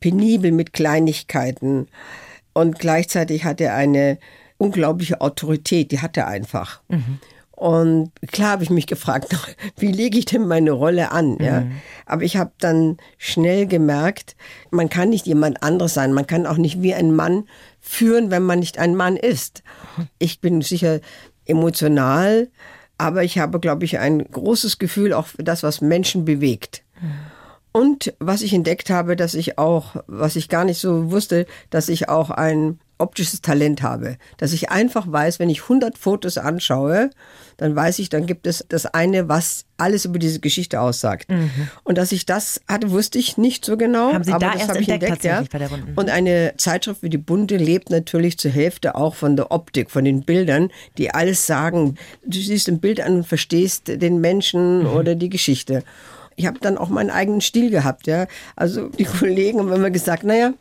penibel 0.00 0.52
mit 0.52 0.72
Kleinigkeiten. 0.72 1.88
Und 2.52 2.78
gleichzeitig 2.78 3.44
hat 3.44 3.60
er 3.60 3.74
eine 3.74 4.18
unglaubliche 4.58 5.20
Autorität, 5.20 5.90
die 5.92 6.00
hat 6.00 6.16
er 6.16 6.28
einfach. 6.28 6.82
Mhm. 6.88 7.18
Und 7.56 8.10
klar 8.32 8.52
habe 8.52 8.64
ich 8.64 8.70
mich 8.70 8.86
gefragt, 8.86 9.34
wie 9.78 9.92
lege 9.92 10.18
ich 10.18 10.24
denn 10.24 10.46
meine 10.46 10.72
Rolle 10.72 11.12
an? 11.12 11.38
Ja? 11.40 11.60
Mhm. 11.60 11.72
Aber 12.04 12.22
ich 12.22 12.36
habe 12.36 12.52
dann 12.58 12.96
schnell 13.16 13.66
gemerkt, 13.66 14.36
man 14.70 14.88
kann 14.88 15.10
nicht 15.10 15.26
jemand 15.26 15.62
anderes 15.62 15.94
sein. 15.94 16.12
Man 16.12 16.26
kann 16.26 16.46
auch 16.46 16.56
nicht 16.56 16.82
wie 16.82 16.94
ein 16.94 17.14
Mann 17.14 17.44
führen, 17.80 18.30
wenn 18.30 18.42
man 18.42 18.58
nicht 18.58 18.78
ein 18.78 18.96
Mann 18.96 19.16
ist. 19.16 19.62
Ich 20.18 20.40
bin 20.40 20.62
sicher 20.62 21.00
emotional, 21.46 22.48
aber 22.98 23.22
ich 23.22 23.38
habe, 23.38 23.60
glaube 23.60 23.84
ich, 23.84 23.98
ein 23.98 24.24
großes 24.30 24.78
Gefühl 24.78 25.12
auch 25.12 25.26
für 25.28 25.44
das, 25.44 25.62
was 25.62 25.80
Menschen 25.80 26.24
bewegt. 26.24 26.82
Mhm. 27.00 27.12
Und 27.76 28.14
was 28.20 28.42
ich 28.42 28.52
entdeckt 28.52 28.88
habe, 28.88 29.16
dass 29.16 29.34
ich 29.34 29.58
auch, 29.58 29.96
was 30.06 30.36
ich 30.36 30.48
gar 30.48 30.64
nicht 30.64 30.78
so 30.78 31.10
wusste, 31.10 31.44
dass 31.70 31.88
ich 31.88 32.08
auch 32.08 32.30
ein 32.30 32.78
optisches 32.98 33.40
Talent 33.42 33.82
habe. 33.82 34.16
Dass 34.36 34.52
ich 34.52 34.70
einfach 34.70 35.10
weiß, 35.10 35.40
wenn 35.40 35.50
ich 35.50 35.62
100 35.62 35.98
Fotos 35.98 36.38
anschaue, 36.38 37.10
dann 37.56 37.74
weiß 37.74 37.98
ich, 37.98 38.08
dann 38.08 38.26
gibt 38.26 38.46
es 38.46 38.64
das 38.68 38.86
eine, 38.86 39.28
was 39.28 39.64
alles 39.76 40.04
über 40.04 40.20
diese 40.20 40.38
Geschichte 40.38 40.80
aussagt. 40.80 41.28
Mhm. 41.30 41.50
Und 41.82 41.98
dass 41.98 42.12
ich 42.12 42.26
das 42.26 42.60
hatte, 42.68 42.92
wusste 42.92 43.18
ich 43.18 43.36
nicht 43.38 43.64
so 43.64 43.76
genau. 43.76 44.12
Haben 44.12 44.22
Sie 44.22 44.32
aber 44.32 44.46
da 44.46 44.52
das 44.52 44.60
erst 44.60 44.70
habe 44.70 44.80
ich 44.80 44.88
entdeckt, 44.88 45.24
entdeckt, 45.24 45.52
ja. 45.52 45.68
Und 45.96 46.10
eine 46.10 46.54
Zeitschrift 46.56 47.02
wie 47.02 47.10
die 47.10 47.18
Bunte 47.18 47.56
lebt 47.56 47.90
natürlich 47.90 48.38
zur 48.38 48.52
Hälfte 48.52 48.94
auch 48.94 49.16
von 49.16 49.34
der 49.34 49.50
Optik, 49.50 49.90
von 49.90 50.04
den 50.04 50.22
Bildern, 50.22 50.70
die 50.96 51.10
alles 51.10 51.46
sagen. 51.46 51.96
Du 52.24 52.38
siehst 52.38 52.68
ein 52.68 52.78
Bild 52.78 53.00
an 53.00 53.16
und 53.16 53.26
verstehst 53.26 53.88
den 53.88 54.20
Menschen 54.20 54.84
mhm. 54.84 54.90
oder 54.90 55.16
die 55.16 55.28
Geschichte. 55.28 55.82
Ich 56.36 56.46
habe 56.46 56.58
dann 56.60 56.78
auch 56.78 56.88
meinen 56.88 57.10
eigenen 57.10 57.40
Stil 57.40 57.70
gehabt, 57.70 58.06
ja. 58.06 58.26
Also 58.56 58.88
die 58.88 59.04
Kollegen 59.20 59.58
haben 59.58 59.72
immer 59.72 59.90
gesagt, 59.90 60.24
naja, 60.24 60.52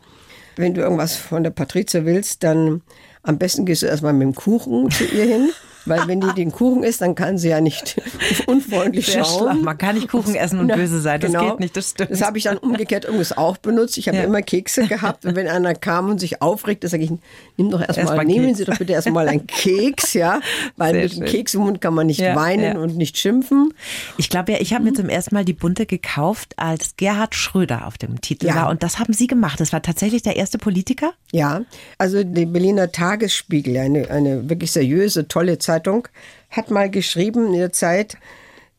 wenn 0.56 0.74
du 0.74 0.82
irgendwas 0.82 1.16
von 1.16 1.44
der 1.44 1.52
Patrizia 1.52 2.06
willst, 2.06 2.44
dann 2.44 2.82
am 3.24 3.38
besten 3.38 3.66
gehst 3.66 3.82
du 3.82 3.88
erstmal 3.88 4.14
mit 4.14 4.24
dem 4.24 4.36
Kuchen 4.36 4.92
zu 4.92 5.06
ihr 5.06 5.26
hin. 5.26 5.50
Weil 5.86 6.08
wenn 6.08 6.22
die 6.22 6.34
den 6.34 6.52
Kuchen 6.52 6.84
isst, 6.84 7.02
dann 7.02 7.15
kann 7.15 7.38
sie 7.38 7.50
ja 7.50 7.62
nicht 7.62 8.02
unfreundlich 8.48 9.08
Sehr 9.08 9.26
schauen. 9.26 9.52
Schlau. 9.54 9.63
Man 9.63 9.78
kann 9.78 9.96
nicht 9.96 10.10
Kuchen 10.10 10.36
essen 10.36 10.60
und 10.60 10.67
Na, 10.67 10.76
böse 10.76 11.00
sein. 11.02 11.19
Das 11.19 11.32
genau. 11.32 11.52
geht 11.52 11.60
nicht, 11.60 11.76
das 11.76 11.91
stimmt. 11.91 12.12
Das 12.12 12.22
habe 12.22 12.38
ich 12.38 12.46
dann 12.46 12.58
umgekehrt 12.58 13.06
irgendwas 13.06 13.36
auch 13.36 13.58
benutzt. 13.58 13.98
Ich 13.98 14.08
habe 14.08 14.17
ja. 14.17 14.24
immer 14.24 14.41
Kekse 14.41 14.88
gehabt 14.88 15.26
und 15.26 15.36
wenn 15.36 15.48
einer 15.48 15.74
kam 15.76 16.10
und 16.10 16.19
sich 16.19 16.41
aufregte, 16.41 16.88
sage 16.88 17.04
ich, 17.04 17.12
nimm 17.58 17.69
doch 17.69 17.82
erstmal, 17.82 18.17
erst 18.17 18.28
nehmen 18.28 18.46
Keks. 18.48 18.58
Sie 18.58 18.65
doch 18.65 18.78
bitte 18.78 18.93
erstmal 18.93 19.28
einen 19.28 19.48
Keks, 19.48 20.13
ja, 20.13 20.39
weil 20.78 20.93
Sehr 20.93 21.04
mit 21.04 21.17
dem 21.17 21.26
Keks 21.26 21.54
im 21.54 21.62
Mund 21.62 21.82
kann 21.82 21.93
man 21.93 22.08
nicht 22.08 22.19
ja, 22.19 22.36
weinen 22.36 22.76
ja. 22.76 22.82
und 22.82 22.96
nicht 22.96 23.17
schimpfen. 23.17 23.74
Ich 24.17 24.30
glaube 24.30 24.54
ja, 24.54 24.60
ich 24.62 24.74
habe 24.74 24.84
mir 24.84 24.93
zum 24.93 25.10
ersten 25.10 25.36
Mal 25.36 25.46
die 25.46 25.54
Bunte 25.54 25.86
gekauft, 25.86 26.54
als 26.58 26.96
Gerhard 26.98 27.36
Schröder 27.36 27.88
auf 27.88 27.98
dem 27.98 28.22
Titel 28.22 28.48
war 28.54 28.69
und 28.69 28.84
das 28.84 29.00
haben 29.00 29.13
Sie 29.13 29.28
gemacht. 29.28 29.60
Das 29.60 29.74
war 29.74 29.82
tatsächlich 29.82 30.22
der 30.22 30.36
erste 30.36 30.58
Politiker? 30.58 31.13
Ja, 31.32 31.62
also 31.98 32.24
die 32.24 32.46
Berliner 32.46 32.91
Tagesspiegel, 32.91 33.78
eine, 33.78 34.10
eine 34.10 34.50
wirklich 34.50 34.72
seriöse, 34.72 35.28
tolle 35.28 35.58
Zeitung, 35.74 36.08
hat 36.50 36.70
mal 36.70 36.90
geschrieben 36.90 37.48
in 37.48 37.60
der 37.60 37.74
Zeit, 37.74 38.18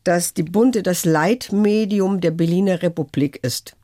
dass 0.04 0.34
die 0.34 0.42
Bunte 0.42 0.82
das 0.82 1.04
Leitmedium 1.04 2.20
der 2.20 2.30
Berliner 2.30 2.82
Republik 2.82 3.40
ist. 3.42 3.76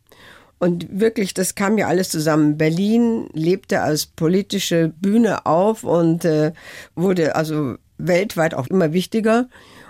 Und 0.59 1.01
wirklich, 1.01 1.33
das 1.33 1.55
kam 1.55 1.79
ja 1.79 1.89
alles 1.89 2.11
zusammen. 2.11 2.59
Berlin 2.59 3.29
lebte 3.33 3.81
als 3.81 4.07
politische 4.07 4.93
Bühne 5.01 5.47
auf 5.47 5.85
und 5.85 6.25
äh, 6.27 6.53
wurde 6.95 7.35
also 7.35 7.77
weltweit 7.97 8.55
auch 8.55 8.67
immer 8.67 8.93
wichtiger. 8.93 9.49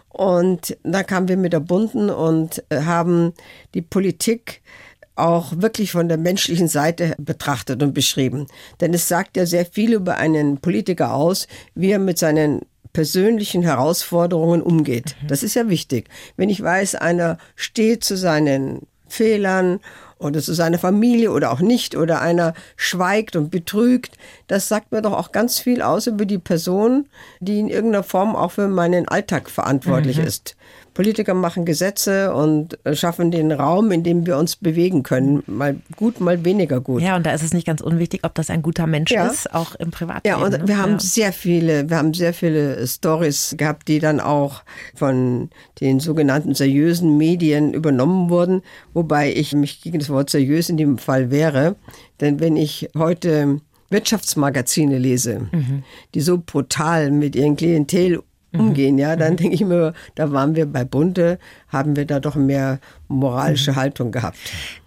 Und 0.08 0.76
da 0.84 1.02
kamen 1.02 1.28
wir 1.28 1.36
mit 1.36 1.52
der 1.52 1.60
Bunten 1.60 2.08
und 2.08 2.62
äh, 2.68 2.82
haben 2.82 3.32
die 3.74 3.82
Politik 3.82 4.62
auch 5.16 5.52
wirklich 5.56 5.92
von 5.92 6.08
der 6.08 6.18
menschlichen 6.18 6.68
Seite 6.68 7.14
betrachtet 7.18 7.82
und 7.82 7.92
beschrieben. 7.92 8.46
Denn 8.80 8.94
es 8.94 9.08
sagt 9.08 9.36
ja 9.36 9.46
sehr 9.46 9.66
viel 9.66 9.92
über 9.92 10.16
einen 10.16 10.58
Politiker 10.58 11.14
aus, 11.14 11.48
wie 11.74 11.90
er 11.90 11.98
mit 11.98 12.18
seinen 12.18 12.60
persönlichen 12.92 13.62
Herausforderungen 13.62 14.62
umgeht. 14.62 15.16
Mhm. 15.22 15.28
Das 15.28 15.42
ist 15.42 15.54
ja 15.54 15.68
wichtig. 15.68 16.08
Wenn 16.36 16.48
ich 16.48 16.62
weiß, 16.62 16.96
einer 16.96 17.38
steht 17.56 18.04
zu 18.04 18.16
seinen 18.16 18.86
Fehlern 19.06 19.80
oder 20.20 20.40
zu 20.40 20.52
seiner 20.52 20.78
Familie 20.78 21.32
oder 21.32 21.50
auch 21.50 21.60
nicht 21.60 21.96
oder 21.96 22.20
einer 22.20 22.54
schweigt 22.76 23.36
und 23.36 23.50
betrügt. 23.50 24.18
Das 24.46 24.68
sagt 24.68 24.92
mir 24.92 25.02
doch 25.02 25.14
auch 25.14 25.32
ganz 25.32 25.58
viel 25.58 25.82
aus 25.82 26.06
über 26.06 26.26
die 26.26 26.38
Person, 26.38 27.08
die 27.40 27.58
in 27.58 27.68
irgendeiner 27.68 28.04
Form 28.04 28.36
auch 28.36 28.52
für 28.52 28.68
meinen 28.68 29.08
Alltag 29.08 29.50
verantwortlich 29.50 30.18
mhm. 30.18 30.24
ist. 30.24 30.56
Politiker 31.00 31.32
machen 31.32 31.64
Gesetze 31.64 32.34
und 32.34 32.78
schaffen 32.92 33.30
den 33.30 33.52
Raum, 33.52 33.90
in 33.90 34.02
dem 34.02 34.26
wir 34.26 34.36
uns 34.36 34.56
bewegen 34.56 35.02
können. 35.02 35.42
Mal 35.46 35.76
gut, 35.96 36.20
mal 36.20 36.44
weniger 36.44 36.82
gut. 36.82 37.00
Ja, 37.00 37.16
und 37.16 37.24
da 37.24 37.32
ist 37.32 37.42
es 37.42 37.54
nicht 37.54 37.66
ganz 37.66 37.80
unwichtig, 37.80 38.20
ob 38.22 38.34
das 38.34 38.50
ein 38.50 38.60
guter 38.60 38.86
Mensch 38.86 39.10
ja. 39.10 39.26
ist, 39.26 39.50
auch 39.54 39.74
im 39.76 39.92
Privatleben. 39.92 40.38
Ja, 40.38 40.44
und 40.44 40.52
ne? 40.52 40.68
wir 40.68 40.76
haben 40.76 40.92
ja. 40.92 41.00
sehr 41.00 41.32
viele, 41.32 41.88
wir 41.88 41.96
haben 41.96 42.12
sehr 42.12 42.34
viele 42.34 42.86
Stories 42.86 43.54
gehabt, 43.56 43.88
die 43.88 43.98
dann 43.98 44.20
auch 44.20 44.62
von 44.94 45.48
den 45.80 46.00
sogenannten 46.00 46.54
seriösen 46.54 47.16
Medien 47.16 47.72
übernommen 47.72 48.28
wurden, 48.28 48.60
wobei 48.92 49.32
ich 49.32 49.54
mich 49.54 49.80
gegen 49.80 50.00
das 50.00 50.10
Wort 50.10 50.28
seriös 50.28 50.68
in 50.68 50.76
dem 50.76 50.98
Fall 50.98 51.30
wäre. 51.30 51.76
Denn 52.20 52.40
wenn 52.40 52.58
ich 52.58 52.90
heute 52.94 53.62
Wirtschaftsmagazine 53.88 54.98
lese, 54.98 55.48
mhm. 55.50 55.82
die 56.14 56.20
so 56.20 56.42
brutal 56.44 57.10
mit 57.10 57.36
ihren 57.36 57.56
Klientel. 57.56 58.22
Umgehen. 58.52 58.98
Ja, 58.98 59.16
dann 59.16 59.32
mhm. 59.32 59.36
denke 59.36 59.54
ich 59.54 59.64
mir, 59.64 59.94
da 60.14 60.32
waren 60.32 60.54
wir 60.54 60.66
bei 60.66 60.84
Bunte, 60.84 61.38
haben 61.68 61.96
wir 61.96 62.06
da 62.06 62.20
doch 62.20 62.34
mehr 62.34 62.80
moralische 63.08 63.72
mhm. 63.72 63.76
Haltung 63.76 64.12
gehabt. 64.12 64.38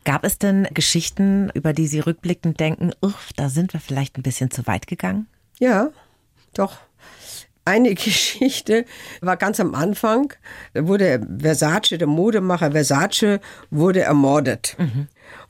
Gab 0.04 0.24
es 0.24 0.38
denn 0.38 0.68
Geschichten, 0.74 1.50
über 1.54 1.74
die 1.74 1.88
Sie 1.88 2.00
rückblickend 2.00 2.60
denken, 2.60 2.92
da 3.36 3.50
sind 3.50 3.74
wir 3.74 3.80
vielleicht 3.80 4.18
ein 4.18 4.24
bisschen 4.24 4.52
zu 4.52 4.68
weit 4.68 4.88
gegangen? 4.88 5.28
Ja, 5.60 5.90
doch. 6.54 6.78
Eine 7.66 7.94
Geschichte 7.96 8.86
war 9.22 9.38
ganz 9.38 9.60
am 9.60 9.76
Anfang, 9.76 10.34
da 10.74 10.88
wurde 10.88 11.26
Versace, 11.40 11.98
der 11.98 12.08
Modemacher 12.08 12.72
Versace, 12.72 13.40
wurde 13.70 14.02
ermordet. 14.02 14.76
Mhm. 14.78 15.08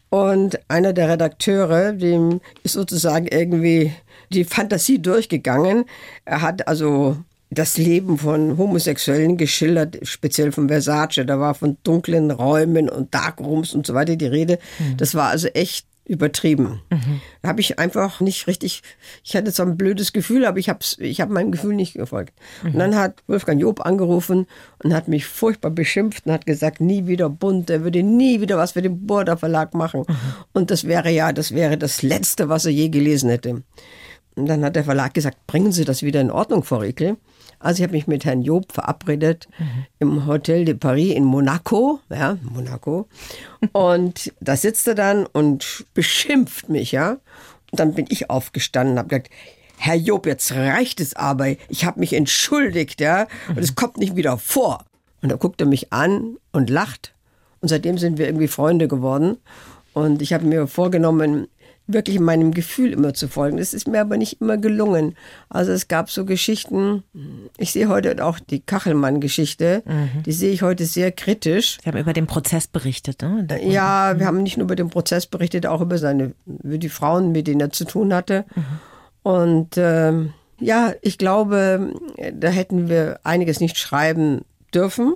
Und 0.10 0.60
einer 0.70 0.94
der 0.94 1.10
Redakteure, 1.10 1.94
dem 1.94 2.40
ist 2.62 2.74
sozusagen 2.74 3.26
irgendwie 3.26 3.94
die 4.30 4.44
Fantasie 4.44 5.02
durchgegangen. 5.02 5.86
Er 6.24 6.42
hat 6.42 6.68
also 6.68 7.18
das 7.54 7.78
Leben 7.78 8.18
von 8.18 8.58
Homosexuellen 8.58 9.38
geschildert, 9.38 10.00
speziell 10.04 10.52
von 10.52 10.68
Versace. 10.68 11.26
Da 11.26 11.40
war 11.40 11.56
von 11.56 11.78
dunklen 11.84 12.32
Räumen 12.32 12.90
und 12.90 13.14
Darkrooms 13.14 13.74
und 13.74 13.86
so 13.88 13.94
weiter 13.94 14.16
die 14.16 14.28
Rede. 14.28 14.60
Mhm. 14.80 14.98
Das 14.98 15.16
war 15.16 15.30
also 15.30 15.48
echt 15.50 15.86
übertrieben. 16.06 16.82
Mhm. 16.90 17.22
Da 17.42 17.50
habe 17.50 17.62
ich 17.62 17.80
einfach 17.80 18.20
nicht 18.20 18.48
richtig, 18.48 18.84
ich 19.24 19.36
hatte 19.36 19.54
zwar 19.54 19.68
ein 19.68 19.78
blödes 19.78 20.12
Gefühl, 20.12 20.46
aber 20.46 20.60
ich 20.60 20.68
habe 20.68 20.80
ich 20.98 21.22
hab 21.22 21.30
meinem 21.30 21.52
Gefühl 21.52 21.76
nicht 21.76 21.94
gefolgt. 21.94 22.34
Mhm. 22.62 22.72
Und 22.74 22.80
dann 22.80 22.96
hat 22.96 23.24
Wolfgang 23.28 23.62
Job 23.62 23.86
angerufen 23.86 24.48
und 24.84 24.94
hat 24.94 25.08
mich 25.08 25.26
furchtbar 25.26 25.72
beschimpft 25.72 26.26
und 26.26 26.34
hat 26.34 26.46
gesagt, 26.46 26.82
nie 26.82 27.08
wieder 27.08 27.30
bunt, 27.30 27.70
er 27.70 27.84
würde 27.84 28.04
nie 28.04 28.42
wieder 28.42 28.58
was 28.58 28.74
für 28.74 28.82
den 28.82 29.08
Border 29.08 29.38
Verlag 29.38 29.74
machen. 29.74 30.04
Mhm. 30.08 30.16
Und 30.52 30.72
das 30.72 30.86
wäre 30.86 31.10
ja, 31.10 31.32
das 31.32 31.54
wäre 31.54 31.78
das 31.78 32.02
Letzte, 32.02 32.50
was 32.50 32.66
er 32.66 32.72
je 32.72 32.90
gelesen 32.90 33.30
hätte. 33.30 33.64
Und 34.36 34.48
dann 34.48 34.66
hat 34.66 34.76
der 34.76 34.84
Verlag 34.84 35.14
gesagt, 35.14 35.46
bringen 35.48 35.72
Sie 35.72 35.86
das 35.86 36.04
wieder 36.04 36.20
in 36.20 36.32
Ordnung, 36.32 36.64
Frau 36.64 36.84
Ekel. 36.84 37.18
Also 37.64 37.80
ich 37.80 37.84
habe 37.84 37.94
mich 37.94 38.08
mit 38.08 38.26
Herrn 38.26 38.42
Job 38.42 38.74
verabredet 38.74 39.48
mhm. 39.58 39.86
im 40.00 40.28
Hotel 40.28 40.66
de 40.66 40.76
Paris 40.76 41.14
in 41.14 41.24
Monaco, 41.24 42.02
ja, 42.10 42.38
Monaco. 42.42 43.08
Und 43.72 44.34
da 44.42 44.58
sitzt 44.58 44.86
er 44.88 44.96
dann 44.96 45.26
und 45.26 45.86
beschimpft 45.94 46.68
mich, 46.68 46.92
ja. 46.92 47.12
Und 47.72 47.80
dann 47.80 47.94
bin 47.94 48.06
ich 48.10 48.30
aufgestanden 48.30 48.94
und 48.94 49.00
habe 49.00 49.10
gesagt, 49.10 49.30
Herr 49.78 49.96
Job, 49.96 50.26
jetzt 50.26 50.52
reicht 50.52 51.00
es 51.00 51.16
aber. 51.16 51.56
Ich 51.70 51.86
habe 51.86 52.02
mich 52.02 52.14
entschuldigt, 52.14 53.00
ja. 53.00 53.28
Und 53.48 53.60
es 53.60 53.76
kommt 53.76 53.98
nicht 53.98 54.18
wieder 54.18 54.38
vor. 54.38 54.84
Und 55.22 55.30
da 55.30 55.38
guckt 55.38 55.62
er 55.62 55.68
mich 55.68 55.94
an 55.94 56.36
und 56.52 56.70
lacht. 56.70 57.14
Und 57.62 57.70
seitdem 57.70 57.98
sind 57.98 58.18
wir 58.18 58.26
irgendwie 58.26 58.50
Freunde 58.50 58.90
geworden. 58.90 59.38
Und 59.94 60.22
ich 60.22 60.34
habe 60.34 60.46
mir 60.46 60.68
vorgenommen, 60.68 61.48
wirklich 61.88 62.20
meinem 62.20 62.54
Gefühl 62.54 62.94
immer 62.94 63.14
zu 63.14 63.28
folgen. 63.28 63.58
Das 63.58 63.74
ist 63.74 63.88
mir 63.88 64.02
aber 64.02 64.18
nicht 64.18 64.40
immer 64.42 64.58
gelungen. 64.58 65.16
Also 65.50 65.72
es 65.72 65.88
gab 65.88 66.10
so 66.10 66.26
Geschichten, 66.26 67.04
ich 67.58 67.72
sehe 67.74 67.90
heute 67.90 68.24
auch 68.24 68.40
die 68.40 68.62
Kachelmann-Geschichte, 68.62 69.84
mhm. 69.86 70.24
die 70.24 70.32
sehe 70.32 70.52
ich 70.52 70.62
heute 70.62 70.86
sehr 70.86 71.12
kritisch. 71.12 71.78
Sie 71.84 71.90
haben 71.90 71.98
über 71.98 72.14
den 72.14 72.28
Prozess 72.28 72.68
berichtet, 72.68 73.22
ne? 73.22 73.48
Ja, 73.64 74.18
wir 74.18 74.26
haben 74.26 74.44
nicht 74.44 74.58
nur 74.58 74.66
über 74.66 74.76
den 74.76 74.90
Prozess 74.90 75.26
berichtet, 75.26 75.66
auch 75.66 75.82
über 75.82 75.98
seine, 75.98 76.34
über 76.46 76.78
die 76.78 76.90
Frauen, 76.90 77.32
mit 77.32 77.48
denen 77.48 77.62
er 77.62 77.72
zu 77.72 77.86
tun 77.86 78.14
hatte. 78.14 78.46
Mhm. 78.56 78.64
Und 79.24 79.78
äh, 79.78 80.14
ja, 80.60 80.94
ich 81.02 81.18
glaube, 81.18 81.94
da 82.34 82.48
hätten 82.50 82.88
wir 82.88 83.20
einiges 83.24 83.60
nicht 83.60 83.78
schreiben 83.78 84.46
dürfen 84.74 85.16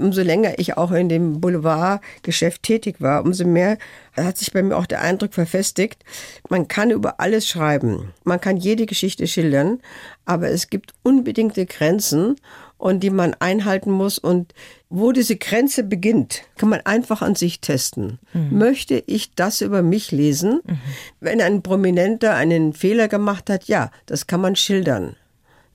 umso 0.00 0.22
länger 0.22 0.58
ich 0.58 0.76
auch 0.76 0.92
in 0.92 1.08
dem 1.08 1.40
Boulevardgeschäft 1.40 2.62
tätig 2.62 3.00
war, 3.00 3.24
umso 3.24 3.44
mehr 3.44 3.78
hat 4.16 4.38
sich 4.38 4.52
bei 4.52 4.62
mir 4.62 4.76
auch 4.76 4.86
der 4.86 5.00
Eindruck 5.00 5.34
verfestigt, 5.34 6.04
man 6.48 6.68
kann 6.68 6.90
über 6.90 7.20
alles 7.20 7.46
schreiben, 7.48 8.12
man 8.24 8.40
kann 8.40 8.56
jede 8.56 8.86
Geschichte 8.86 9.26
schildern, 9.26 9.80
aber 10.24 10.48
es 10.48 10.68
gibt 10.68 10.94
unbedingte 11.02 11.66
Grenzen 11.66 12.36
und 12.80 13.00
die 13.00 13.10
man 13.10 13.34
einhalten 13.38 13.90
muss 13.90 14.18
und 14.18 14.54
wo 14.88 15.12
diese 15.12 15.36
Grenze 15.36 15.84
beginnt, 15.84 16.42
kann 16.56 16.70
man 16.70 16.80
einfach 16.80 17.22
an 17.22 17.34
sich 17.34 17.60
testen. 17.60 18.18
Mhm. 18.32 18.58
Möchte 18.58 19.04
ich 19.06 19.34
das 19.34 19.60
über 19.60 19.82
mich 19.82 20.10
lesen? 20.10 20.60
Mhm. 20.64 20.78
Wenn 21.20 21.40
ein 21.40 21.62
Prominenter 21.62 22.34
einen 22.34 22.72
Fehler 22.72 23.06
gemacht 23.06 23.50
hat, 23.50 23.64
ja, 23.64 23.90
das 24.06 24.26
kann 24.26 24.40
man 24.40 24.56
schildern. 24.56 25.14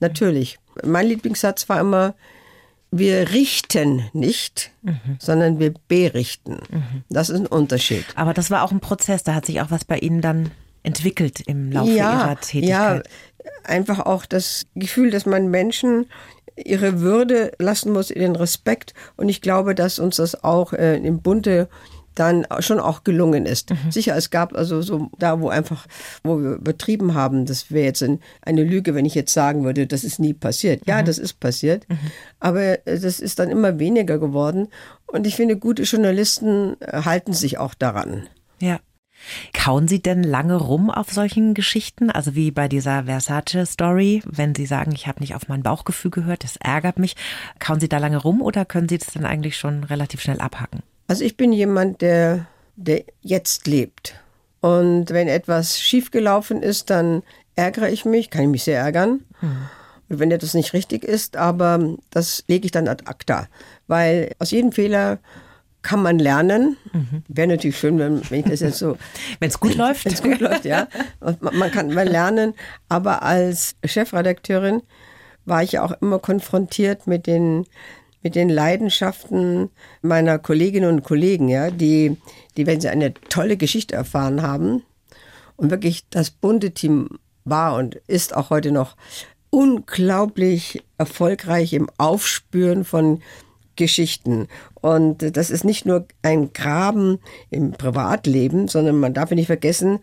Natürlich. 0.00 0.58
Mein 0.84 1.06
Lieblingssatz 1.06 1.68
war 1.68 1.80
immer, 1.80 2.14
wir 2.90 3.30
richten 3.32 4.08
nicht, 4.12 4.70
mhm. 4.82 5.16
sondern 5.18 5.58
wir 5.58 5.74
berichten. 5.88 6.58
Mhm. 6.70 7.04
Das 7.10 7.30
ist 7.30 7.40
ein 7.40 7.46
Unterschied. 7.46 8.04
Aber 8.14 8.34
das 8.34 8.50
war 8.50 8.62
auch 8.62 8.72
ein 8.72 8.80
Prozess, 8.80 9.22
da 9.22 9.34
hat 9.34 9.46
sich 9.46 9.60
auch 9.60 9.70
was 9.70 9.84
bei 9.84 9.98
Ihnen 9.98 10.20
dann 10.20 10.50
entwickelt 10.82 11.40
im 11.40 11.72
Laufe 11.72 11.90
ja, 11.90 12.12
Ihrer 12.12 12.40
Tätigkeit. 12.40 13.06
Ja, 13.06 13.50
einfach 13.64 14.00
auch 14.00 14.24
das 14.26 14.66
Gefühl, 14.74 15.10
dass 15.10 15.26
man 15.26 15.48
Menschen 15.50 16.06
ihre 16.56 17.00
Würde 17.00 17.52
lassen 17.58 17.92
muss, 17.92 18.10
ihren 18.10 18.36
Respekt. 18.36 18.94
Und 19.16 19.28
ich 19.28 19.42
glaube, 19.42 19.74
dass 19.74 19.98
uns 19.98 20.16
das 20.16 20.42
auch 20.42 20.72
äh, 20.72 20.96
im 20.96 21.20
Bunte 21.20 21.68
dann 22.18 22.46
schon 22.60 22.80
auch 22.80 23.04
gelungen 23.04 23.46
ist. 23.46 23.70
Mhm. 23.70 23.90
Sicher, 23.90 24.16
es 24.16 24.30
gab 24.30 24.54
also 24.54 24.82
so 24.82 25.10
da, 25.18 25.40
wo 25.40 25.48
einfach, 25.48 25.86
wo 26.24 26.38
wir 26.38 26.52
übertrieben 26.54 27.14
haben, 27.14 27.46
das 27.46 27.70
wäre 27.70 27.86
jetzt 27.86 28.04
eine 28.42 28.64
Lüge, 28.64 28.94
wenn 28.94 29.04
ich 29.04 29.14
jetzt 29.14 29.32
sagen 29.32 29.64
würde, 29.64 29.86
das 29.86 30.04
ist 30.04 30.18
nie 30.18 30.34
passiert. 30.34 30.86
Ja, 30.86 31.00
mhm. 31.00 31.06
das 31.06 31.18
ist 31.18 31.40
passiert, 31.40 31.88
mhm. 31.88 31.98
aber 32.40 32.86
äh, 32.86 32.98
das 32.98 33.20
ist 33.20 33.38
dann 33.38 33.50
immer 33.50 33.78
weniger 33.78 34.18
geworden. 34.18 34.68
Und 35.06 35.26
ich 35.26 35.36
finde, 35.36 35.56
gute 35.56 35.84
Journalisten 35.84 36.76
äh, 36.80 37.02
halten 37.04 37.32
sich 37.32 37.58
auch 37.58 37.74
daran. 37.74 38.26
Ja. 38.60 38.80
Kauen 39.52 39.88
Sie 39.88 40.00
denn 40.00 40.22
lange 40.22 40.56
rum 40.56 40.90
auf 40.90 41.10
solchen 41.10 41.54
Geschichten? 41.54 42.10
Also 42.10 42.34
wie 42.34 42.50
bei 42.50 42.68
dieser 42.68 43.04
Versace-Story, 43.04 44.22
wenn 44.26 44.54
Sie 44.54 44.66
sagen, 44.66 44.92
ich 44.92 45.06
habe 45.06 45.20
nicht 45.20 45.34
auf 45.34 45.48
mein 45.48 45.62
Bauchgefühl 45.62 46.10
gehört, 46.10 46.44
das 46.44 46.56
ärgert 46.56 46.98
mich. 46.98 47.16
Kauen 47.58 47.80
Sie 47.80 47.88
da 47.88 47.98
lange 47.98 48.18
rum 48.18 48.42
oder 48.42 48.64
können 48.64 48.88
Sie 48.88 48.98
das 48.98 49.12
dann 49.14 49.24
eigentlich 49.24 49.56
schon 49.56 49.84
relativ 49.84 50.20
schnell 50.20 50.40
abhacken? 50.40 50.82
Also 51.06 51.24
ich 51.24 51.36
bin 51.36 51.52
jemand, 51.52 52.00
der, 52.00 52.46
der 52.76 53.04
jetzt 53.22 53.66
lebt. 53.66 54.14
Und 54.60 55.10
wenn 55.10 55.28
etwas 55.28 55.80
schiefgelaufen 55.80 56.62
ist, 56.62 56.90
dann 56.90 57.22
ärgere 57.54 57.88
ich 57.90 58.04
mich, 58.04 58.30
kann 58.30 58.42
ich 58.42 58.48
mich 58.48 58.64
sehr 58.64 58.80
ärgern. 58.80 59.22
Mhm. 59.40 59.68
Und 60.08 60.18
wenn 60.20 60.30
etwas 60.30 60.54
nicht 60.54 60.72
richtig 60.72 61.04
ist, 61.04 61.36
aber 61.36 61.96
das 62.10 62.44
lege 62.48 62.66
ich 62.66 62.72
dann 62.72 62.88
ad 62.88 63.04
acta. 63.06 63.48
Weil 63.86 64.32
aus 64.38 64.50
jedem 64.50 64.72
Fehler 64.72 65.18
kann 65.82 66.02
man 66.02 66.18
lernen. 66.18 66.76
Mhm. 66.92 67.22
Wäre 67.28 67.48
natürlich 67.48 67.78
schön, 67.78 67.98
wenn, 67.98 68.28
wenn 68.30 68.40
ich 68.40 68.46
das 68.46 68.60
jetzt 68.60 68.78
so. 68.78 68.96
wenn 69.38 69.48
es 69.48 69.60
gut 69.60 69.76
läuft. 69.76 70.04
Wenn 70.04 70.12
es 70.12 70.22
gut 70.22 70.40
läuft, 70.40 70.64
ja. 70.64 70.88
Man, 71.20 71.36
man 71.52 71.70
kann 71.70 71.94
mal 71.94 72.08
lernen. 72.08 72.54
Aber 72.88 73.22
als 73.22 73.76
Chefredakteurin 73.84 74.82
war 75.44 75.62
ich 75.62 75.72
ja 75.72 75.84
auch 75.84 75.92
immer 76.00 76.18
konfrontiert 76.18 77.06
mit 77.06 77.26
den 77.26 77.66
mit 78.22 78.34
den 78.34 78.48
Leidenschaften 78.48 79.70
meiner 80.02 80.38
Kolleginnen 80.38 80.88
und 80.88 81.04
Kollegen, 81.04 81.48
ja, 81.48 81.70
die, 81.70 82.16
die, 82.56 82.66
wenn 82.66 82.80
sie 82.80 82.88
eine 82.88 83.14
tolle 83.14 83.56
Geschichte 83.56 83.94
erfahren 83.94 84.42
haben 84.42 84.82
und 85.56 85.70
wirklich 85.70 86.08
das 86.10 86.30
bunte 86.30 86.72
Team 86.72 87.08
war 87.44 87.76
und 87.76 87.96
ist 88.06 88.34
auch 88.34 88.50
heute 88.50 88.72
noch 88.72 88.96
unglaublich 89.50 90.82
erfolgreich 90.98 91.72
im 91.72 91.88
Aufspüren 91.98 92.84
von 92.84 93.22
Geschichten. 93.76 94.48
Und 94.74 95.36
das 95.36 95.50
ist 95.50 95.64
nicht 95.64 95.86
nur 95.86 96.06
ein 96.22 96.52
Graben 96.52 97.18
im 97.50 97.72
Privatleben, 97.72 98.68
sondern 98.68 98.98
man 98.98 99.14
darf 99.14 99.30
nicht 99.30 99.46
vergessen, 99.46 100.00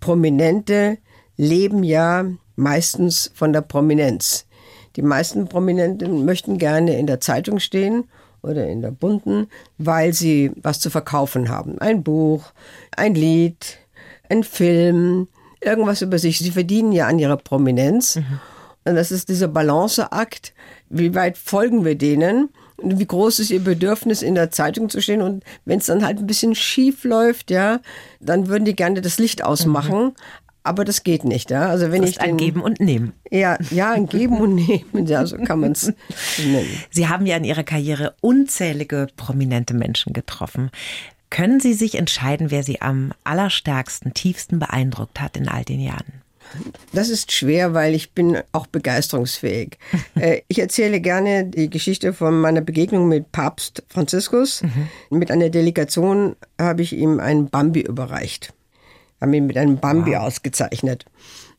Prominente 0.00 0.98
leben 1.36 1.82
ja 1.82 2.24
meistens 2.54 3.30
von 3.34 3.52
der 3.52 3.60
Prominenz. 3.60 4.45
Die 4.96 5.02
meisten 5.02 5.46
Prominenten 5.46 6.24
möchten 6.24 6.58
gerne 6.58 6.98
in 6.98 7.06
der 7.06 7.20
Zeitung 7.20 7.60
stehen 7.60 8.04
oder 8.42 8.66
in 8.66 8.80
der 8.80 8.90
bunten, 8.90 9.48
weil 9.78 10.12
sie 10.12 10.52
was 10.56 10.80
zu 10.80 10.90
verkaufen 10.90 11.48
haben. 11.48 11.78
Ein 11.78 12.02
Buch, 12.02 12.44
ein 12.96 13.14
Lied, 13.14 13.78
ein 14.28 14.42
Film, 14.42 15.28
irgendwas 15.60 16.02
über 16.02 16.18
sich. 16.18 16.38
Sie 16.38 16.50
verdienen 16.50 16.92
ja 16.92 17.06
an 17.06 17.18
ihrer 17.18 17.36
Prominenz. 17.36 18.16
Mhm. 18.16 18.40
Und 18.84 18.94
das 18.94 19.10
ist 19.10 19.28
dieser 19.28 19.48
Balanceakt. 19.48 20.54
Wie 20.88 21.14
weit 21.14 21.36
folgen 21.36 21.84
wir 21.84 21.96
denen? 21.96 22.50
Und 22.76 22.98
wie 22.98 23.06
groß 23.06 23.38
ist 23.38 23.50
ihr 23.50 23.60
Bedürfnis, 23.60 24.22
in 24.22 24.34
der 24.34 24.50
Zeitung 24.50 24.88
zu 24.90 25.00
stehen? 25.00 25.22
Und 25.22 25.44
wenn 25.64 25.78
es 25.78 25.86
dann 25.86 26.04
halt 26.04 26.18
ein 26.18 26.26
bisschen 26.26 26.54
schief 26.54 27.04
läuft, 27.04 27.50
ja, 27.50 27.80
dann 28.20 28.48
würden 28.48 28.64
die 28.64 28.76
gerne 28.76 29.00
das 29.00 29.18
Licht 29.18 29.42
ausmachen. 29.44 30.04
Mhm. 30.04 30.12
Aber 30.66 30.84
das 30.84 31.04
geht 31.04 31.24
nicht, 31.24 31.50
ja. 31.50 31.68
Also 31.68 31.92
wenn 31.92 32.02
das 32.02 32.10
ich 32.10 32.18
den, 32.18 32.30
ein 32.30 32.36
Geben 32.36 32.60
und 32.60 32.80
Nehmen. 32.80 33.12
Ja, 33.30 33.56
ja, 33.70 33.92
ein 33.92 34.06
Geben 34.06 34.38
und 34.40 34.56
Nehmen, 34.56 35.06
ja, 35.06 35.24
so 35.24 35.36
kann 35.38 35.60
man 35.60 35.72
es 35.72 35.92
nennen. 36.38 36.68
Sie 36.90 37.08
haben 37.08 37.24
ja 37.26 37.36
in 37.36 37.44
Ihrer 37.44 37.62
Karriere 37.62 38.14
unzählige 38.20 39.06
prominente 39.16 39.74
Menschen 39.74 40.12
getroffen. 40.12 40.70
Können 41.30 41.60
Sie 41.60 41.74
sich 41.74 41.96
entscheiden, 41.96 42.50
wer 42.50 42.62
Sie 42.62 42.80
am 42.80 43.12
allerstärksten, 43.24 44.14
tiefsten 44.14 44.58
beeindruckt 44.58 45.20
hat 45.20 45.36
in 45.36 45.48
all 45.48 45.64
den 45.64 45.80
Jahren? 45.80 46.22
Das 46.92 47.08
ist 47.08 47.32
schwer, 47.32 47.74
weil 47.74 47.94
ich 47.94 48.12
bin 48.12 48.38
auch 48.52 48.66
begeisterungsfähig. 48.66 49.78
Äh, 50.14 50.40
ich 50.48 50.58
erzähle 50.60 51.00
gerne 51.00 51.44
die 51.44 51.68
Geschichte 51.68 52.14
von 52.14 52.40
meiner 52.40 52.62
Begegnung 52.62 53.06
mit 53.06 53.32
Papst 53.32 53.82
Franziskus. 53.88 54.62
Mhm. 54.62 55.18
Mit 55.18 55.30
einer 55.30 55.50
Delegation 55.50 56.36
habe 56.58 56.80
ich 56.80 56.94
ihm 56.94 57.20
einen 57.20 57.50
Bambi 57.50 57.82
überreicht. 57.82 58.54
Haben 59.20 59.32
ihn 59.34 59.46
mit 59.46 59.56
einem 59.56 59.78
Bambi 59.78 60.12
wow. 60.12 60.22
ausgezeichnet. 60.22 61.04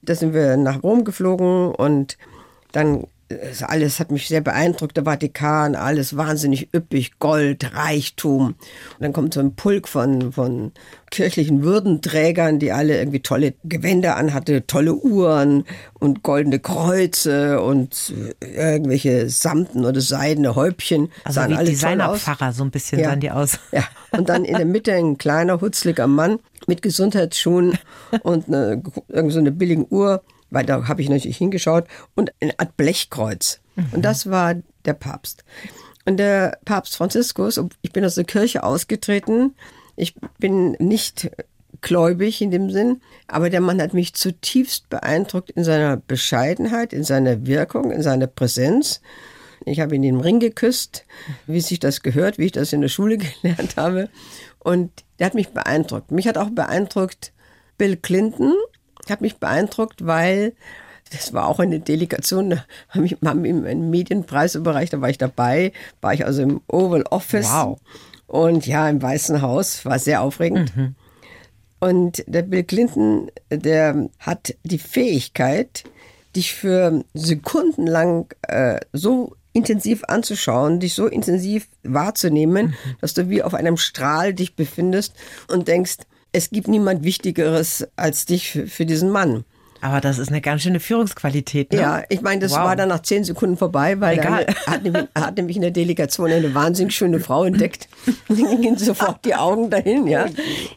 Da 0.01 0.15
sind 0.15 0.33
wir 0.33 0.57
nach 0.57 0.83
Rom 0.83 1.03
geflogen 1.03 1.73
und 1.73 2.17
dann 2.71 3.07
alles 3.61 3.99
hat 3.99 4.11
mich 4.11 4.27
sehr 4.27 4.41
beeindruckt, 4.41 4.95
der 4.95 5.03
Vatikan, 5.03 5.75
alles 5.75 6.15
wahnsinnig 6.15 6.69
üppig, 6.73 7.19
Gold, 7.19 7.73
Reichtum. 7.75 8.47
Und 8.47 8.55
dann 8.99 9.11
kommt 9.11 9.33
so 9.33 9.41
ein 9.41 9.55
Pulk 9.55 9.87
von, 9.87 10.31
von 10.31 10.71
kirchlichen 11.11 11.63
Würdenträgern, 11.63 12.59
die 12.59 12.71
alle 12.71 12.97
irgendwie 12.97 13.21
tolle 13.21 13.53
Gewänder 13.63 14.15
anhatte, 14.15 14.65
tolle 14.65 14.93
Uhren 14.95 15.65
und 15.93 16.23
goldene 16.23 16.59
Kreuze 16.59 17.61
und 17.61 18.13
irgendwelche 18.39 19.29
samten 19.29 19.85
oder 19.85 19.99
seidene 19.99 20.55
Häubchen. 20.55 21.09
Also 21.23 21.41
sahen 21.41 21.51
wie 21.51 21.55
alle 21.55 21.69
Designerpfarrer, 21.69 22.53
so 22.53 22.63
ein 22.63 22.71
bisschen 22.71 22.99
ja. 22.99 23.09
sahen 23.09 23.19
die 23.19 23.31
aus. 23.31 23.59
Ja, 23.71 23.83
und 24.11 24.29
dann 24.29 24.45
in 24.45 24.55
der 24.55 24.65
Mitte 24.65 24.93
ein 24.93 25.17
kleiner, 25.17 25.59
hutzliger 25.59 26.07
Mann 26.07 26.39
mit 26.65 26.81
Gesundheitsschuhen 26.81 27.77
und 28.23 28.47
eine, 28.47 28.81
irgend 29.09 29.33
so 29.33 29.39
eine 29.39 29.51
billige 29.51 29.91
Uhr 29.91 30.23
weil 30.49 30.65
da 30.65 30.87
habe 30.87 31.01
ich 31.01 31.09
natürlich 31.09 31.37
hingeschaut, 31.37 31.85
und 32.15 32.31
eine 32.39 32.57
Art 32.59 32.77
Blechkreuz. 32.77 33.59
Mhm. 33.75 33.87
Und 33.93 34.01
das 34.03 34.29
war 34.29 34.55
der 34.85 34.93
Papst. 34.93 35.43
Und 36.05 36.17
der 36.17 36.57
Papst 36.65 36.95
Franziskus, 36.95 37.61
ich 37.81 37.91
bin 37.91 38.05
aus 38.05 38.15
der 38.15 38.23
Kirche 38.23 38.63
ausgetreten, 38.63 39.55
ich 39.95 40.15
bin 40.39 40.71
nicht 40.79 41.29
gläubig 41.81 42.41
in 42.41 42.51
dem 42.51 42.69
Sinn, 42.69 43.01
aber 43.27 43.49
der 43.49 43.61
Mann 43.61 43.81
hat 43.81 43.93
mich 43.93 44.13
zutiefst 44.13 44.89
beeindruckt 44.89 45.51
in 45.51 45.63
seiner 45.63 45.97
Bescheidenheit, 45.97 46.93
in 46.93 47.03
seiner 47.03 47.45
Wirkung, 47.45 47.91
in 47.91 48.01
seiner 48.01 48.27
Präsenz. 48.27 49.01
Ich 49.65 49.79
habe 49.79 49.95
ihn 49.95 50.01
den 50.01 50.21
Ring 50.21 50.39
geküsst, 50.39 51.05
wie 51.45 51.59
sich 51.59 51.79
das 51.79 52.01
gehört, 52.01 52.37
wie 52.37 52.45
ich 52.45 52.51
das 52.51 52.73
in 52.73 52.81
der 52.81 52.89
Schule 52.89 53.17
gelernt 53.41 53.75
habe. 53.75 54.09
Und 54.59 54.91
der 55.19 55.27
hat 55.27 55.33
mich 55.33 55.49
beeindruckt. 55.49 56.11
Mich 56.11 56.27
hat 56.27 56.37
auch 56.37 56.49
beeindruckt 56.49 57.33
Bill 57.77 57.97
Clinton, 57.97 58.53
hat 59.11 59.21
mich 59.21 59.37
beeindruckt, 59.37 60.05
weil 60.05 60.53
das 61.11 61.33
war 61.33 61.47
auch 61.47 61.59
eine 61.59 61.79
Delegation, 61.79 62.49
da 62.49 62.65
haben 62.93 63.45
ihm 63.45 63.65
einen 63.65 63.89
Medienpreis 63.89 64.55
überreicht, 64.55 64.93
da 64.93 65.01
war 65.01 65.09
ich 65.09 65.17
dabei, 65.17 65.71
war 66.01 66.13
ich 66.13 66.25
also 66.25 66.41
im 66.41 66.61
Oval 66.67 67.03
Office. 67.03 67.49
Wow. 67.49 67.79
Und 68.27 68.67
ja, 68.67 68.89
im 68.89 69.01
Weißen 69.01 69.41
Haus, 69.41 69.85
war 69.85 69.99
sehr 69.99 70.21
aufregend. 70.21 70.75
Mhm. 70.75 70.95
Und 71.79 72.23
der 72.27 72.41
Bill 72.41 72.63
Clinton, 72.63 73.31
der 73.49 74.09
hat 74.19 74.55
die 74.63 74.79
Fähigkeit, 74.79 75.83
dich 76.35 76.53
für 76.53 77.03
Sekunden 77.13 77.87
lang 77.87 78.33
äh, 78.41 78.79
so 78.91 79.35
intensiv 79.53 80.03
anzuschauen, 80.07 80.79
dich 80.79 80.93
so 80.93 81.07
intensiv 81.07 81.67
wahrzunehmen, 81.83 82.67
mhm. 82.67 82.95
dass 83.01 83.13
du 83.13 83.29
wie 83.29 83.43
auf 83.43 83.53
einem 83.53 83.77
Strahl 83.77 84.33
dich 84.33 84.55
befindest 84.55 85.13
und 85.47 85.67
denkst, 85.67 85.97
es 86.37 86.51
gibt 86.51 86.67
niemand 86.67 87.03
Wichtigeres 87.03 87.87
als 87.95 88.25
dich 88.25 88.51
für, 88.51 88.67
für 88.67 88.85
diesen 88.85 89.09
Mann. 89.09 89.43
Aber 89.81 90.01
das 90.01 90.17
ist 90.17 90.29
eine 90.29 90.41
ganz 90.41 90.63
schöne 90.63 90.79
Führungsqualität. 90.79 91.71
Ne? 91.71 91.79
Ja, 91.79 92.03
ich 92.09 92.21
meine, 92.21 92.41
das 92.41 92.51
wow. 92.51 92.59
war 92.59 92.75
dann 92.75 92.89
nach 92.89 93.01
zehn 93.01 93.23
Sekunden 93.23 93.57
vorbei, 93.57 93.99
weil 93.99 94.17
er 94.17 94.47
hat, 94.67 94.83
nämlich, 94.83 95.07
hat 95.15 95.37
nämlich 95.37 95.55
in 95.55 95.61
der 95.61 95.71
Delegation 95.71 96.31
eine 96.31 96.53
wahnsinnig 96.55 96.95
schöne 96.95 97.19
Frau 97.19 97.43
entdeckt. 97.43 97.87
Gingen 98.27 98.77
sofort 98.77 99.23
die 99.25 99.35
Augen 99.35 99.69
dahin, 99.69 100.07
ja. 100.07 100.25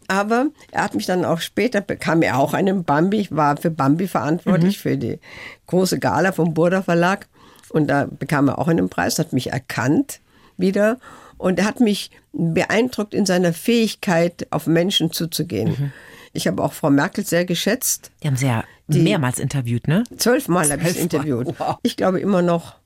Aber 0.08 0.46
er 0.70 0.84
hat 0.84 0.94
mich 0.94 1.06
dann 1.06 1.24
auch 1.24 1.40
später, 1.40 1.80
bekam 1.80 2.22
er 2.22 2.38
auch 2.38 2.52
einen 2.52 2.84
Bambi. 2.84 3.20
Ich 3.20 3.34
war 3.34 3.56
für 3.56 3.70
Bambi 3.70 4.06
verantwortlich, 4.06 4.78
mhm. 4.78 4.80
für 4.82 4.96
die 4.98 5.18
große 5.66 5.98
Gala 5.98 6.32
vom 6.32 6.52
Burda 6.52 6.82
Verlag. 6.82 7.28
Und 7.70 7.88
da 7.88 8.06
bekam 8.06 8.48
er 8.48 8.58
auch 8.58 8.68
einen 8.68 8.90
Preis, 8.90 9.18
hat 9.18 9.32
mich 9.32 9.50
erkannt 9.50 10.20
wieder 10.58 10.98
und 11.40 11.58
er 11.58 11.64
hat 11.64 11.80
mich 11.80 12.10
beeindruckt 12.32 13.14
in 13.14 13.26
seiner 13.26 13.52
Fähigkeit, 13.52 14.46
auf 14.50 14.66
Menschen 14.66 15.10
zuzugehen. 15.10 15.70
Mhm. 15.70 15.92
Ich 16.32 16.46
habe 16.46 16.62
auch 16.62 16.72
Frau 16.72 16.90
Merkel 16.90 17.24
sehr 17.24 17.44
geschätzt. 17.44 18.12
Die 18.22 18.28
haben 18.28 18.36
Sie 18.36 18.46
ja 18.46 18.64
mehrmals 18.86 19.38
interviewt, 19.38 19.88
ne? 19.88 20.04
Zwölfmal 20.16 20.70
habe 20.70 20.82
ich 20.82 20.92
sie 20.92 21.00
interviewt. 21.00 21.58
Wow. 21.58 21.78
Ich 21.82 21.96
glaube 21.96 22.20
immer 22.20 22.42
noch, 22.42 22.76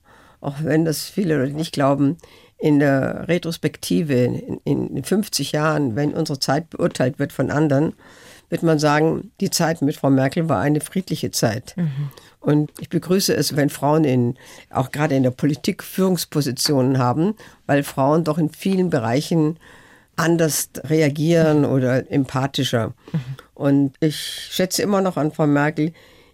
auch 0.41 0.55
wenn 0.61 0.85
das 0.85 1.03
viele 1.03 1.37
Leute 1.37 1.53
nicht 1.53 1.73
glauben, 1.73 2.17
in 2.57 2.79
der 2.79 3.27
Retrospektive 3.27 4.13
in, 4.15 4.59
in 4.63 5.03
50 5.03 5.51
Jahren, 5.51 5.95
wenn 5.95 6.13
unsere 6.13 6.39
Zeit 6.39 6.69
beurteilt 6.69 7.19
wird 7.19 7.33
von 7.33 7.51
anderen, 7.51 7.93
wird 8.49 8.63
man 8.63 8.79
sagen, 8.79 9.31
die 9.41 9.49
Zeit 9.49 9.81
mit 9.81 9.97
Frau 9.97 10.09
Merkel 10.09 10.47
war 10.47 10.61
eine 10.61 10.79
friedliche 10.79 11.31
Zeit. 11.31 11.75
Mhm. 11.75 12.09
Und 12.45 12.71
ich 12.79 12.89
begrüße 12.89 13.35
es, 13.35 13.55
wenn 13.55 13.71
Frauen 13.71 14.03
in, 14.03 14.37
auch 14.69 14.91
gerade 14.91 15.15
in 15.15 15.23
der 15.23 15.31
Politik 15.31 15.81
Führungspositionen 15.81 16.99
haben, 16.99 17.33
weil 17.65 17.81
Frauen 17.81 18.23
doch 18.23 18.37
in 18.37 18.49
vielen 18.49 18.91
Bereichen 18.91 19.57
anders 20.15 20.69
reagieren 20.83 21.65
oder 21.65 22.11
empathischer. 22.11 22.93
Und 23.55 23.95
ich 23.99 24.15
schätze 24.51 24.83
immer 24.83 25.01
noch 25.01 25.17
an 25.17 25.31
Frau 25.31 25.47
Merkel 25.47 25.91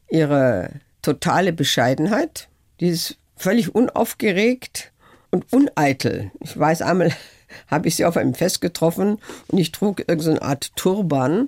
ihre 0.09 0.72
totale 1.01 1.53
Bescheidenheit. 1.53 2.49
Die 2.82 2.89
ist 2.89 3.16
völlig 3.38 3.74
unaufgeregt 3.74 4.91
und 5.30 5.45
uneitel. 5.53 6.30
Ich 6.41 6.59
weiß 6.59 6.82
einmal, 6.82 7.14
habe 7.68 7.88
ich 7.88 7.95
sie 7.95 8.03
auf 8.03 8.18
einem 8.18 8.34
Fest 8.34 8.59
getroffen 8.59 9.18
und 9.47 9.57
ich 9.57 9.72
trug 9.72 9.99
irgendeine 9.99 10.41
Art 10.41 10.76
Turban. 10.76 11.47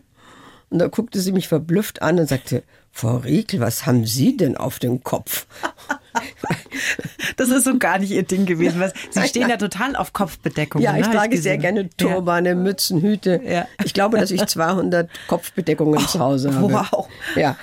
Und 0.70 0.80
da 0.80 0.88
guckte 0.88 1.20
sie 1.20 1.34
mich 1.34 1.50
verblüfft 1.50 2.02
an 2.02 2.18
und 2.18 2.30
sagte, 2.30 2.64
Frau 2.96 3.18
Riekel, 3.18 3.60
was 3.60 3.88
haben 3.88 4.06
Sie 4.06 4.38
denn 4.38 4.56
auf 4.56 4.78
dem 4.80 5.04
Kopf? 5.04 5.48
Das 7.38 7.50
ist 7.50 7.64
so 7.64 7.78
gar 7.78 8.00
nicht 8.00 8.12
Ihr 8.12 8.24
Ding 8.24 8.46
gewesen. 8.46 8.80
Was, 8.80 8.94
Sie 9.10 9.28
stehen 9.28 9.50
ja 9.50 9.58
total 9.58 9.96
auf 9.96 10.14
Kopfbedeckung. 10.14 10.82
Ja, 10.82 10.98
ich 10.98 11.08
ne, 11.08 11.14
trage 11.14 11.36
ich 11.36 11.42
sehr 11.42 11.58
gerne 11.58 11.90
Turbane, 11.98 12.50
ja. 12.50 12.56
Mützen, 12.56 13.02
Hüte. 13.02 13.42
Ja. 13.46 13.68
Ich 13.84 13.94
glaube, 13.94 14.20
dass 14.20 14.32
ich 14.32 14.46
200 14.46 15.10
Kopfbedeckungen 15.28 16.00
oh, 16.00 16.06
zu 16.06 16.20
Hause 16.20 16.54
habe. 16.56 16.74
Wow. 16.74 17.08
Ja, 17.36 17.56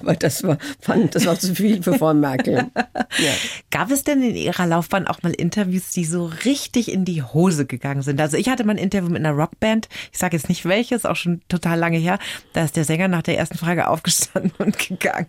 aber 0.00 0.14
das 0.14 0.42
war, 0.42 0.58
fand, 0.80 1.14
das 1.14 1.26
war 1.26 1.38
zu 1.38 1.54
viel 1.54 1.82
für 1.82 1.94
Frau 1.94 2.14
Merkel. 2.14 2.66
Ja. 2.74 3.32
Gab 3.70 3.90
es 3.90 4.04
denn 4.04 4.22
in 4.22 4.34
Ihrer 4.34 4.66
Laufbahn 4.66 5.06
auch 5.06 5.22
mal 5.22 5.32
Interviews, 5.32 5.90
die 5.90 6.04
so 6.04 6.30
richtig 6.44 6.90
in 6.90 7.04
die 7.04 7.22
Hose 7.22 7.66
gegangen 7.66 8.02
sind? 8.02 8.20
Also 8.20 8.36
ich 8.36 8.48
hatte 8.48 8.64
mal 8.64 8.72
ein 8.72 8.78
Interview 8.78 9.08
mit 9.08 9.24
einer 9.24 9.32
Rockband. 9.32 9.88
Ich 10.12 10.18
sage 10.18 10.36
jetzt 10.36 10.48
nicht 10.48 10.64
welches, 10.64 11.04
auch 11.04 11.16
schon 11.16 11.40
total 11.48 11.78
lange 11.78 11.98
her. 11.98 12.18
Da 12.52 12.64
ist 12.64 12.76
der 12.76 12.84
Sänger 12.84 13.08
nach 13.08 13.22
der 13.22 13.38
ersten 13.38 13.58
Frage 13.58 13.88
aufgestanden 13.88 14.52
und 14.58 14.78
gegangen. 14.78 15.26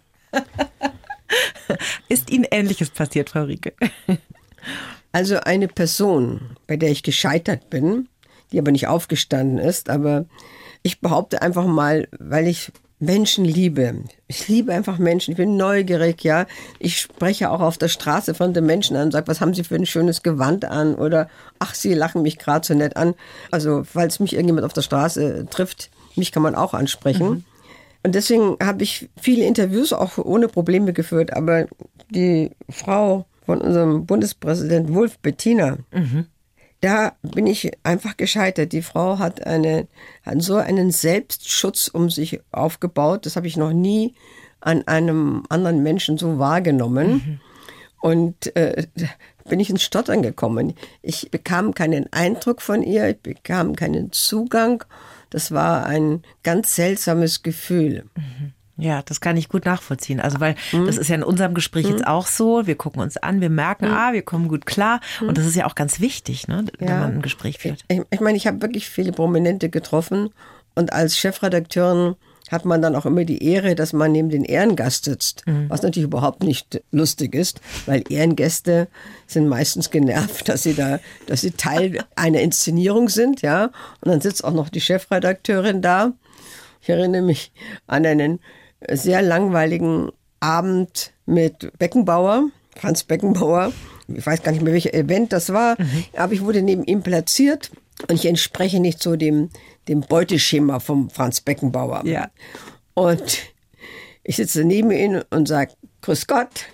Ist 2.09 2.29
Ihnen 2.29 2.45
Ähnliches 2.49 2.89
passiert, 2.89 3.29
Frau 3.29 3.43
Rieke? 3.43 3.73
Also 5.11 5.39
eine 5.39 5.67
Person, 5.67 6.57
bei 6.67 6.77
der 6.77 6.91
ich 6.91 7.03
gescheitert 7.03 7.69
bin, 7.69 8.07
die 8.51 8.59
aber 8.59 8.71
nicht 8.71 8.87
aufgestanden 8.87 9.57
ist, 9.57 9.89
aber 9.89 10.25
ich 10.83 11.01
behaupte 11.01 11.41
einfach 11.41 11.65
mal, 11.65 12.07
weil 12.19 12.47
ich 12.47 12.71
Menschen 12.99 13.45
liebe. 13.45 14.03
Ich 14.27 14.47
liebe 14.47 14.73
einfach 14.73 14.97
Menschen. 14.97 15.31
Ich 15.31 15.37
bin 15.37 15.55
neugierig, 15.55 16.23
ja. 16.23 16.47
Ich 16.79 16.99
spreche 16.99 17.51
auch 17.51 17.61
auf 17.61 17.77
der 17.77 17.89
Straße 17.89 18.33
von 18.33 18.53
den 18.53 18.65
Menschen 18.65 18.95
an 18.95 19.05
und 19.05 19.11
sage, 19.11 19.27
was 19.27 19.39
haben 19.39 19.53
Sie 19.53 19.63
für 19.63 19.75
ein 19.75 19.85
schönes 19.85 20.23
Gewand 20.23 20.65
an? 20.65 20.95
Oder, 20.95 21.29
ach, 21.59 21.75
Sie 21.75 21.93
lachen 21.93 22.23
mich 22.23 22.39
gerade 22.39 22.65
so 22.65 22.73
nett 22.73 22.97
an. 22.97 23.13
Also, 23.51 23.83
falls 23.83 24.19
mich 24.19 24.33
irgendjemand 24.33 24.65
auf 24.65 24.73
der 24.73 24.81
Straße 24.81 25.45
trifft, 25.49 25.91
mich 26.15 26.31
kann 26.31 26.41
man 26.41 26.55
auch 26.55 26.73
ansprechen. 26.73 27.29
Mhm. 27.29 27.45
Und 28.07 28.15
deswegen 28.15 28.55
habe 28.63 28.83
ich 28.83 29.09
viele 29.19 29.43
Interviews 29.43 29.91
auch 29.91 30.17
ohne 30.17 30.47
Probleme 30.47 30.93
geführt. 30.93 31.35
Aber 31.35 31.67
die 32.09 32.51
Frau 32.69 33.25
von 33.45 33.59
unserem 33.59 34.05
Bundespräsident 34.05 34.93
Wolf 34.93 35.19
Bettina, 35.19 35.77
mhm. 35.91 36.25
da 36.79 37.17
bin 37.21 37.45
ich 37.47 37.69
einfach 37.83 38.15
gescheitert. 38.15 38.71
Die 38.71 38.81
Frau 38.81 39.19
hat, 39.19 39.45
eine, 39.45 39.87
hat 40.25 40.41
so 40.41 40.55
einen 40.55 40.91
Selbstschutz 40.91 41.89
um 41.89 42.09
sich 42.09 42.39
aufgebaut. 42.53 43.25
Das 43.25 43.35
habe 43.35 43.47
ich 43.47 43.57
noch 43.57 43.73
nie 43.73 44.13
an 44.61 44.87
einem 44.87 45.43
anderen 45.49 45.83
Menschen 45.83 46.17
so 46.17 46.39
wahrgenommen. 46.39 47.11
Mhm. 47.11 47.39
Und 47.99 48.55
äh, 48.55 48.87
bin 49.49 49.59
ich 49.59 49.69
ins 49.69 49.83
Stottern 49.83 50.21
gekommen. 50.21 50.75
Ich 51.01 51.29
bekam 51.29 51.73
keinen 51.73 52.07
Eindruck 52.13 52.61
von 52.61 52.83
ihr, 52.83 53.09
ich 53.09 53.19
bekam 53.19 53.75
keinen 53.75 54.13
Zugang. 54.13 54.85
Das 55.29 55.51
war 55.51 55.85
ein 55.85 56.23
ganz 56.43 56.75
seltsames 56.75 57.43
Gefühl. 57.43 58.05
Mhm. 58.15 58.53
Ja, 58.79 59.01
das 59.01 59.21
kann 59.21 59.37
ich 59.37 59.49
gut 59.49 59.65
nachvollziehen. 59.65 60.19
Also, 60.19 60.39
weil 60.39 60.55
mhm. 60.71 60.85
das 60.85 60.97
ist 60.97 61.07
ja 61.07 61.15
in 61.15 61.23
unserem 61.23 61.55
Gespräch 61.55 61.85
mhm. 61.85 61.93
jetzt 61.93 62.07
auch 62.07 62.27
so. 62.27 62.67
Wir 62.67 62.75
gucken 62.75 63.01
uns 63.01 63.17
an, 63.17 63.41
wir 63.41 63.49
merken, 63.49 63.87
mhm. 63.87 63.93
ah, 63.93 64.13
wir 64.13 64.21
kommen 64.21 64.47
gut 64.47 64.65
klar. 64.65 65.01
Und 65.19 65.37
das 65.37 65.45
ist 65.45 65.55
ja 65.55 65.65
auch 65.65 65.75
ganz 65.75 65.99
wichtig, 65.99 66.47
ne, 66.47 66.65
wenn 66.77 66.87
ja. 66.87 66.99
man 66.99 67.15
ein 67.15 67.21
Gespräch 67.21 67.57
führt. 67.57 67.83
Ich, 67.87 68.01
ich 68.11 68.19
meine, 68.19 68.37
ich 68.37 68.45
habe 68.45 68.61
wirklich 68.61 68.87
viele 68.89 69.11
Prominente 69.11 69.69
getroffen 69.69 70.29
und 70.75 70.93
als 70.93 71.17
Chefredakteurin 71.17 72.15
hat 72.51 72.65
man 72.65 72.81
dann 72.81 72.95
auch 72.95 73.05
immer 73.05 73.25
die 73.25 73.43
Ehre, 73.43 73.75
dass 73.75 73.93
man 73.93 74.11
neben 74.11 74.29
den 74.29 74.43
Ehrengast 74.43 75.05
sitzt, 75.05 75.45
mhm. 75.45 75.69
was 75.69 75.81
natürlich 75.81 76.07
überhaupt 76.07 76.43
nicht 76.43 76.81
lustig 76.91 77.35
ist, 77.35 77.61
weil 77.85 78.03
Ehrengäste 78.09 78.87
sind 79.25 79.47
meistens 79.47 79.89
genervt, 79.89 80.49
dass 80.49 80.63
sie 80.63 80.73
da, 80.73 80.99
dass 81.25 81.41
sie 81.41 81.51
Teil 81.51 82.03
einer 82.15 82.41
Inszenierung 82.41 83.09
sind, 83.09 83.41
ja. 83.41 83.65
Und 84.01 84.11
dann 84.11 84.21
sitzt 84.21 84.43
auch 84.43 84.53
noch 84.53 84.69
die 84.69 84.81
Chefredakteurin 84.81 85.81
da. 85.81 86.13
Ich 86.81 86.89
erinnere 86.89 87.21
mich 87.21 87.51
an 87.87 88.05
einen 88.05 88.39
sehr 88.89 89.21
langweiligen 89.21 90.11
Abend 90.39 91.11
mit 91.25 91.71
Beckenbauer, 91.79 92.49
Franz 92.75 93.03
Beckenbauer. 93.03 93.73
Ich 94.07 94.25
weiß 94.25 94.43
gar 94.43 94.51
nicht 94.51 94.61
mehr, 94.61 94.73
welches 94.73 94.93
Event 94.93 95.33
das 95.33 95.51
war, 95.51 95.75
mhm. 95.77 96.05
aber 96.15 96.31
ich 96.33 96.41
wurde 96.41 96.61
neben 96.61 96.83
ihm 96.85 97.01
platziert 97.01 97.71
und 98.07 98.15
ich 98.15 98.25
entspreche 98.25 98.79
nicht 98.79 99.01
so 99.01 99.15
dem, 99.15 99.49
dem 99.87 100.01
Beuteschema 100.01 100.79
vom 100.79 101.09
Franz 101.09 101.41
Beckenbauer. 101.41 102.05
Ja. 102.05 102.29
Und 102.93 103.39
ich 104.23 104.35
sitze 104.35 104.63
neben 104.63 104.91
ihm 104.91 105.23
und 105.29 105.47
sage, 105.47 105.73
Grüß 106.01 106.27
Gott. 106.27 106.65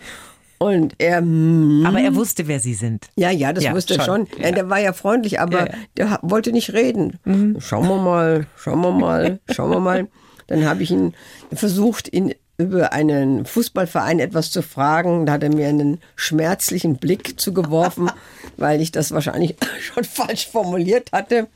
Und 0.60 0.96
er. 0.98 1.22
Mm, 1.22 1.86
aber 1.86 2.00
er 2.00 2.16
wusste, 2.16 2.48
wer 2.48 2.60
Sie 2.60 2.74
sind. 2.74 3.10
Ja, 3.16 3.32
ja, 3.32 3.52
das 3.52 3.64
ja, 3.64 3.74
wusste 3.74 3.96
er 3.96 4.06
schon. 4.06 4.28
Ja. 4.40 4.52
Der 4.52 4.70
war 4.70 4.80
ja 4.80 4.94
freundlich, 4.94 5.40
aber 5.40 5.68
ja, 5.68 5.74
der 5.98 6.20
wollte 6.22 6.52
nicht 6.52 6.72
reden. 6.74 7.20
Mhm. 7.26 7.60
Schauen 7.60 7.88
wir 7.88 7.98
mal, 7.98 8.48
schauen 8.56 8.82
wir 8.82 8.92
mal, 8.92 9.40
schauen 9.52 9.72
wir 9.72 9.80
mal. 9.80 10.08
Dann 10.48 10.66
habe 10.66 10.84
ich 10.84 10.92
ihn 10.92 11.14
versucht, 11.52 12.14
ihn 12.14 12.34
über 12.64 12.94
einen 12.94 13.46
Fußballverein 13.46 14.20
etwas 14.20 14.52
zu 14.52 14.62
fragen. 14.62 15.26
Da 15.26 15.34
hat 15.34 15.44
er 15.44 15.54
mir 15.54 15.68
einen 15.68 16.00
schmerzlichen 16.16 16.98
Blick 16.98 17.40
zugeworfen, 17.40 18.12
weil 18.58 18.82
ich 18.82 18.92
das 18.92 19.12
wahrscheinlich 19.12 19.56
schon 19.82 20.04
falsch 20.04 20.48
formuliert 20.48 21.12
hatte. 21.12 21.48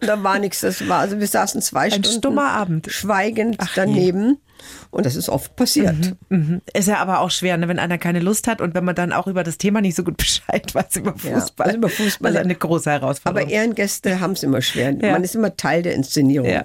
Und 0.00 0.08
da 0.08 0.22
war 0.22 0.38
nichts. 0.38 0.60
Das 0.60 0.88
war, 0.88 1.00
also 1.00 1.18
wir 1.20 1.26
saßen 1.26 1.62
zwei 1.62 1.84
Ein 1.84 1.90
Stunden 1.92 2.18
stummer 2.18 2.50
Abend. 2.50 2.90
schweigend 2.90 3.56
Ach, 3.60 3.72
daneben. 3.74 4.38
Und 4.90 5.06
das 5.06 5.16
ist 5.16 5.28
oft 5.28 5.56
passiert. 5.56 6.16
Mhm, 6.28 6.38
mh. 6.50 6.60
Ist 6.74 6.88
ja 6.88 6.98
aber 6.98 7.20
auch 7.20 7.30
schwer, 7.30 7.56
ne, 7.56 7.68
wenn 7.68 7.78
einer 7.78 7.98
keine 7.98 8.20
Lust 8.20 8.48
hat 8.48 8.60
und 8.60 8.74
wenn 8.74 8.84
man 8.84 8.94
dann 8.94 9.12
auch 9.12 9.26
über 9.26 9.44
das 9.44 9.58
Thema 9.58 9.80
nicht 9.80 9.94
so 9.94 10.04
gut 10.04 10.16
Bescheid 10.18 10.74
weiß 10.74 10.96
über 10.96 11.12
Fußball. 11.12 11.32
Ja, 11.32 11.64
also 11.64 11.76
über 11.76 11.88
Fußball. 11.88 12.32
Ist 12.32 12.38
eine 12.38 12.54
große 12.54 12.90
Herausforderung. 12.90 13.48
Aber 13.48 13.52
Ehrengäste 13.52 14.20
haben 14.20 14.32
es 14.32 14.42
immer 14.42 14.62
schwer. 14.62 14.92
Ja. 15.00 15.12
Man 15.12 15.24
ist 15.24 15.34
immer 15.34 15.56
Teil 15.56 15.82
der 15.82 15.94
Inszenierung. 15.94 16.48
Ja. 16.48 16.64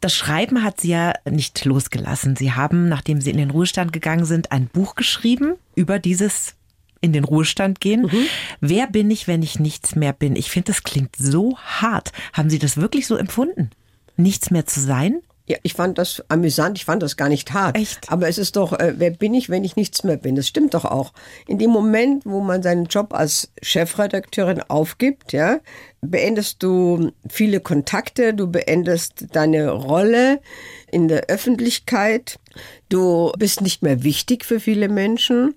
Das 0.00 0.14
Schreiben 0.14 0.62
hat 0.62 0.80
Sie 0.80 0.90
ja 0.90 1.14
nicht 1.28 1.64
losgelassen. 1.64 2.36
Sie 2.36 2.52
haben, 2.52 2.88
nachdem 2.88 3.20
Sie 3.20 3.30
in 3.30 3.38
den 3.38 3.50
Ruhestand 3.50 3.92
gegangen 3.92 4.24
sind, 4.24 4.52
ein 4.52 4.66
Buch 4.66 4.94
geschrieben 4.94 5.54
über 5.74 5.98
dieses 5.98 6.54
in 7.00 7.12
den 7.12 7.24
Ruhestand 7.24 7.80
gehen. 7.80 8.02
Mhm. 8.02 8.26
Wer 8.60 8.86
bin 8.86 9.10
ich, 9.10 9.26
wenn 9.26 9.42
ich 9.42 9.58
nichts 9.58 9.96
mehr 9.96 10.12
bin? 10.12 10.36
Ich 10.36 10.50
finde, 10.50 10.66
das 10.72 10.82
klingt 10.82 11.16
so 11.16 11.56
hart. 11.58 12.12
Haben 12.32 12.50
Sie 12.50 12.58
das 12.58 12.76
wirklich 12.76 13.06
so 13.06 13.16
empfunden? 13.16 13.70
Nichts 14.16 14.50
mehr 14.50 14.66
zu 14.66 14.80
sein? 14.80 15.20
Ja, 15.50 15.58
ich 15.64 15.74
fand 15.74 15.98
das 15.98 16.22
amüsant, 16.28 16.78
ich 16.78 16.84
fand 16.84 17.02
das 17.02 17.16
gar 17.16 17.28
nicht 17.28 17.52
hart. 17.52 17.76
Echt? 17.76 18.08
Aber 18.08 18.28
es 18.28 18.38
ist 18.38 18.54
doch, 18.54 18.72
äh, 18.72 18.94
wer 18.98 19.10
bin 19.10 19.34
ich, 19.34 19.50
wenn 19.50 19.64
ich 19.64 19.74
nichts 19.74 20.04
mehr 20.04 20.16
bin? 20.16 20.36
Das 20.36 20.46
stimmt 20.46 20.74
doch 20.74 20.84
auch. 20.84 21.12
In 21.48 21.58
dem 21.58 21.70
Moment, 21.70 22.24
wo 22.24 22.40
man 22.40 22.62
seinen 22.62 22.84
Job 22.84 23.12
als 23.12 23.50
Chefredakteurin 23.60 24.62
aufgibt, 24.62 25.32
ja, 25.32 25.58
beendest 26.02 26.62
du 26.62 27.10
viele 27.28 27.58
Kontakte, 27.58 28.32
du 28.32 28.46
beendest 28.46 29.26
deine 29.32 29.70
Rolle 29.70 30.40
in 30.92 31.08
der 31.08 31.24
Öffentlichkeit, 31.26 32.38
du 32.88 33.32
bist 33.36 33.60
nicht 33.60 33.82
mehr 33.82 34.04
wichtig 34.04 34.44
für 34.44 34.60
viele 34.60 34.88
Menschen. 34.88 35.56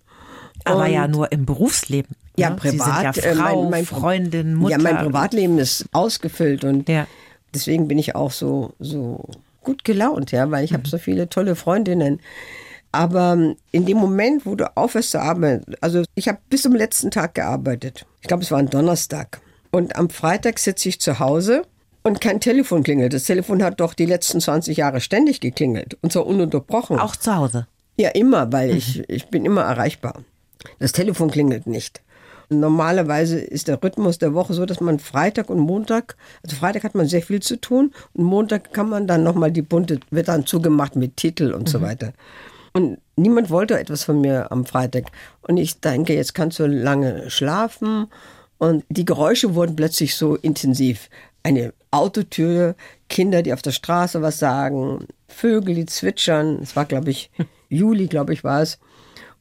Aber 0.64 0.88
ja 0.88 1.08
nur 1.08 1.32
im 1.32 1.46
Berufsleben. 1.46 2.16
Ja, 2.36 2.50
ne? 2.50 2.56
privat. 2.56 3.14
Sie 3.14 3.22
sind 3.22 3.36
ja 3.36 3.36
Frau, 3.36 3.60
äh, 3.60 3.62
mein, 3.62 3.70
mein, 3.70 3.86
Freundin, 3.86 4.56
Mutter. 4.56 4.72
Ja, 4.72 4.78
mein 4.80 4.98
Privatleben 4.98 5.60
ist 5.60 5.86
ausgefüllt 5.92 6.64
und 6.64 6.90
ja. 6.90 7.06
deswegen 7.54 7.88
bin 7.88 8.00
ich 8.00 8.16
auch 8.16 8.32
so, 8.32 8.74
so 8.80 9.30
gut 9.64 9.84
gelaunt, 9.84 10.32
ja, 10.32 10.50
weil 10.52 10.64
ich 10.64 10.72
mhm. 10.72 10.78
habe 10.78 10.88
so 10.88 10.98
viele 10.98 11.30
tolle 11.30 11.56
Freundinnen. 11.56 12.20
Aber 12.92 13.56
in 13.72 13.86
dem 13.86 13.98
Moment, 13.98 14.46
wo 14.46 14.56
du 14.56 14.76
aufhörst 14.78 15.12
zu 15.12 15.20
arbeiten, 15.20 15.74
also 15.82 16.04
ich 16.14 16.28
habe 16.28 16.38
bis 16.50 16.62
zum 16.62 16.76
letzten 16.76 17.10
Tag 17.10 17.34
gearbeitet. 17.34 18.06
Ich 18.22 18.28
glaube, 18.28 18.44
es 18.44 18.52
war 18.52 18.60
ein 18.60 18.70
Donnerstag. 18.70 19.42
Und 19.72 19.96
am 19.96 20.12
Freitag 20.12 20.60
sitze 20.60 20.90
ich 20.90 21.02
zu 21.02 21.18
Hause 21.18 21.64
und 22.04 22.22
kein 22.22 22.40
Telefon 22.40 22.84
klingelt. 22.84 23.14
Das 23.14 23.24
Telefon 23.24 23.64
hat 23.64 23.80
doch 23.80 23.96
die 23.96 24.06
letzten 24.06 24.40
20 24.40 24.78
Jahre 24.78 25.02
ständig 25.02 25.40
geklingelt 25.40 25.98
und 26.02 26.14
zwar 26.14 26.28
ununterbrochen. 26.28 27.00
Auch 27.00 27.16
zu 27.16 27.36
Hause? 27.36 27.68
Ja, 27.98 28.10
immer, 28.10 28.52
weil 28.52 28.72
mhm. 28.72 28.78
ich, 28.78 29.10
ich 29.10 29.28
bin 29.30 29.46
immer 29.46 29.64
erreichbar. 29.64 30.24
Das 30.78 30.92
Telefon 30.92 31.32
klingelt 31.32 31.66
nicht. 31.66 32.04
Normalerweise 32.60 33.40
ist 33.40 33.68
der 33.68 33.82
Rhythmus 33.82 34.18
der 34.18 34.34
Woche 34.34 34.54
so, 34.54 34.66
dass 34.66 34.82
man 34.82 35.00
Freitag 35.00 35.50
und 35.50 35.60
Montag, 35.60 36.16
also 36.44 36.56
Freitag 36.56 36.84
hat 36.84 36.96
man 36.96 37.08
sehr 37.08 37.22
viel 37.22 37.42
zu 37.42 37.60
tun 37.60 37.94
und 38.14 38.26
Montag 38.26 38.74
kann 38.74 38.90
man 38.90 39.08
dann 39.08 39.24
nochmal 39.24 39.52
die 39.52 39.62
bunte, 39.62 40.00
wird 40.12 40.28
dann 40.28 40.46
zugemacht 40.46 40.96
mit 40.96 41.18
Titel 41.18 41.54
und 41.54 41.64
mhm. 41.64 41.68
so 41.68 41.82
weiter. 41.82 42.14
Und 42.74 42.98
niemand 43.16 43.50
wollte 43.50 43.80
etwas 43.80 44.04
von 44.04 44.20
mir 44.20 44.52
am 44.52 44.66
Freitag. 44.66 45.06
Und 45.42 45.58
ich 45.58 45.80
denke, 45.80 46.16
jetzt 46.16 46.34
kannst 46.34 46.60
du 46.60 46.66
lange 46.66 47.30
schlafen. 47.30 48.08
Und 48.58 48.84
die 48.90 49.06
Geräusche 49.06 49.54
wurden 49.54 49.76
plötzlich 49.76 50.16
so 50.16 50.36
intensiv. 50.36 51.10
Eine 51.44 51.74
Autotür, 51.92 52.76
Kinder, 53.10 53.44
die 53.44 53.54
auf 53.54 53.62
der 53.62 53.72
Straße 53.72 54.22
was 54.22 54.40
sagen, 54.40 55.06
Vögel, 55.28 55.76
die 55.76 55.86
zwitschern. 55.86 56.60
Es 56.64 56.76
war, 56.76 56.86
glaube 56.86 57.12
ich, 57.12 57.30
Juli, 57.70 58.08
glaube 58.08 58.34
ich, 58.34 58.44
war 58.44 58.62
es. 58.62 58.80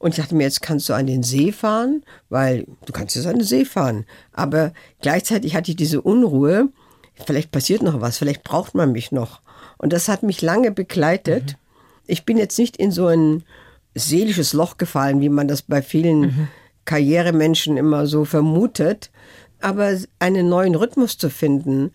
Und 0.03 0.09
ich 0.09 0.17
dachte 0.17 0.35
mir, 0.35 0.43
jetzt 0.43 0.61
kannst 0.61 0.89
du 0.89 0.93
an 0.93 1.07
den 1.07 1.23
See 1.23 1.53
fahren, 1.53 2.03
weil 2.27 2.65
du 2.85 2.91
kannst 2.91 3.15
jetzt 3.15 3.25
an 3.25 3.37
den 3.37 3.47
See 3.47 3.63
fahren. 3.63 4.05
Aber 4.33 4.73
gleichzeitig 5.01 5.55
hatte 5.55 5.71
ich 5.71 5.77
diese 5.77 6.01
Unruhe. 6.01 6.67
Vielleicht 7.25 7.51
passiert 7.51 7.81
noch 7.81 8.01
was, 8.01 8.17
vielleicht 8.17 8.43
braucht 8.43 8.75
man 8.75 8.91
mich 8.91 9.13
noch. 9.13 9.39
Und 9.77 9.93
das 9.93 10.09
hat 10.09 10.21
mich 10.21 10.41
lange 10.41 10.71
begleitet. 10.71 11.51
Mhm. 11.51 11.55
Ich 12.05 12.25
bin 12.25 12.37
jetzt 12.37 12.59
nicht 12.59 12.75
in 12.75 12.91
so 12.91 13.07
ein 13.07 13.43
seelisches 13.95 14.51
Loch 14.51 14.75
gefallen, 14.75 15.21
wie 15.21 15.29
man 15.29 15.47
das 15.47 15.61
bei 15.61 15.81
vielen 15.81 16.19
mhm. 16.19 16.47
Karrieremenschen 16.83 17.77
immer 17.77 18.05
so 18.05 18.25
vermutet. 18.25 19.09
Aber 19.61 19.97
einen 20.19 20.49
neuen 20.49 20.75
Rhythmus 20.75 21.17
zu 21.17 21.29
finden, 21.29 21.91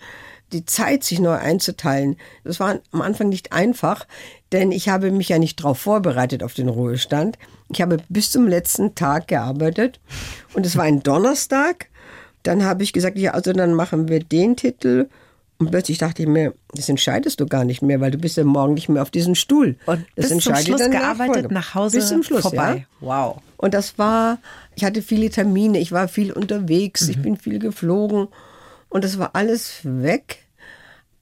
die 0.52 0.64
Zeit, 0.64 1.04
sich 1.04 1.20
neu 1.20 1.34
einzuteilen, 1.34 2.16
das 2.44 2.60
war 2.60 2.78
am 2.92 3.02
Anfang 3.02 3.28
nicht 3.28 3.52
einfach, 3.52 4.06
denn 4.52 4.72
ich 4.72 4.88
habe 4.88 5.10
mich 5.10 5.28
ja 5.28 5.38
nicht 5.38 5.60
darauf 5.60 5.78
vorbereitet 5.78 6.42
auf 6.42 6.54
den 6.54 6.68
Ruhestand. 6.68 7.38
Ich 7.70 7.82
habe 7.82 7.98
bis 8.08 8.30
zum 8.30 8.46
letzten 8.46 8.94
Tag 8.94 9.28
gearbeitet 9.28 10.00
und 10.54 10.64
es 10.64 10.76
war 10.76 10.84
ein 10.84 11.02
Donnerstag. 11.02 11.88
Dann 12.42 12.64
habe 12.64 12.82
ich 12.82 12.92
gesagt, 12.92 13.18
ja, 13.18 13.32
also 13.32 13.52
dann 13.52 13.74
machen 13.74 14.08
wir 14.08 14.20
den 14.20 14.56
Titel. 14.56 15.08
Und 15.58 15.72
plötzlich 15.72 15.98
dachte 15.98 16.22
ich 16.22 16.28
mir, 16.28 16.54
das 16.72 16.88
entscheidest 16.88 17.40
du 17.40 17.46
gar 17.46 17.64
nicht 17.64 17.82
mehr, 17.82 18.00
weil 18.00 18.12
du 18.12 18.18
bist 18.18 18.36
ja 18.36 18.44
morgen 18.44 18.74
nicht 18.74 18.88
mehr 18.88 19.02
auf 19.02 19.10
diesem 19.10 19.34
Stuhl. 19.34 19.76
Und 19.86 20.06
das 20.14 20.28
bis 20.28 20.44
zum 20.44 20.54
Schluss 20.54 20.88
gearbeitet, 20.88 21.50
nach 21.50 21.74
Hause 21.74 21.96
bis 21.98 22.08
zum 22.08 22.22
Schluss, 22.22 22.42
vorbei. 22.42 22.86
Ja? 23.00 23.06
Wow. 23.06 23.42
Und 23.56 23.74
das 23.74 23.98
war, 23.98 24.38
ich 24.76 24.84
hatte 24.84 25.02
viele 25.02 25.30
Termine, 25.30 25.80
ich 25.80 25.90
war 25.90 26.06
viel 26.06 26.32
unterwegs, 26.32 27.04
mhm. 27.04 27.10
ich 27.10 27.22
bin 27.22 27.36
viel 27.36 27.58
geflogen 27.58 28.28
und 28.88 29.04
das 29.04 29.18
war 29.18 29.34
alles 29.34 29.80
weg. 29.84 30.46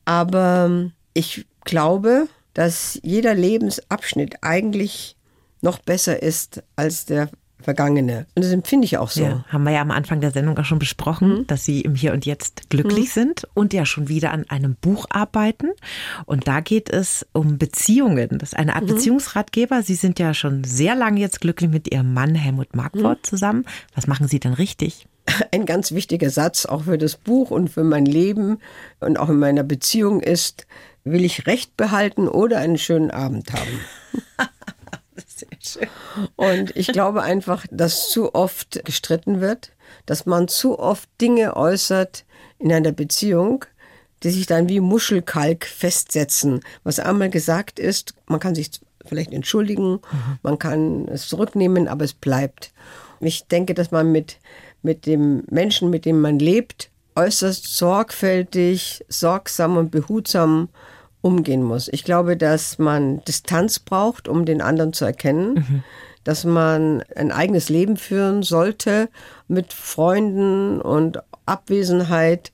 Aber 0.05 0.91
ich 1.15 1.47
glaube, 1.65 2.29
dass 2.55 2.99
jeder 3.03 3.35
Lebensabschnitt 3.35 4.43
eigentlich 4.43 5.17
noch 5.61 5.79
besser 5.79 6.23
ist 6.23 6.63
als 6.77 7.07
der 7.07 7.29
vergangene. 7.61 8.27
Und 8.35 8.45
das 8.45 8.53
empfinde 8.53 8.85
ich 8.85 8.99
auch 8.99 9.11
so. 9.11 9.23
Ja, 9.23 9.45
haben 9.49 9.65
wir 9.65 9.73
ja 9.73 9.81
am 9.81 9.91
Anfang 9.91 10.21
der 10.21 10.31
Sendung 10.31 10.59
auch 10.59 10.65
schon 10.65 10.79
besprochen, 10.79 11.29
mhm. 11.29 11.47
dass 11.47 11.65
Sie 11.65 11.81
im 11.81 11.95
Hier 11.95 12.13
und 12.13 12.27
Jetzt 12.27 12.69
glücklich 12.71 13.07
mhm. 13.07 13.21
sind 13.21 13.49
und 13.55 13.73
ja 13.73 13.87
schon 13.87 14.09
wieder 14.09 14.33
an 14.33 14.45
einem 14.49 14.75
Buch 14.75 15.07
arbeiten. 15.11 15.69
Und 16.27 16.47
da 16.49 16.61
geht 16.61 16.91
es 16.91 17.27
um 17.33 17.59
Beziehungen. 17.59 18.39
Das 18.39 18.53
ist 18.53 18.59
eine 18.59 18.75
Art 18.75 18.85
mhm. 18.85 18.95
Beziehungsratgeber. 18.95 19.83
Sie 19.83 19.95
sind 19.95 20.19
ja 20.19 20.35
schon 20.35 20.65
sehr 20.65 20.95
lange 20.95 21.21
jetzt 21.21 21.41
glücklich 21.41 21.71
mit 21.71 21.93
Ihrem 21.93 22.13
Mann 22.13 22.35
Helmut 22.35 22.77
Markwort 22.77 23.19
mhm. 23.19 23.25
zusammen. 23.25 23.65
Was 23.95 24.07
machen 24.07 24.29
Sie 24.29 24.41
denn 24.41 24.53
richtig? 24.53 25.07
Ein 25.51 25.67
ganz 25.67 25.93
wichtiger 25.93 26.31
Satz 26.31 26.67
auch 26.67 26.85
für 26.85 26.99
das 26.99 27.17
Buch 27.17 27.51
und 27.51 27.69
für 27.69 27.85
mein 27.85 28.07
Leben 28.07 28.59
und 29.01 29.19
auch 29.19 29.29
in 29.29 29.39
meiner 29.39 29.65
Beziehung 29.65 30.21
ist, 30.21 30.67
will 31.05 31.25
ich 31.25 31.47
Recht 31.47 31.77
behalten 31.77 32.29
oder 32.29 32.59
einen 32.59 32.79
schönen 32.79 33.11
Abend 33.11 33.53
haben? 33.53 33.81
Sehr 35.27 35.49
schön. 35.61 35.89
Und 36.37 36.77
ich 36.77 36.89
glaube 36.89 37.23
einfach, 37.23 37.67
dass 37.71 38.11
zu 38.11 38.35
oft 38.35 38.85
gestritten 38.85 39.41
wird, 39.41 39.73
dass 40.05 40.27
man 40.27 40.49
zu 40.49 40.79
oft 40.79 41.09
Dinge 41.21 41.57
äußert 41.57 42.25
in 42.59 42.73
einer 42.73 42.93
Beziehung, 42.93 43.65
die 44.23 44.31
sich 44.31 44.47
dann 44.47 44.69
wie 44.69 44.81
Muschelkalk 44.81 45.67
festsetzen. 45.67 46.61
Was 46.85 46.99
einmal 46.99 47.31
gesagt 47.31 47.79
ist, 47.79 48.15
man 48.27 48.41
kann 48.41 48.55
sich 48.55 48.71
vielleicht 49.05 49.33
entschuldigen, 49.33 49.93
mhm. 49.93 50.39
man 50.43 50.59
kann 50.59 51.09
es 51.09 51.29
zurücknehmen, 51.29 51.89
aber 51.89 52.05
es 52.05 52.15
bleibt. 52.15 52.73
Ich 53.21 53.47
denke, 53.47 53.75
dass 53.75 53.91
man 53.91 54.13
mit, 54.13 54.39
mit 54.83 55.07
dem 55.07 55.45
Menschen, 55.51 55.91
mit 55.91 56.05
dem 56.05 56.21
man 56.21 56.39
lebt, 56.39 56.91
äußerst 57.15 57.77
sorgfältig, 57.77 59.05
sorgsam 59.09 59.77
und 59.77 59.91
behutsam 59.91 60.69
umgehen 61.21 61.63
muss. 61.63 61.89
Ich 61.89 62.05
glaube, 62.05 62.37
dass 62.37 62.79
man 62.79 63.23
Distanz 63.25 63.79
braucht, 63.79 64.29
um 64.29 64.45
den 64.45 64.61
anderen 64.61 64.93
zu 64.93 65.05
erkennen. 65.05 65.55
Mhm. 65.55 65.83
Dass 66.25 66.45
man 66.45 67.05
ein 67.15 67.31
eigenes 67.31 67.69
Leben 67.69 67.97
führen 67.97 68.43
sollte 68.43 69.09
mit 69.47 69.73
Freunden 69.73 70.81
und 70.81 71.21
Abwesenheit 71.47 72.53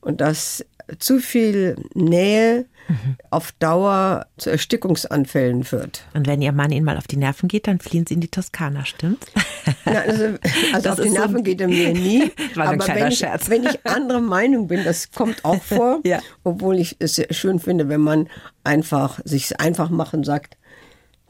und 0.00 0.20
dass 0.20 0.64
zu 0.98 1.18
viel 1.18 1.76
Nähe 1.94 2.66
mhm. 2.88 3.16
auf 3.30 3.52
Dauer 3.52 4.26
zu 4.38 4.50
Erstickungsanfällen 4.50 5.64
führt. 5.64 6.04
Und 6.14 6.26
wenn 6.26 6.42
Ihr 6.42 6.52
Mann 6.52 6.72
Ihnen 6.72 6.84
mal 6.84 6.96
auf 6.96 7.06
die 7.06 7.16
Nerven 7.16 7.48
geht, 7.48 7.66
dann 7.66 7.78
fliehen 7.78 8.06
Sie 8.06 8.14
in 8.14 8.20
die 8.20 8.28
Toskana, 8.28 8.84
stimmt's? 8.84 9.26
Na, 9.84 10.00
also, 10.00 10.38
also 10.72 10.90
auf 10.90 11.00
die 11.00 11.10
Nerven 11.10 11.38
so 11.38 11.42
geht 11.42 11.60
er 11.60 11.68
mir 11.68 11.92
nie. 11.92 12.30
War 12.54 12.68
aber 12.68 12.86
wenn 12.86 13.08
ich, 13.08 13.18
Scherz. 13.18 13.50
wenn 13.50 13.64
ich 13.64 13.78
anderer 13.86 14.20
Meinung 14.20 14.68
bin, 14.68 14.84
das 14.84 15.10
kommt 15.10 15.44
auch 15.44 15.62
vor, 15.62 16.00
ja. 16.04 16.20
obwohl 16.44 16.78
ich 16.78 16.96
es 16.98 17.20
schön 17.30 17.58
finde, 17.58 17.88
wenn 17.88 18.00
man 18.00 18.28
einfach 18.64 19.20
sich 19.24 19.60
einfach 19.60 19.90
machen 19.90 20.24
sagt, 20.24 20.56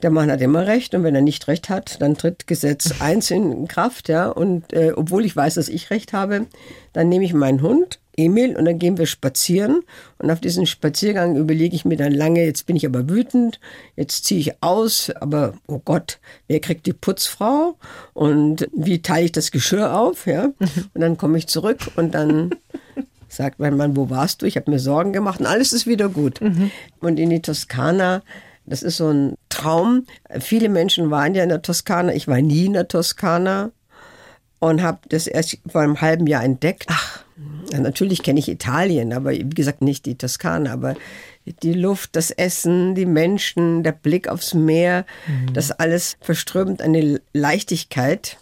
der 0.03 0.11
Mann 0.11 0.31
hat 0.31 0.41
immer 0.41 0.67
recht 0.67 0.95
und 0.95 1.03
wenn 1.03 1.15
er 1.15 1.23
nicht 1.23 1.49
recht 1.49 1.69
hat, 1.69 2.01
dann 2.01 2.17
tritt 2.17 2.47
Gesetz 2.47 2.95
1 3.01 3.31
in 3.31 3.69
Kraft, 3.69 4.09
ja. 4.09 4.29
Und 4.29 4.73
äh, 4.73 4.93
obwohl 4.95 5.25
ich 5.25 5.35
weiß, 5.35 5.55
dass 5.55 5.69
ich 5.69 5.91
recht 5.91 6.13
habe, 6.13 6.47
dann 6.93 7.09
nehme 7.09 7.25
ich 7.25 7.35
meinen 7.35 7.63
Hund 7.63 7.99
Emil 8.19 8.57
und 8.57 8.65
dann 8.65 8.79
gehen 8.79 8.99
wir 8.99 9.07
spazieren 9.07 9.83
und 10.19 10.31
auf 10.31 10.41
diesen 10.41 10.67
Spaziergang 10.67 11.37
überlege 11.37 11.77
ich 11.77 11.85
mir 11.85 11.97
dann 11.97 12.13
lange, 12.13 12.45
jetzt 12.45 12.67
bin 12.67 12.75
ich 12.75 12.85
aber 12.85 13.09
wütend, 13.09 13.61
jetzt 13.97 14.25
ziehe 14.25 14.41
ich 14.41 14.63
aus, 14.63 15.11
aber 15.11 15.55
oh 15.69 15.81
Gott, 15.85 16.19
wer 16.49 16.61
kriegt 16.61 16.87
die 16.87 16.93
Putzfrau 16.93 17.77
und 18.15 18.69
wie 18.75 19.01
teile 19.01 19.27
ich 19.27 19.33
das 19.33 19.53
Geschirr 19.53 19.97
auf, 19.97 20.27
ja? 20.27 20.51
Und 20.95 21.01
dann 21.01 21.17
komme 21.17 21.39
ich 21.39 21.47
zurück 21.47 21.79
und 21.97 22.15
dann 22.15 22.55
sagt 23.29 23.61
mein 23.61 23.77
Mann, 23.77 23.97
wo 23.97 24.11
warst 24.11 24.43
du? 24.43 24.47
Ich 24.47 24.57
habe 24.57 24.71
mir 24.71 24.81
Sorgen 24.81 25.13
gemacht 25.13 25.39
und 25.41 25.47
alles 25.47 25.73
ist 25.73 25.87
wieder 25.87 26.09
gut. 26.09 26.41
Mhm. 26.41 26.71
Und 27.01 27.21
in 27.21 27.31
die 27.31 27.43
Toskana 27.43 28.23
das 28.69 28.83
ist 28.83 28.97
so 28.97 29.09
ein 29.09 29.35
Traum. 29.49 30.07
Viele 30.41 30.69
Menschen 30.69 31.11
waren 31.11 31.35
ja 31.35 31.43
in 31.43 31.49
der 31.49 31.63
Toskana. 31.63 32.13
Ich 32.15 32.29
war 32.29 32.41
nie 32.41 32.67
in 32.67 32.75
der 32.75 32.89
Toskana 32.89 33.71
und 34.59 34.83
habe 34.83 35.01
das 35.09 35.27
erst 35.27 35.59
vor 35.67 35.81
einem 35.81 36.01
halben 36.01 36.27
Jahr 36.27 36.45
entdeckt. 36.45 36.87
Ach. 36.89 37.25
Natürlich 37.73 38.23
kenne 38.23 38.41
ich 38.41 38.49
Italien, 38.49 39.13
aber 39.13 39.31
wie 39.31 39.49
gesagt 39.51 39.83
nicht 39.83 40.07
die 40.07 40.17
Toskana, 40.17 40.73
aber 40.73 40.97
die 41.63 41.73
Luft, 41.73 42.17
das 42.17 42.31
Essen, 42.31 42.95
die 42.95 43.07
Menschen, 43.07 43.83
der 43.83 43.93
Blick 43.93 44.29
aufs 44.29 44.55
Meer, 44.55 45.05
mhm. 45.27 45.53
das 45.53 45.71
alles 45.71 46.17
verströmt 46.21 46.83
eine 46.83 47.21
Leichtigkeit, 47.33 48.39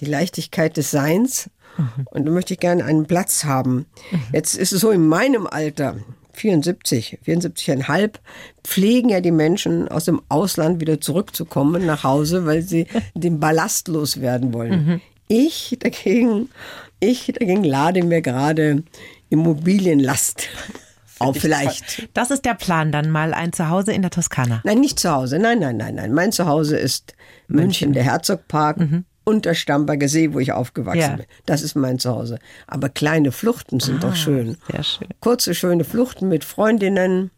die 0.00 0.04
Leichtigkeit 0.04 0.76
des 0.76 0.90
Seins. 0.90 1.48
Mhm. 1.76 2.06
Und 2.10 2.26
da 2.26 2.30
möchte 2.32 2.54
ich 2.54 2.60
gerne 2.60 2.84
einen 2.84 3.06
Platz 3.06 3.44
haben. 3.44 3.86
Mhm. 4.10 4.20
Jetzt 4.32 4.56
ist 4.56 4.72
es 4.72 4.80
so 4.80 4.90
in 4.90 5.06
meinem 5.06 5.46
Alter, 5.46 5.96
74, 6.36 7.18
74,5, 7.26 8.12
pflegen 8.62 9.08
ja 9.08 9.20
die 9.20 9.30
Menschen 9.30 9.88
aus 9.88 10.04
dem 10.04 10.22
Ausland 10.28 10.80
wieder 10.80 11.00
zurückzukommen 11.00 11.86
nach 11.86 12.04
Hause, 12.04 12.46
weil 12.46 12.62
sie 12.62 12.86
den 13.14 13.40
Ballast 13.40 13.88
loswerden 13.88 14.52
wollen. 14.52 14.86
Mhm. 14.86 15.00
Ich 15.28 15.76
dagegen, 15.80 16.50
ich 17.00 17.26
dagegen 17.26 17.64
lade 17.64 18.04
mir 18.04 18.22
gerade 18.22 18.84
Immobilienlast 19.30 20.48
auf 21.18 21.36
vielleicht. 21.36 22.08
Das 22.14 22.30
ist 22.30 22.44
der 22.44 22.54
Plan 22.54 22.92
dann 22.92 23.10
mal 23.10 23.34
ein 23.34 23.52
Zuhause 23.52 23.92
in 23.92 24.02
der 24.02 24.10
Toskana. 24.10 24.60
Nein, 24.64 24.80
nicht 24.80 25.00
zu 25.00 25.10
Hause. 25.10 25.38
Nein, 25.38 25.58
nein, 25.58 25.76
nein, 25.76 25.94
nein. 25.94 26.12
Mein 26.12 26.32
Zuhause 26.32 26.76
ist 26.76 27.14
München, 27.48 27.62
München 27.64 27.92
der 27.94 28.04
Herzogpark. 28.04 28.78
Mhm. 28.78 29.04
Und 29.28 29.44
der 29.44 29.54
Stamberger 29.54 30.08
See, 30.08 30.32
wo 30.32 30.38
ich 30.38 30.52
aufgewachsen 30.52 31.00
ja. 31.00 31.16
bin. 31.16 31.26
Das 31.46 31.62
ist 31.62 31.74
mein 31.74 31.98
Zuhause. 31.98 32.38
Aber 32.68 32.88
kleine 32.88 33.32
Fluchten 33.32 33.80
sind 33.80 33.96
ah, 33.96 34.08
doch 34.08 34.16
schön. 34.16 34.56
Sehr 34.70 34.84
schön. 34.84 35.08
Kurze, 35.20 35.54
schöne 35.54 35.82
Fluchten 35.82 36.28
mit 36.28 36.44
Freundinnen. 36.44 37.32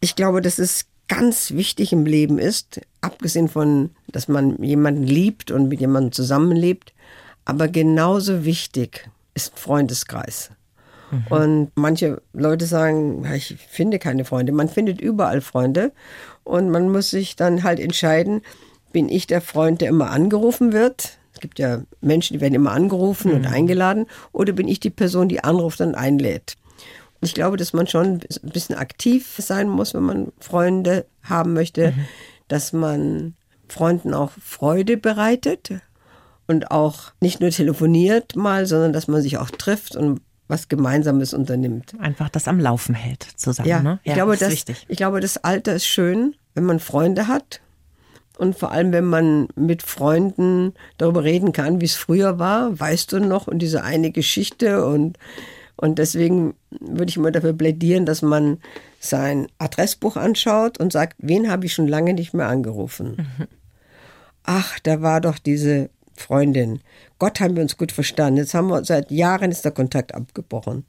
Ich 0.00 0.16
glaube, 0.16 0.42
dass 0.42 0.58
es 0.58 0.86
ganz 1.06 1.52
wichtig 1.52 1.92
im 1.92 2.04
Leben 2.04 2.38
ist, 2.38 2.80
abgesehen 3.00 3.48
von, 3.48 3.90
dass 4.08 4.28
man 4.28 4.62
jemanden 4.62 5.04
liebt 5.04 5.50
und 5.50 5.68
mit 5.68 5.80
jemandem 5.80 6.12
zusammenlebt, 6.12 6.94
aber 7.44 7.68
genauso 7.68 8.44
wichtig 8.44 9.08
ist 9.34 9.58
Freundeskreis. 9.58 10.50
Mhm. 11.10 11.26
Und 11.28 11.70
manche 11.74 12.22
Leute 12.32 12.66
sagen, 12.66 13.24
ich 13.34 13.56
finde 13.68 13.98
keine 13.98 14.24
Freunde. 14.24 14.52
Man 14.52 14.68
findet 14.68 15.00
überall 15.00 15.40
Freunde. 15.40 15.92
Und 16.44 16.70
man 16.70 16.88
muss 16.88 17.10
sich 17.10 17.36
dann 17.36 17.62
halt 17.62 17.80
entscheiden, 17.80 18.42
bin 18.92 19.08
ich 19.08 19.26
der 19.26 19.40
Freund, 19.40 19.80
der 19.80 19.88
immer 19.88 20.10
angerufen 20.10 20.72
wird? 20.72 21.18
Es 21.40 21.42
gibt 21.42 21.58
ja 21.58 21.80
Menschen, 22.02 22.34
die 22.34 22.42
werden 22.42 22.52
immer 22.52 22.72
angerufen 22.72 23.30
mhm. 23.30 23.36
und 23.38 23.46
eingeladen. 23.46 24.04
Oder 24.32 24.52
bin 24.52 24.68
ich 24.68 24.78
die 24.78 24.90
Person, 24.90 25.26
die 25.26 25.42
anruft 25.42 25.80
und 25.80 25.94
einlädt? 25.94 26.58
Ich 27.22 27.32
glaube, 27.32 27.56
dass 27.56 27.72
man 27.72 27.86
schon 27.86 28.20
ein 28.20 28.50
bisschen 28.50 28.76
aktiv 28.76 29.36
sein 29.38 29.70
muss, 29.70 29.94
wenn 29.94 30.02
man 30.02 30.32
Freunde 30.38 31.06
haben 31.22 31.54
möchte, 31.54 31.92
mhm. 31.92 32.04
dass 32.48 32.74
man 32.74 33.34
Freunden 33.68 34.12
auch 34.12 34.32
Freude 34.38 34.98
bereitet 34.98 35.70
und 36.46 36.70
auch 36.70 37.12
nicht 37.22 37.40
nur 37.40 37.48
telefoniert 37.48 38.36
mal, 38.36 38.66
sondern 38.66 38.92
dass 38.92 39.08
man 39.08 39.22
sich 39.22 39.38
auch 39.38 39.50
trifft 39.50 39.96
und 39.96 40.20
was 40.46 40.68
Gemeinsames 40.68 41.32
unternimmt. 41.32 41.94
Einfach 42.00 42.28
das 42.28 42.48
am 42.48 42.60
Laufen 42.60 42.94
hält 42.94 43.22
zusammen. 43.36 43.68
Ja, 43.68 43.80
ne? 43.82 43.98
ja 44.04 44.12
ich, 44.12 44.14
glaube, 44.14 44.36
das, 44.36 44.50
wichtig. 44.50 44.84
ich 44.88 44.96
glaube, 44.98 45.20
das 45.20 45.38
Alter 45.38 45.74
ist 45.74 45.86
schön, 45.86 46.34
wenn 46.54 46.64
man 46.64 46.80
Freunde 46.80 47.28
hat 47.28 47.62
und 48.40 48.58
vor 48.58 48.72
allem, 48.72 48.92
wenn 48.92 49.04
man 49.04 49.48
mit 49.54 49.82
Freunden 49.82 50.72
darüber 50.96 51.24
reden 51.24 51.52
kann, 51.52 51.80
wie 51.80 51.84
es 51.84 51.94
früher 51.94 52.38
war, 52.38 52.78
weißt 52.80 53.12
du 53.12 53.20
noch, 53.20 53.46
und 53.46 53.60
diese 53.60 53.84
eine 53.84 54.10
Geschichte 54.10 54.84
und 54.84 55.18
und 55.76 55.98
deswegen 55.98 56.54
würde 56.78 57.08
ich 57.08 57.16
immer 57.16 57.30
dafür 57.30 57.54
plädieren, 57.54 58.04
dass 58.04 58.20
man 58.20 58.58
sein 58.98 59.46
Adressbuch 59.56 60.16
anschaut 60.16 60.78
und 60.78 60.92
sagt, 60.92 61.16
wen 61.20 61.50
habe 61.50 61.64
ich 61.64 61.72
schon 61.72 61.88
lange 61.88 62.12
nicht 62.12 62.34
mehr 62.34 62.48
angerufen? 62.48 63.16
Mhm. 63.16 63.46
Ach, 64.42 64.78
da 64.80 65.00
war 65.00 65.22
doch 65.22 65.38
diese 65.38 65.88
Freundin. 66.14 66.80
Gott 67.18 67.40
haben 67.40 67.56
wir 67.56 67.62
uns 67.62 67.78
gut 67.78 67.92
verstanden. 67.92 68.36
Jetzt 68.36 68.52
haben 68.52 68.68
wir 68.68 68.84
seit 68.84 69.10
Jahren 69.10 69.50
ist 69.50 69.64
der 69.64 69.72
Kontakt 69.72 70.14
abgebrochen. 70.14 70.84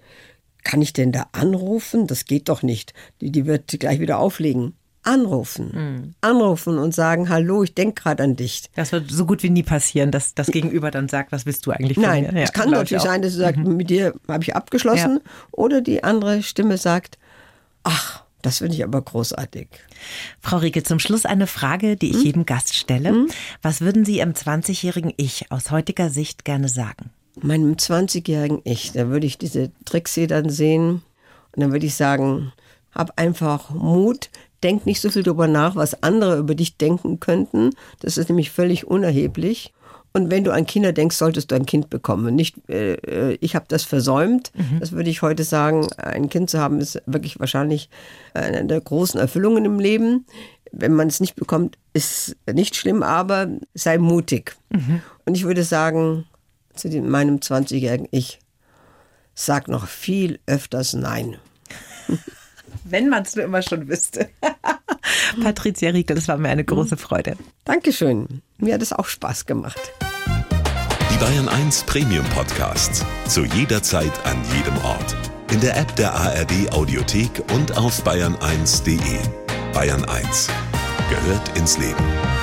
Kann 0.65 0.81
ich 0.81 0.91
denn 0.91 1.13
da 1.13 1.27
anrufen? 1.31 2.05
Das 2.05 2.25
geht 2.25 2.49
doch 2.49 2.61
nicht. 2.61 2.93
Die, 3.21 3.31
die 3.31 3.45
wird 3.45 3.79
gleich 3.79 4.01
wieder 4.01 4.19
auflegen. 4.19 4.75
Anrufen. 5.03 5.71
Mhm. 5.73 6.13
Anrufen 6.21 6.77
und 6.77 6.93
sagen, 6.93 7.29
hallo, 7.29 7.63
ich 7.63 7.73
denke 7.73 8.03
gerade 8.03 8.23
an 8.23 8.35
dich. 8.35 8.63
Das 8.75 8.91
wird 8.91 9.09
so 9.09 9.25
gut 9.25 9.41
wie 9.43 9.49
nie 9.49 9.63
passieren, 9.63 10.11
dass 10.11 10.35
das 10.35 10.47
Gegenüber 10.47 10.91
dann 10.91 11.09
sagt, 11.09 11.31
was 11.31 11.45
willst 11.45 11.65
du 11.65 11.71
eigentlich 11.71 11.95
von 11.95 12.03
Nein, 12.03 12.23
mir? 12.23 12.31
Nein, 12.33 12.43
es 12.43 12.53
kann 12.53 12.69
natürlich 12.69 13.03
sein, 13.03 13.21
dass 13.21 13.33
sie 13.33 13.39
sagt, 13.39 13.57
mhm. 13.57 13.77
mit 13.77 13.89
dir 13.89 14.13
habe 14.27 14.43
ich 14.43 14.55
abgeschlossen. 14.55 15.21
Ja. 15.23 15.31
Oder 15.51 15.81
die 15.81 16.03
andere 16.03 16.43
Stimme 16.43 16.77
sagt, 16.77 17.17
ach, 17.83 18.23
das 18.41 18.59
finde 18.59 18.75
ich 18.75 18.83
aber 18.83 19.01
großartig. 19.01 19.67
Frau 20.39 20.57
Rieke, 20.57 20.83
zum 20.83 20.99
Schluss 20.99 21.25
eine 21.25 21.47
Frage, 21.47 21.95
die 21.95 22.09
ich 22.09 22.17
hm? 22.17 22.23
jedem 22.23 22.45
Gast 22.45 22.75
stelle. 22.75 23.09
Hm? 23.09 23.27
Was 23.61 23.81
würden 23.81 24.05
Sie 24.05 24.19
im 24.19 24.33
20-jährigen 24.33 25.13
Ich 25.17 25.51
aus 25.51 25.71
heutiger 25.71 26.09
Sicht 26.09 26.45
gerne 26.45 26.67
sagen? 26.67 27.11
Meinem 27.39 27.73
20-jährigen 27.73 28.61
Ich, 28.63 28.91
da 28.91 29.09
würde 29.09 29.27
ich 29.27 29.37
diese 29.37 29.71
Trixie 29.85 30.27
dann 30.27 30.49
sehen 30.49 31.01
und 31.55 31.61
dann 31.61 31.71
würde 31.71 31.85
ich 31.85 31.95
sagen, 31.95 32.51
hab 32.93 33.17
einfach 33.17 33.69
Mut, 33.69 34.29
denk 34.63 34.85
nicht 34.85 35.01
so 35.01 35.09
viel 35.09 35.23
darüber 35.23 35.47
nach, 35.47 35.75
was 35.75 36.03
andere 36.03 36.37
über 36.37 36.55
dich 36.55 36.77
denken 36.77 37.19
könnten. 37.19 37.71
Das 37.99 38.17
ist 38.17 38.29
nämlich 38.29 38.51
völlig 38.51 38.87
unerheblich. 38.87 39.73
Und 40.13 40.29
wenn 40.29 40.43
du 40.43 40.51
an 40.51 40.65
Kinder 40.65 40.91
denkst, 40.91 41.15
solltest 41.15 41.51
du 41.51 41.55
ein 41.55 41.65
Kind 41.65 41.89
bekommen. 41.89 42.35
Nicht, 42.35 42.57
äh, 42.69 42.95
äh, 42.95 43.37
ich 43.39 43.55
habe 43.55 43.65
das 43.69 43.83
versäumt. 43.83 44.51
Mhm. 44.55 44.79
Das 44.79 44.91
würde 44.91 45.09
ich 45.09 45.21
heute 45.21 45.43
sagen. 45.43 45.87
Ein 45.97 46.29
Kind 46.29 46.49
zu 46.49 46.59
haben 46.59 46.81
ist 46.81 47.01
wirklich 47.05 47.39
wahrscheinlich 47.39 47.89
eine 48.33 48.65
der 48.65 48.81
großen 48.81 49.19
Erfüllungen 49.19 49.63
im 49.63 49.79
Leben. 49.79 50.25
Wenn 50.73 50.93
man 50.93 51.07
es 51.07 51.21
nicht 51.21 51.35
bekommt, 51.35 51.77
ist 51.93 52.35
nicht 52.51 52.75
schlimm, 52.75 53.03
aber 53.03 53.47
sei 53.73 53.97
mutig. 53.97 54.55
Mhm. 54.69 55.01
Und 55.25 55.35
ich 55.35 55.43
würde 55.45 55.63
sagen, 55.63 56.25
zu 56.75 56.89
dem, 56.89 57.09
meinem 57.09 57.37
20-jährigen 57.37 58.07
Ich, 58.11 58.39
sag 59.33 59.67
noch 59.69 59.87
viel 59.87 60.39
öfters 60.45 60.93
Nein. 60.93 61.37
Wenn 62.91 63.07
man 63.07 63.23
es 63.23 63.35
nur 63.35 63.45
immer 63.45 63.61
schon 63.61 63.87
wüsste. 63.87 64.29
Patricia 65.41 65.91
Riekel, 65.91 66.15
das 66.15 66.27
war 66.27 66.37
mir 66.37 66.49
eine 66.49 66.65
große 66.65 66.97
Freude. 66.97 67.37
Dankeschön. 67.63 68.41
Mir 68.57 68.73
hat 68.73 68.81
es 68.81 68.91
auch 68.91 69.05
Spaß 69.05 69.45
gemacht. 69.45 69.79
Die 71.09 71.17
Bayern 71.17 71.47
1 71.47 71.83
Premium 71.83 72.25
Podcasts. 72.35 73.05
Zu 73.27 73.45
jeder 73.45 73.81
Zeit, 73.81 74.11
an 74.25 74.37
jedem 74.53 74.77
Ort. 74.83 75.15
In 75.51 75.61
der 75.61 75.77
App 75.77 75.95
der 75.95 76.13
ARD 76.13 76.73
Audiothek 76.73 77.41
und 77.53 77.77
auf 77.77 78.05
bayern1.de. 78.05 79.19
Bayern 79.73 80.03
1 80.03 80.49
gehört 81.09 81.57
ins 81.57 81.77
Leben. 81.77 82.40